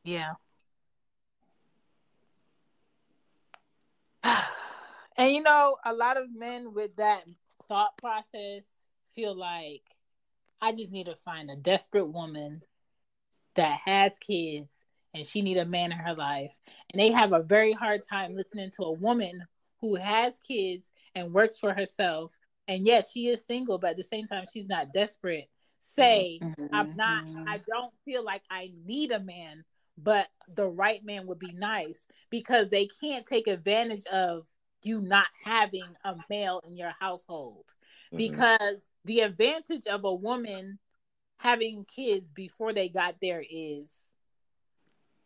[0.02, 0.32] Yeah.
[5.16, 7.24] and you know, a lot of men with that
[7.68, 8.62] thought process
[9.14, 9.82] feel like
[10.60, 12.62] I just need to find a desperate woman
[13.56, 14.68] that has kids
[15.14, 16.52] and she need a man in her life.
[16.92, 19.42] And they have a very hard time listening to a woman
[19.80, 22.32] who has kids and works for herself.
[22.68, 25.48] And yes, she is single, but at the same time, she's not desperate.
[25.80, 26.66] Say, mm-hmm.
[26.72, 29.64] I'm not, I don't feel like I need a man,
[29.96, 34.46] but the right man would be nice because they can't take advantage of
[34.82, 37.64] you not having a male in your household
[38.12, 38.18] mm-hmm.
[38.18, 40.78] because the advantage of a woman
[41.38, 43.94] having kids before they got there is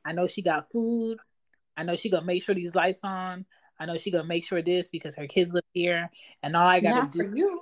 [0.05, 1.19] I know she got food.
[1.77, 3.47] I know she gonna make sure these lights on.
[3.81, 6.11] I know she gonna make sure this because her kids live here,
[6.43, 7.31] and all I gotta Not do.
[7.31, 7.61] For you.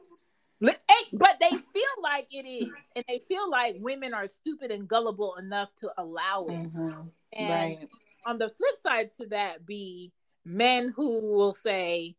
[0.61, 5.37] But they feel like it is, and they feel like women are stupid and gullible
[5.37, 6.53] enough to allow it.
[6.53, 7.09] Mm-hmm.
[7.39, 7.89] And right.
[8.27, 10.13] on the flip side to that, be
[10.45, 12.17] men who will say,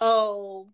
[0.00, 0.68] "Oh,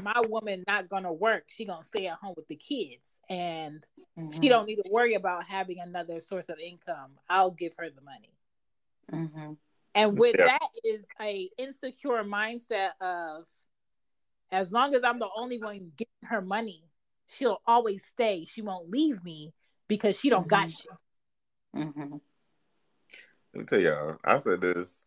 [0.00, 1.44] my woman not gonna work.
[1.48, 3.84] She gonna stay at home with the kids, and
[4.18, 4.40] mm-hmm.
[4.40, 7.10] she don't need to worry about having another source of income.
[7.28, 8.32] I'll give her the money."
[9.12, 9.52] Mm-hmm.
[9.94, 10.46] And with yeah.
[10.46, 13.44] that is a insecure mindset of,
[14.50, 16.82] as long as I'm the only one getting her money,
[17.28, 18.46] she'll always stay.
[18.46, 19.52] She won't leave me
[19.88, 20.90] because she don't got you.
[21.76, 22.16] Mm-hmm.
[23.54, 25.06] Let me tell y'all, I said this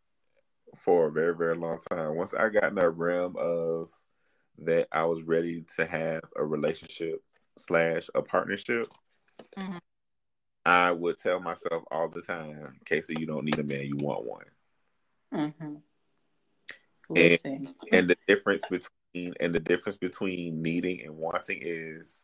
[0.76, 2.16] for a very, very long time.
[2.16, 3.90] Once I got in that realm of
[4.60, 7.23] that I was ready to have a relationship
[7.57, 8.88] slash a partnership,
[9.57, 9.77] mm-hmm.
[10.65, 14.26] I would tell myself all the time, Casey, you don't need a man, you want
[14.26, 14.45] one.
[15.34, 15.76] Mm-hmm.
[17.15, 22.23] And, and the difference between and the difference between needing and wanting is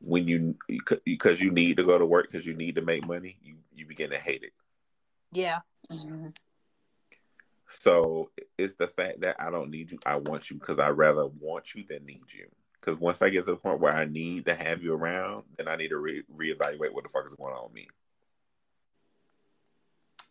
[0.00, 0.56] when you
[1.04, 3.86] because you need to go to work because you need to make money, you you
[3.86, 4.52] begin to hate it.
[5.32, 5.60] Yeah.
[5.90, 6.28] Mm-hmm.
[7.68, 9.98] So it's the fact that I don't need you.
[10.06, 12.48] I want you because I rather want you than need you.
[12.80, 15.68] Because once I get to the point where I need to have you around, then
[15.68, 17.88] I need to re- reevaluate what the fuck is going on with me.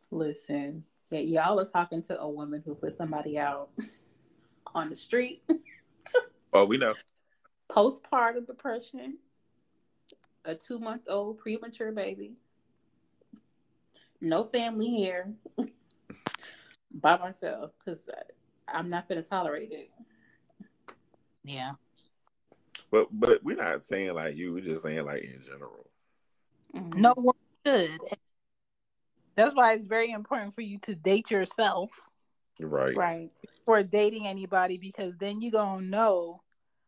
[0.09, 3.69] Listen, yeah, y'all are talking to a woman who put somebody out
[4.73, 5.43] on the street.
[6.53, 6.93] oh, we know.
[7.69, 9.17] Postpartum depression,
[10.45, 12.37] a two month old premature baby,
[14.21, 15.33] no family here
[16.99, 17.99] by myself because
[18.67, 19.89] I'm not going to tolerate it.
[21.43, 21.73] Yeah.
[22.91, 24.53] But but we're not saying like you.
[24.53, 25.89] We're just saying like in general.
[26.75, 27.01] Mm-hmm.
[27.01, 27.97] No one should.
[29.35, 31.91] That's why it's very important for you to date yourself.
[32.59, 32.95] Right.
[32.95, 33.29] Right.
[33.41, 36.41] Before dating anybody, because then you gonna know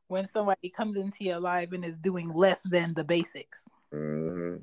[0.08, 3.64] when somebody comes into your life and is doing less than the basics.
[3.94, 4.58] Mm-hmm.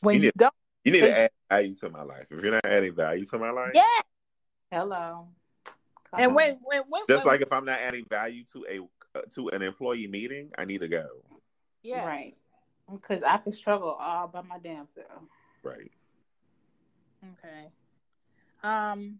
[0.00, 0.54] When You you, need- don't,
[0.84, 2.26] You need to add value to my life.
[2.30, 3.82] If you're not adding value to my life, yeah.
[4.70, 5.28] Hello.
[6.10, 6.34] Come And on.
[6.34, 9.48] when when when, just when- like if I'm not adding value to a uh, to
[9.50, 11.06] an employee meeting, I need to go.
[11.82, 12.34] yeah, Right.
[12.92, 15.22] Because I can struggle all by my damn self.
[15.62, 15.90] Right.
[17.24, 17.66] Okay.
[18.62, 19.18] Um,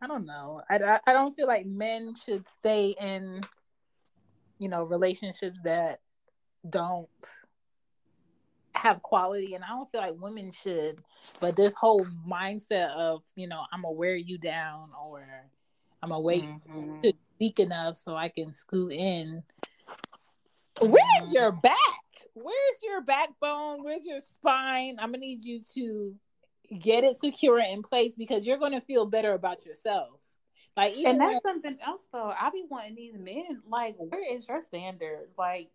[0.00, 0.62] I don't know.
[0.68, 3.40] I, I I don't feel like men should stay in,
[4.58, 6.00] you know, relationships that
[6.68, 7.08] don't
[8.82, 10.98] have quality, and I don't feel like women should.
[11.38, 15.24] But this whole mindset of, you know, I'm gonna wear you down, or
[16.02, 17.00] I'm gonna wait Mhm.
[17.02, 19.44] to weak enough so I can scoot in.
[20.80, 21.78] Where's your back?
[22.34, 23.84] Where's your backbone?
[23.84, 24.98] Where's your spine?
[24.98, 26.18] I'm gonna need you to
[26.76, 30.18] get it secure in place because you're gonna feel better about yourself.
[30.76, 32.30] Like And when- that's something else, though.
[32.30, 33.62] I'll be wanting these men.
[33.68, 35.28] Like, where is your standard?
[35.38, 35.70] Like,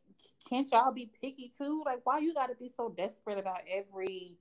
[0.48, 1.84] can't y'all be picky too?
[1.86, 4.38] Like, why you got to be so desperate about every?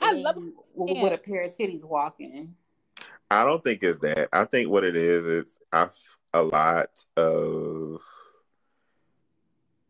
[0.00, 2.54] I love thing with, with a pair of titties walking.
[3.30, 4.28] I don't think it's that.
[4.32, 5.94] I think what it is, it's I've
[6.32, 8.02] a lot of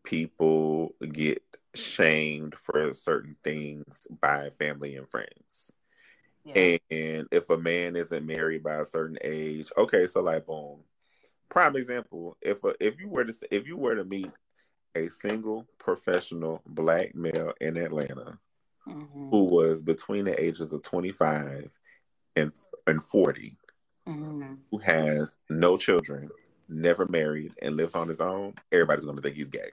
[0.03, 1.43] people get
[1.75, 5.71] shamed for certain things by family and friends.
[6.45, 6.77] yeah.
[6.89, 10.79] And if a man isn't married by a certain age, okay, so like boom.
[11.49, 14.31] Prime example, if a, if you were to if you were to meet
[14.97, 18.39] a single professional black male in Atlanta
[18.87, 19.29] Mhm.
[19.29, 21.71] who was between the ages of 25
[22.35, 22.51] and
[22.87, 23.57] and 40
[24.07, 24.59] Mhm.
[24.71, 26.29] who has no children,
[26.67, 29.71] never married, and lives on his own, everybody's going to think he's gay.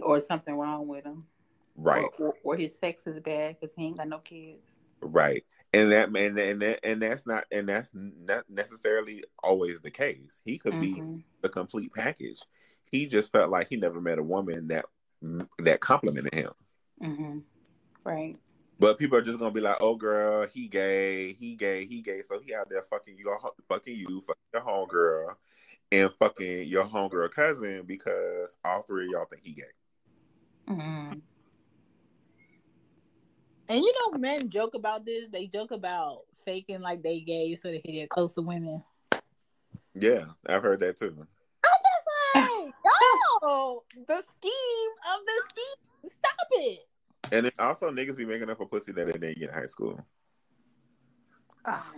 [0.00, 1.26] Or something wrong with him.
[1.76, 4.66] Right, Or, or, or his sex is bad because he ain't got no kids.
[5.00, 5.44] right.
[5.72, 10.40] And that and and, that, and that's not and that's not necessarily always the case.
[10.44, 11.24] He could be Mhm.
[11.40, 12.40] the complete package.
[12.94, 14.84] He just felt like he never met a woman that
[15.58, 16.52] that complimented him.
[17.02, 17.42] Mhm.
[18.04, 18.38] Right.
[18.78, 22.22] But people are just gonna be like, "Oh, girl, he gay, he gay, he gay."
[22.22, 23.36] So he out there fucking you,
[23.68, 25.34] fucking you, fucking your homegirl,
[25.90, 29.72] and fucking your homegirl cousin because all three of y'all think he gay.
[30.68, 31.20] Mhm.
[33.68, 35.28] And you know, men joke about this.
[35.32, 38.84] They joke about faking like they gay so they can get close to women.
[39.94, 41.26] Yeah, I've heard that too.
[43.14, 46.10] I'm just like, yo, the scheme of the scheme.
[46.12, 46.78] Stop it.
[47.32, 49.66] And then also niggas be making up for pussy that they didn't get in high
[49.66, 49.98] school.
[51.64, 51.92] Ah.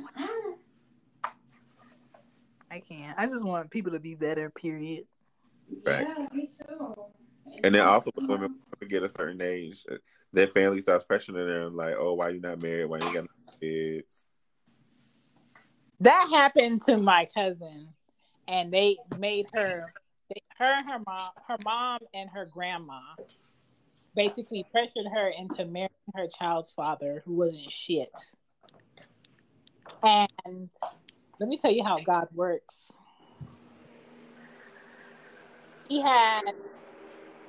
[2.70, 3.18] I can't.
[3.18, 4.51] I just want people to be better.
[4.51, 5.06] Period.
[5.84, 6.06] Right.
[6.06, 6.94] Yeah, me too.
[7.64, 8.51] And then also when women
[8.88, 9.97] get a certain age, uh,
[10.32, 12.86] their family starts pressuring them like, "Oh, why you not married?
[12.86, 14.26] Why you got no kids?"
[16.01, 17.88] That happened to my cousin,
[18.47, 19.93] and they made her,
[20.28, 23.00] they, her and her mom, her mom and her grandma,
[24.14, 28.10] basically pressured her into marrying her child's father, who wasn't shit.
[30.02, 30.70] And
[31.38, 32.92] let me tell you how God works.
[35.88, 36.42] He had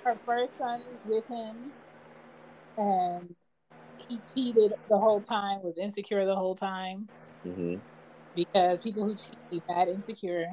[0.04, 1.72] her first son with him,
[2.78, 3.36] and
[4.08, 7.10] he cheated the whole time, was insecure the whole time
[7.46, 7.76] Mm-hmm.
[8.36, 10.48] because people who cheat be bad insecure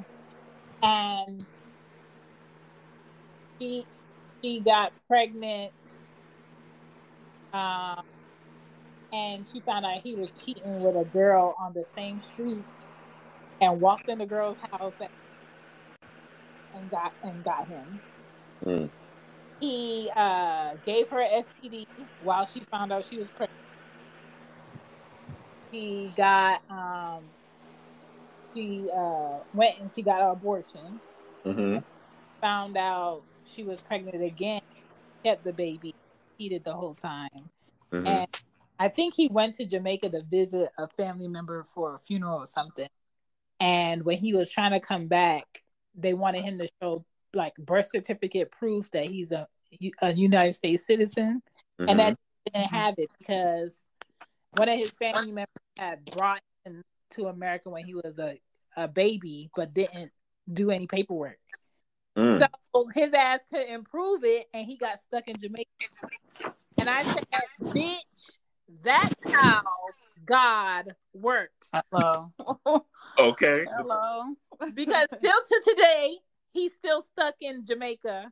[0.82, 1.44] and
[3.64, 3.86] she
[4.42, 5.72] she got pregnant
[7.52, 8.02] um
[9.12, 12.66] and she found out he was cheating with a girl on the same street
[13.60, 15.10] and walked in the girl's house and,
[16.74, 18.02] and got and got him
[18.64, 18.90] Mm.
[19.60, 21.84] he uh gave her std
[22.18, 23.52] while she found out she was pregnant
[25.70, 27.30] he got um
[28.54, 31.00] she uh went and she got an abortion
[31.46, 31.78] Mm-hmm.
[32.42, 34.60] found out she was pregnant again
[35.24, 35.94] kept the baby
[36.38, 37.28] cheated the whole time
[37.92, 38.06] Mm-hmm.
[38.06, 38.26] and
[38.80, 42.46] i think he went to jamaica to visit a family member for a funeral or
[42.46, 42.88] something
[43.60, 45.62] and when he was trying to come back
[45.94, 47.04] they wanted him to show
[47.34, 49.46] like birth certificate proof that he's a,
[50.02, 51.40] a united states citizen
[51.80, 51.90] Mm-hmm.
[51.90, 53.84] and that didn't have it because
[54.56, 55.48] one of his family members
[55.78, 58.38] had brought him to America when he was a,
[58.76, 60.12] a baby, but didn't
[60.52, 61.38] do any paperwork.
[62.16, 62.40] Mm.
[62.40, 65.68] So his ass couldn't prove it, and he got stuck in Jamaica.
[66.78, 67.24] And I said,
[67.74, 67.98] "Bitch,
[68.82, 69.62] that's how
[70.24, 72.84] God works." Hello.
[73.16, 73.64] Okay.
[73.76, 74.34] Hello.
[74.74, 76.18] Because still to today,
[76.52, 78.30] he's still stuck in Jamaica.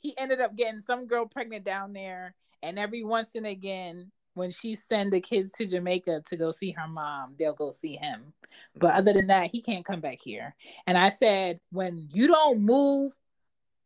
[0.00, 4.50] He ended up getting some girl pregnant down there, and every once and again, when
[4.50, 8.32] she send the kids to Jamaica to go see her mom, they'll go see him.
[8.76, 10.54] But other than that, he can't come back here.
[10.86, 13.12] And I said, when you don't move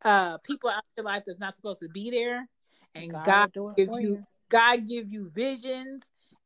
[0.04, 2.48] uh people out your life that's not supposed to be there,
[2.94, 6.02] and God, God give you, you God give you visions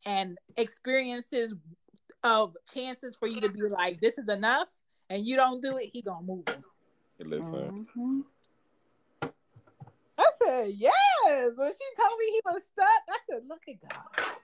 [0.07, 1.55] and experiences
[2.25, 4.69] of chances for you to be like, this is enough,
[5.11, 6.65] and you don't do it, he gonna move you.
[7.25, 7.87] Listen.
[7.97, 8.21] Mm-hmm.
[10.19, 11.51] I said yes.
[11.57, 14.37] When she told me he was stuck, I said, look at God.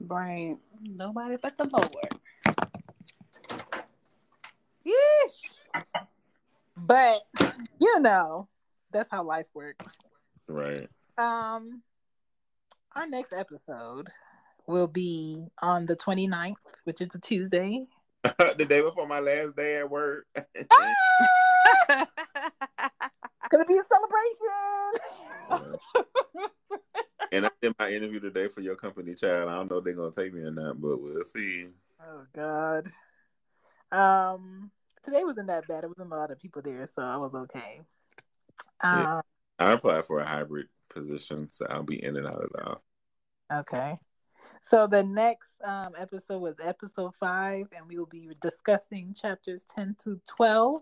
[0.00, 1.88] brain Nobody but the Lord.
[4.86, 5.84] Yeesh.
[6.86, 7.22] But
[7.80, 8.48] you know,
[8.92, 9.86] that's how life works.
[10.48, 10.88] Right.
[11.16, 11.82] Um
[12.94, 14.08] our next episode
[14.66, 16.54] will be on the 29th,
[16.84, 17.86] which is a Tuesday.
[18.22, 20.26] the day before my last day at work.
[20.70, 22.06] ah!
[23.50, 23.82] Gonna be a
[25.50, 25.78] celebration.
[27.32, 29.48] and I did my interview today for your company, child.
[29.48, 31.68] I don't know if they're gonna take me or not, but we'll see.
[32.00, 32.90] Oh God.
[33.92, 34.70] Um,
[35.04, 35.84] today wasn't that bad.
[35.84, 37.80] It wasn't a lot of people there, so I was okay.
[38.82, 39.20] Um, yeah.
[39.58, 43.96] I applied for a hybrid position, so I'll be in and out of the Okay.
[44.62, 49.94] So the next um, episode was episode five, and we will be discussing chapters ten
[50.04, 50.80] to twelve.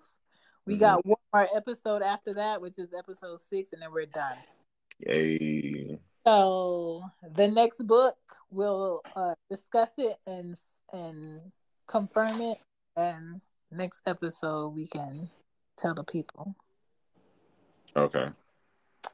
[0.64, 0.80] We mm-hmm.
[0.80, 4.36] got one more episode after that, which is episode six, and then we're done.
[5.00, 5.98] Yay!
[6.24, 7.02] So
[7.34, 8.16] the next book
[8.50, 10.56] we'll uh, discuss it and
[10.92, 11.40] and
[11.88, 12.58] confirm it,
[12.96, 13.40] and
[13.72, 15.28] next episode we can
[15.76, 16.54] tell the people.
[17.96, 18.28] Okay.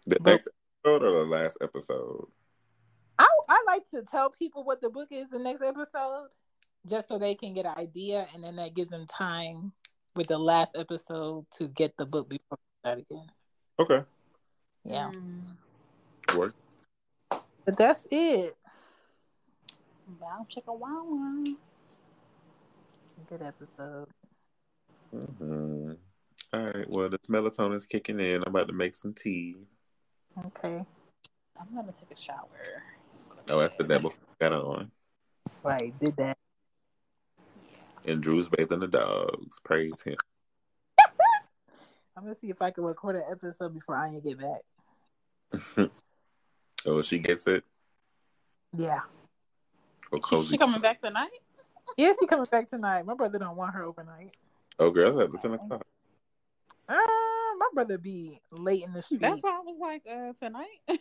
[0.06, 0.48] The but, next
[0.84, 2.26] episode or the last episode?
[3.18, 6.28] I I like to tell people what the book is the next episode,
[6.86, 9.72] just so they can get an idea, and then that gives them time
[10.14, 13.30] with the last episode to get the book before we start again.
[13.78, 14.02] Okay.
[14.84, 15.10] Yeah.
[15.10, 16.36] Mm.
[16.36, 16.54] Work.
[17.64, 18.54] But that's it.
[20.20, 21.44] Wow, check a wow wow.
[23.28, 24.08] Good episode.
[25.14, 25.92] Mm-hmm.
[26.52, 26.88] All right.
[26.88, 28.42] Well, the melatonin's kicking in.
[28.44, 29.56] I'm about to make some tea.
[30.46, 30.84] Okay.
[31.60, 32.46] I'm gonna take a shower.
[33.50, 34.90] Oh, I said that before I got on.
[35.62, 36.36] Right, did that.
[38.04, 38.12] Yeah.
[38.12, 39.60] And Drew's bathing the dogs.
[39.64, 40.16] Praise him.
[42.16, 45.90] I'm gonna see if I can record an episode before Anya get back.
[46.86, 47.64] oh, she gets it.
[48.76, 49.00] Yeah.
[50.12, 50.44] Oh, cozy.
[50.44, 51.30] Is she coming back tonight?
[51.96, 53.04] yeah, she coming back tonight.
[53.04, 54.34] My brother don't want her overnight.
[54.78, 55.84] Oh, girl, that's ten o'clock.
[56.88, 56.94] Uh,
[57.58, 59.20] my brother be late in the street.
[59.20, 61.00] That's why I was like, uh, tonight.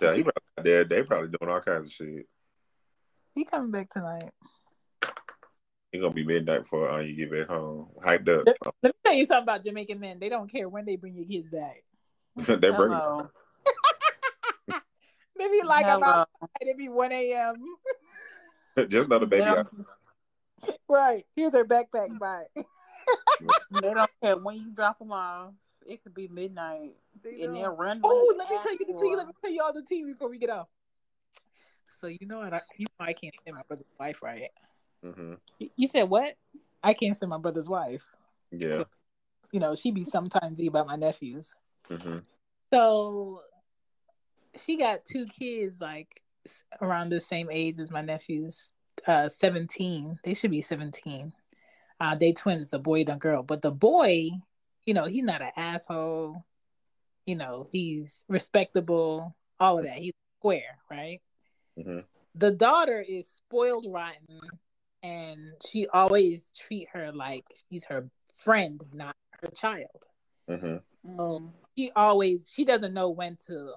[0.00, 0.32] yeah, he probably
[0.62, 0.84] there.
[0.84, 2.28] They probably doing all kinds of shit.
[3.34, 4.30] He coming back tonight.
[5.90, 7.88] It's gonna be midnight before uh, you get back home.
[8.04, 8.46] Hyped up.
[8.46, 10.18] Let, let, me tell you something about Jamaican men.
[10.20, 11.82] They don't care when they bring your kids back.
[12.36, 12.90] they bring.
[15.36, 15.98] they be like Hello.
[15.98, 16.28] about
[16.60, 17.64] it be one a.m.
[18.88, 19.50] Just not a baby.
[20.88, 21.24] Right.
[21.34, 22.18] Here's her backpack.
[22.18, 22.44] Bye.
[23.80, 25.52] They don't care when you drop them off.
[25.86, 28.00] It could be midnight, they and they'll run.
[28.04, 29.16] Oh, let me tell you the tea.
[29.16, 30.68] Let me tell you all the tea before we get off.
[32.00, 32.52] So you know what?
[32.52, 34.50] I, you know I can't say my brother's wife, right?
[35.04, 35.34] Mm-hmm.
[35.76, 36.34] You said what?
[36.82, 38.04] I can't say my brother's wife.
[38.50, 38.84] Yeah.
[39.52, 41.54] You know, she be sometimes about my nephews.
[41.90, 42.18] Mm-hmm.
[42.72, 43.40] So
[44.56, 46.22] she got two kids like
[46.80, 48.70] around the same age as my nephews,
[49.06, 50.18] uh, 17.
[50.22, 51.32] They should be 17.
[52.00, 52.64] Uh, they twins.
[52.64, 53.42] It's a boy and a girl.
[53.42, 54.30] But the boy,
[54.84, 56.44] you know, he's not an asshole.
[57.26, 59.34] You know, he's respectable.
[59.60, 59.98] All of that.
[59.98, 61.20] He's square, right?
[61.78, 62.00] Mm-hmm.
[62.34, 64.40] The daughter is spoiled rotten
[65.02, 70.04] and she always treat her like she's her friend, not her child.
[70.48, 71.20] Mm-hmm.
[71.20, 73.72] Um, she always she doesn't know when to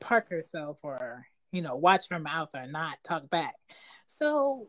[0.00, 3.54] park herself or you know watch her mouth or not talk back.
[4.06, 4.68] So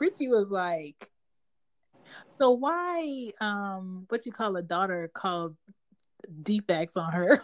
[0.00, 1.10] Richie was like,
[2.38, 5.56] "So why um what you call a daughter called
[6.42, 7.40] DFACS on her?"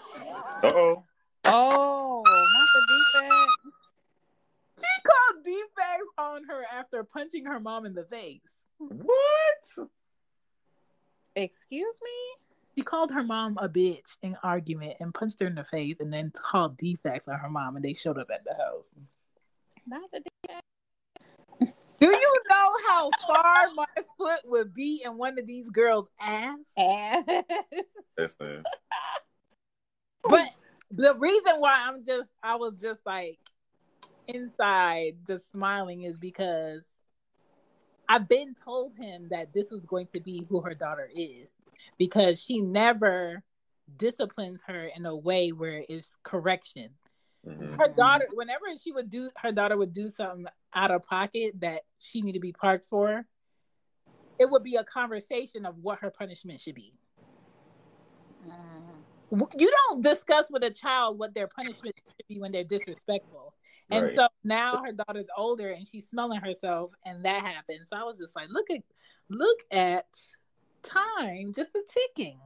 [0.64, 1.04] oh.
[1.46, 3.74] Oh, not the DFACS.
[4.78, 8.40] She called DFACS on her after punching her mom in the face.
[8.78, 9.88] What?
[11.36, 12.46] Excuse me?
[12.76, 16.12] She called her mom a bitch in argument and punched her in the face and
[16.12, 18.94] then called DFACS on her mom and they showed up at the house.
[19.86, 20.60] Not the DFACS.
[22.04, 23.86] Do you know how far my
[24.18, 26.58] foot would be in one of these girls' ass?
[26.76, 27.24] Ass.
[28.18, 28.62] Listen.
[30.22, 30.48] But
[30.90, 33.38] the reason why I'm just I was just like
[34.26, 36.82] inside just smiling is because
[38.06, 41.48] I've been told him that this was going to be who her daughter is
[41.96, 43.42] because she never
[43.96, 46.90] disciplines her in a way where it's correction.
[47.46, 47.74] Mm-hmm.
[47.74, 51.82] Her daughter, whenever she would do, her daughter would do something out of pocket that
[51.98, 53.24] she needed to be parked for.
[54.38, 56.94] It would be a conversation of what her punishment should be.
[58.46, 59.44] Mm-hmm.
[59.58, 63.54] You don't discuss with a child what their punishment should be when they're disrespectful.
[63.90, 64.14] And right.
[64.14, 67.80] so now her daughter's older and she's smelling herself, and that happened.
[67.86, 68.82] So I was just like, look at,
[69.28, 70.06] look at
[70.82, 72.38] time, just a ticking.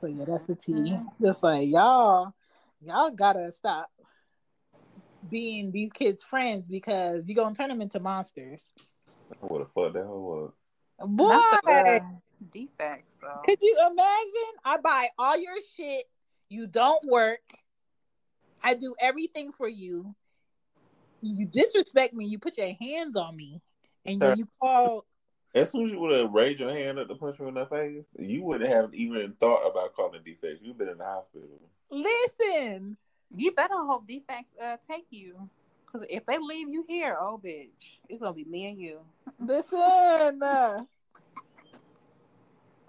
[0.00, 0.72] So yeah, that's the tea.
[0.72, 1.24] Mm-hmm.
[1.24, 2.32] Just like y'all,
[2.80, 3.90] y'all gotta stop
[5.28, 8.64] being these kids' friends because you're gonna turn them into monsters.
[9.40, 10.52] What the fuck that was?
[11.00, 12.00] Boy, uh,
[12.54, 13.42] DFACS though.
[13.44, 14.58] Could you imagine?
[14.64, 16.04] I buy all your shit.
[16.48, 17.40] You don't work.
[18.62, 20.14] I do everything for you.
[21.20, 22.26] You disrespect me.
[22.26, 23.60] You put your hands on me,
[24.06, 25.04] and then you call.
[25.54, 27.66] As soon as you would have raised your hand up to punch me in the
[27.66, 30.58] face, you wouldn't have even thought about calling DFACS.
[30.62, 31.60] You've been in the hospital.
[31.90, 32.96] Listen,
[33.34, 35.48] you better hope DFACS uh, take you.
[35.86, 39.00] Because if they leave you here, oh bitch, it's gonna be me and you.
[39.40, 40.78] Listen, uh,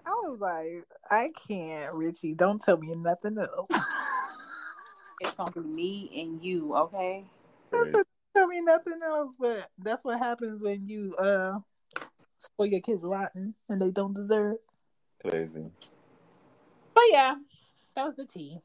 [0.04, 2.34] I was like, I can't, Richie.
[2.34, 3.68] Don't tell me nothing else.
[5.20, 7.24] it's gonna be me and you, okay?
[7.72, 11.58] Listen, don't tell me nothing else, but that's what happens when you uh
[12.36, 14.56] spoil your kids rotten and they don't deserve.
[15.26, 15.70] Crazy.
[16.94, 17.36] But yeah,
[17.94, 18.60] that was the tea.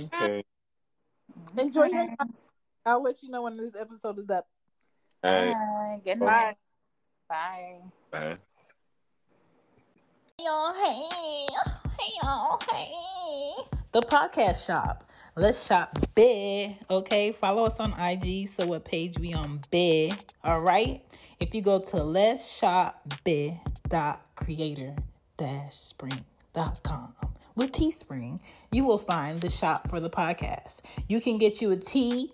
[0.00, 0.44] Okay.
[1.32, 1.58] Mm-hmm.
[1.58, 2.34] Enjoy your time.
[2.84, 4.46] I'll let you know when this episode is up.
[5.24, 5.52] All right.
[5.52, 6.00] Bye.
[6.04, 6.56] Good night.
[7.28, 7.78] Bye.
[8.10, 8.36] Bye.
[10.38, 11.46] Hey y'all, hey.
[11.98, 13.64] Hey y'all, hey.
[13.92, 15.10] The podcast shop.
[15.34, 16.76] Let's shop big.
[16.90, 17.32] Okay.
[17.32, 18.48] Follow us on IG.
[18.48, 20.14] So what page we on big.
[20.44, 21.02] All right.
[21.40, 23.54] If you go to let's shop big
[23.88, 24.94] dot creator
[25.36, 26.24] dash spring
[26.54, 27.14] dot com
[27.56, 28.38] with Teespring,
[28.70, 30.82] you will find the shop for the podcast.
[31.08, 32.32] You can get you a tee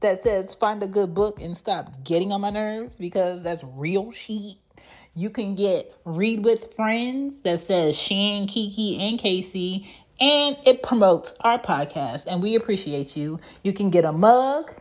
[0.00, 4.12] that says find a good book and stop getting on my nerves because that's real
[4.12, 4.58] sheet.
[5.14, 9.88] You can get Read with Friends that says Shan, Kiki, and Casey,
[10.20, 13.40] and it promotes our podcast, and we appreciate you.
[13.62, 14.72] You can get a mug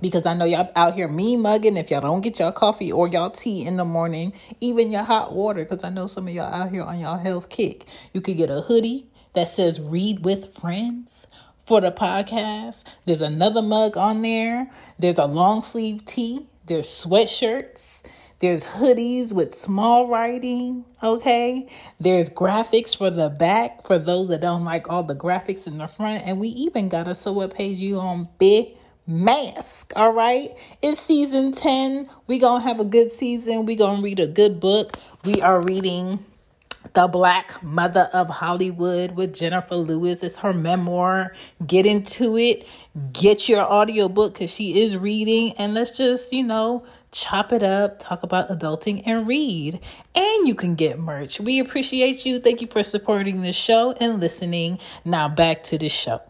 [0.00, 3.08] because I know y'all out here me mugging if y'all don't get y'all coffee or
[3.08, 6.52] y'all tea in the morning, even your hot water, because I know some of y'all
[6.52, 7.84] out here on y'all health kick.
[8.12, 11.26] You could get a hoodie that says Read with Friends
[11.66, 12.84] for the podcast.
[13.04, 14.70] There's another mug on there.
[14.98, 16.46] There's a long sleeve tee.
[16.66, 18.02] There's sweatshirts.
[18.40, 21.68] There's hoodies with small writing, okay?
[21.98, 25.88] There's graphics for the back for those that don't like all the graphics in the
[25.88, 26.24] front.
[26.24, 28.77] And we even got a so what page you on big
[29.08, 30.50] mask all right?
[30.82, 33.64] It's season 10 we gonna have a good season.
[33.64, 34.98] We gonna read a good book.
[35.24, 36.24] We are reading
[36.92, 40.22] the black mother of hollywood with Jenifer Lewis.
[40.22, 41.32] It's her memoir.
[41.66, 42.66] Get into it.
[43.12, 45.54] Get your audiobook because she is reading.
[45.58, 49.80] And let's just you know chop it up talk about adulting and read.
[50.14, 51.40] And you can get merch.
[51.40, 52.40] We appreciate you.
[52.40, 54.78] Thank you for supporting the show and listening.
[55.06, 56.20] Now back to the show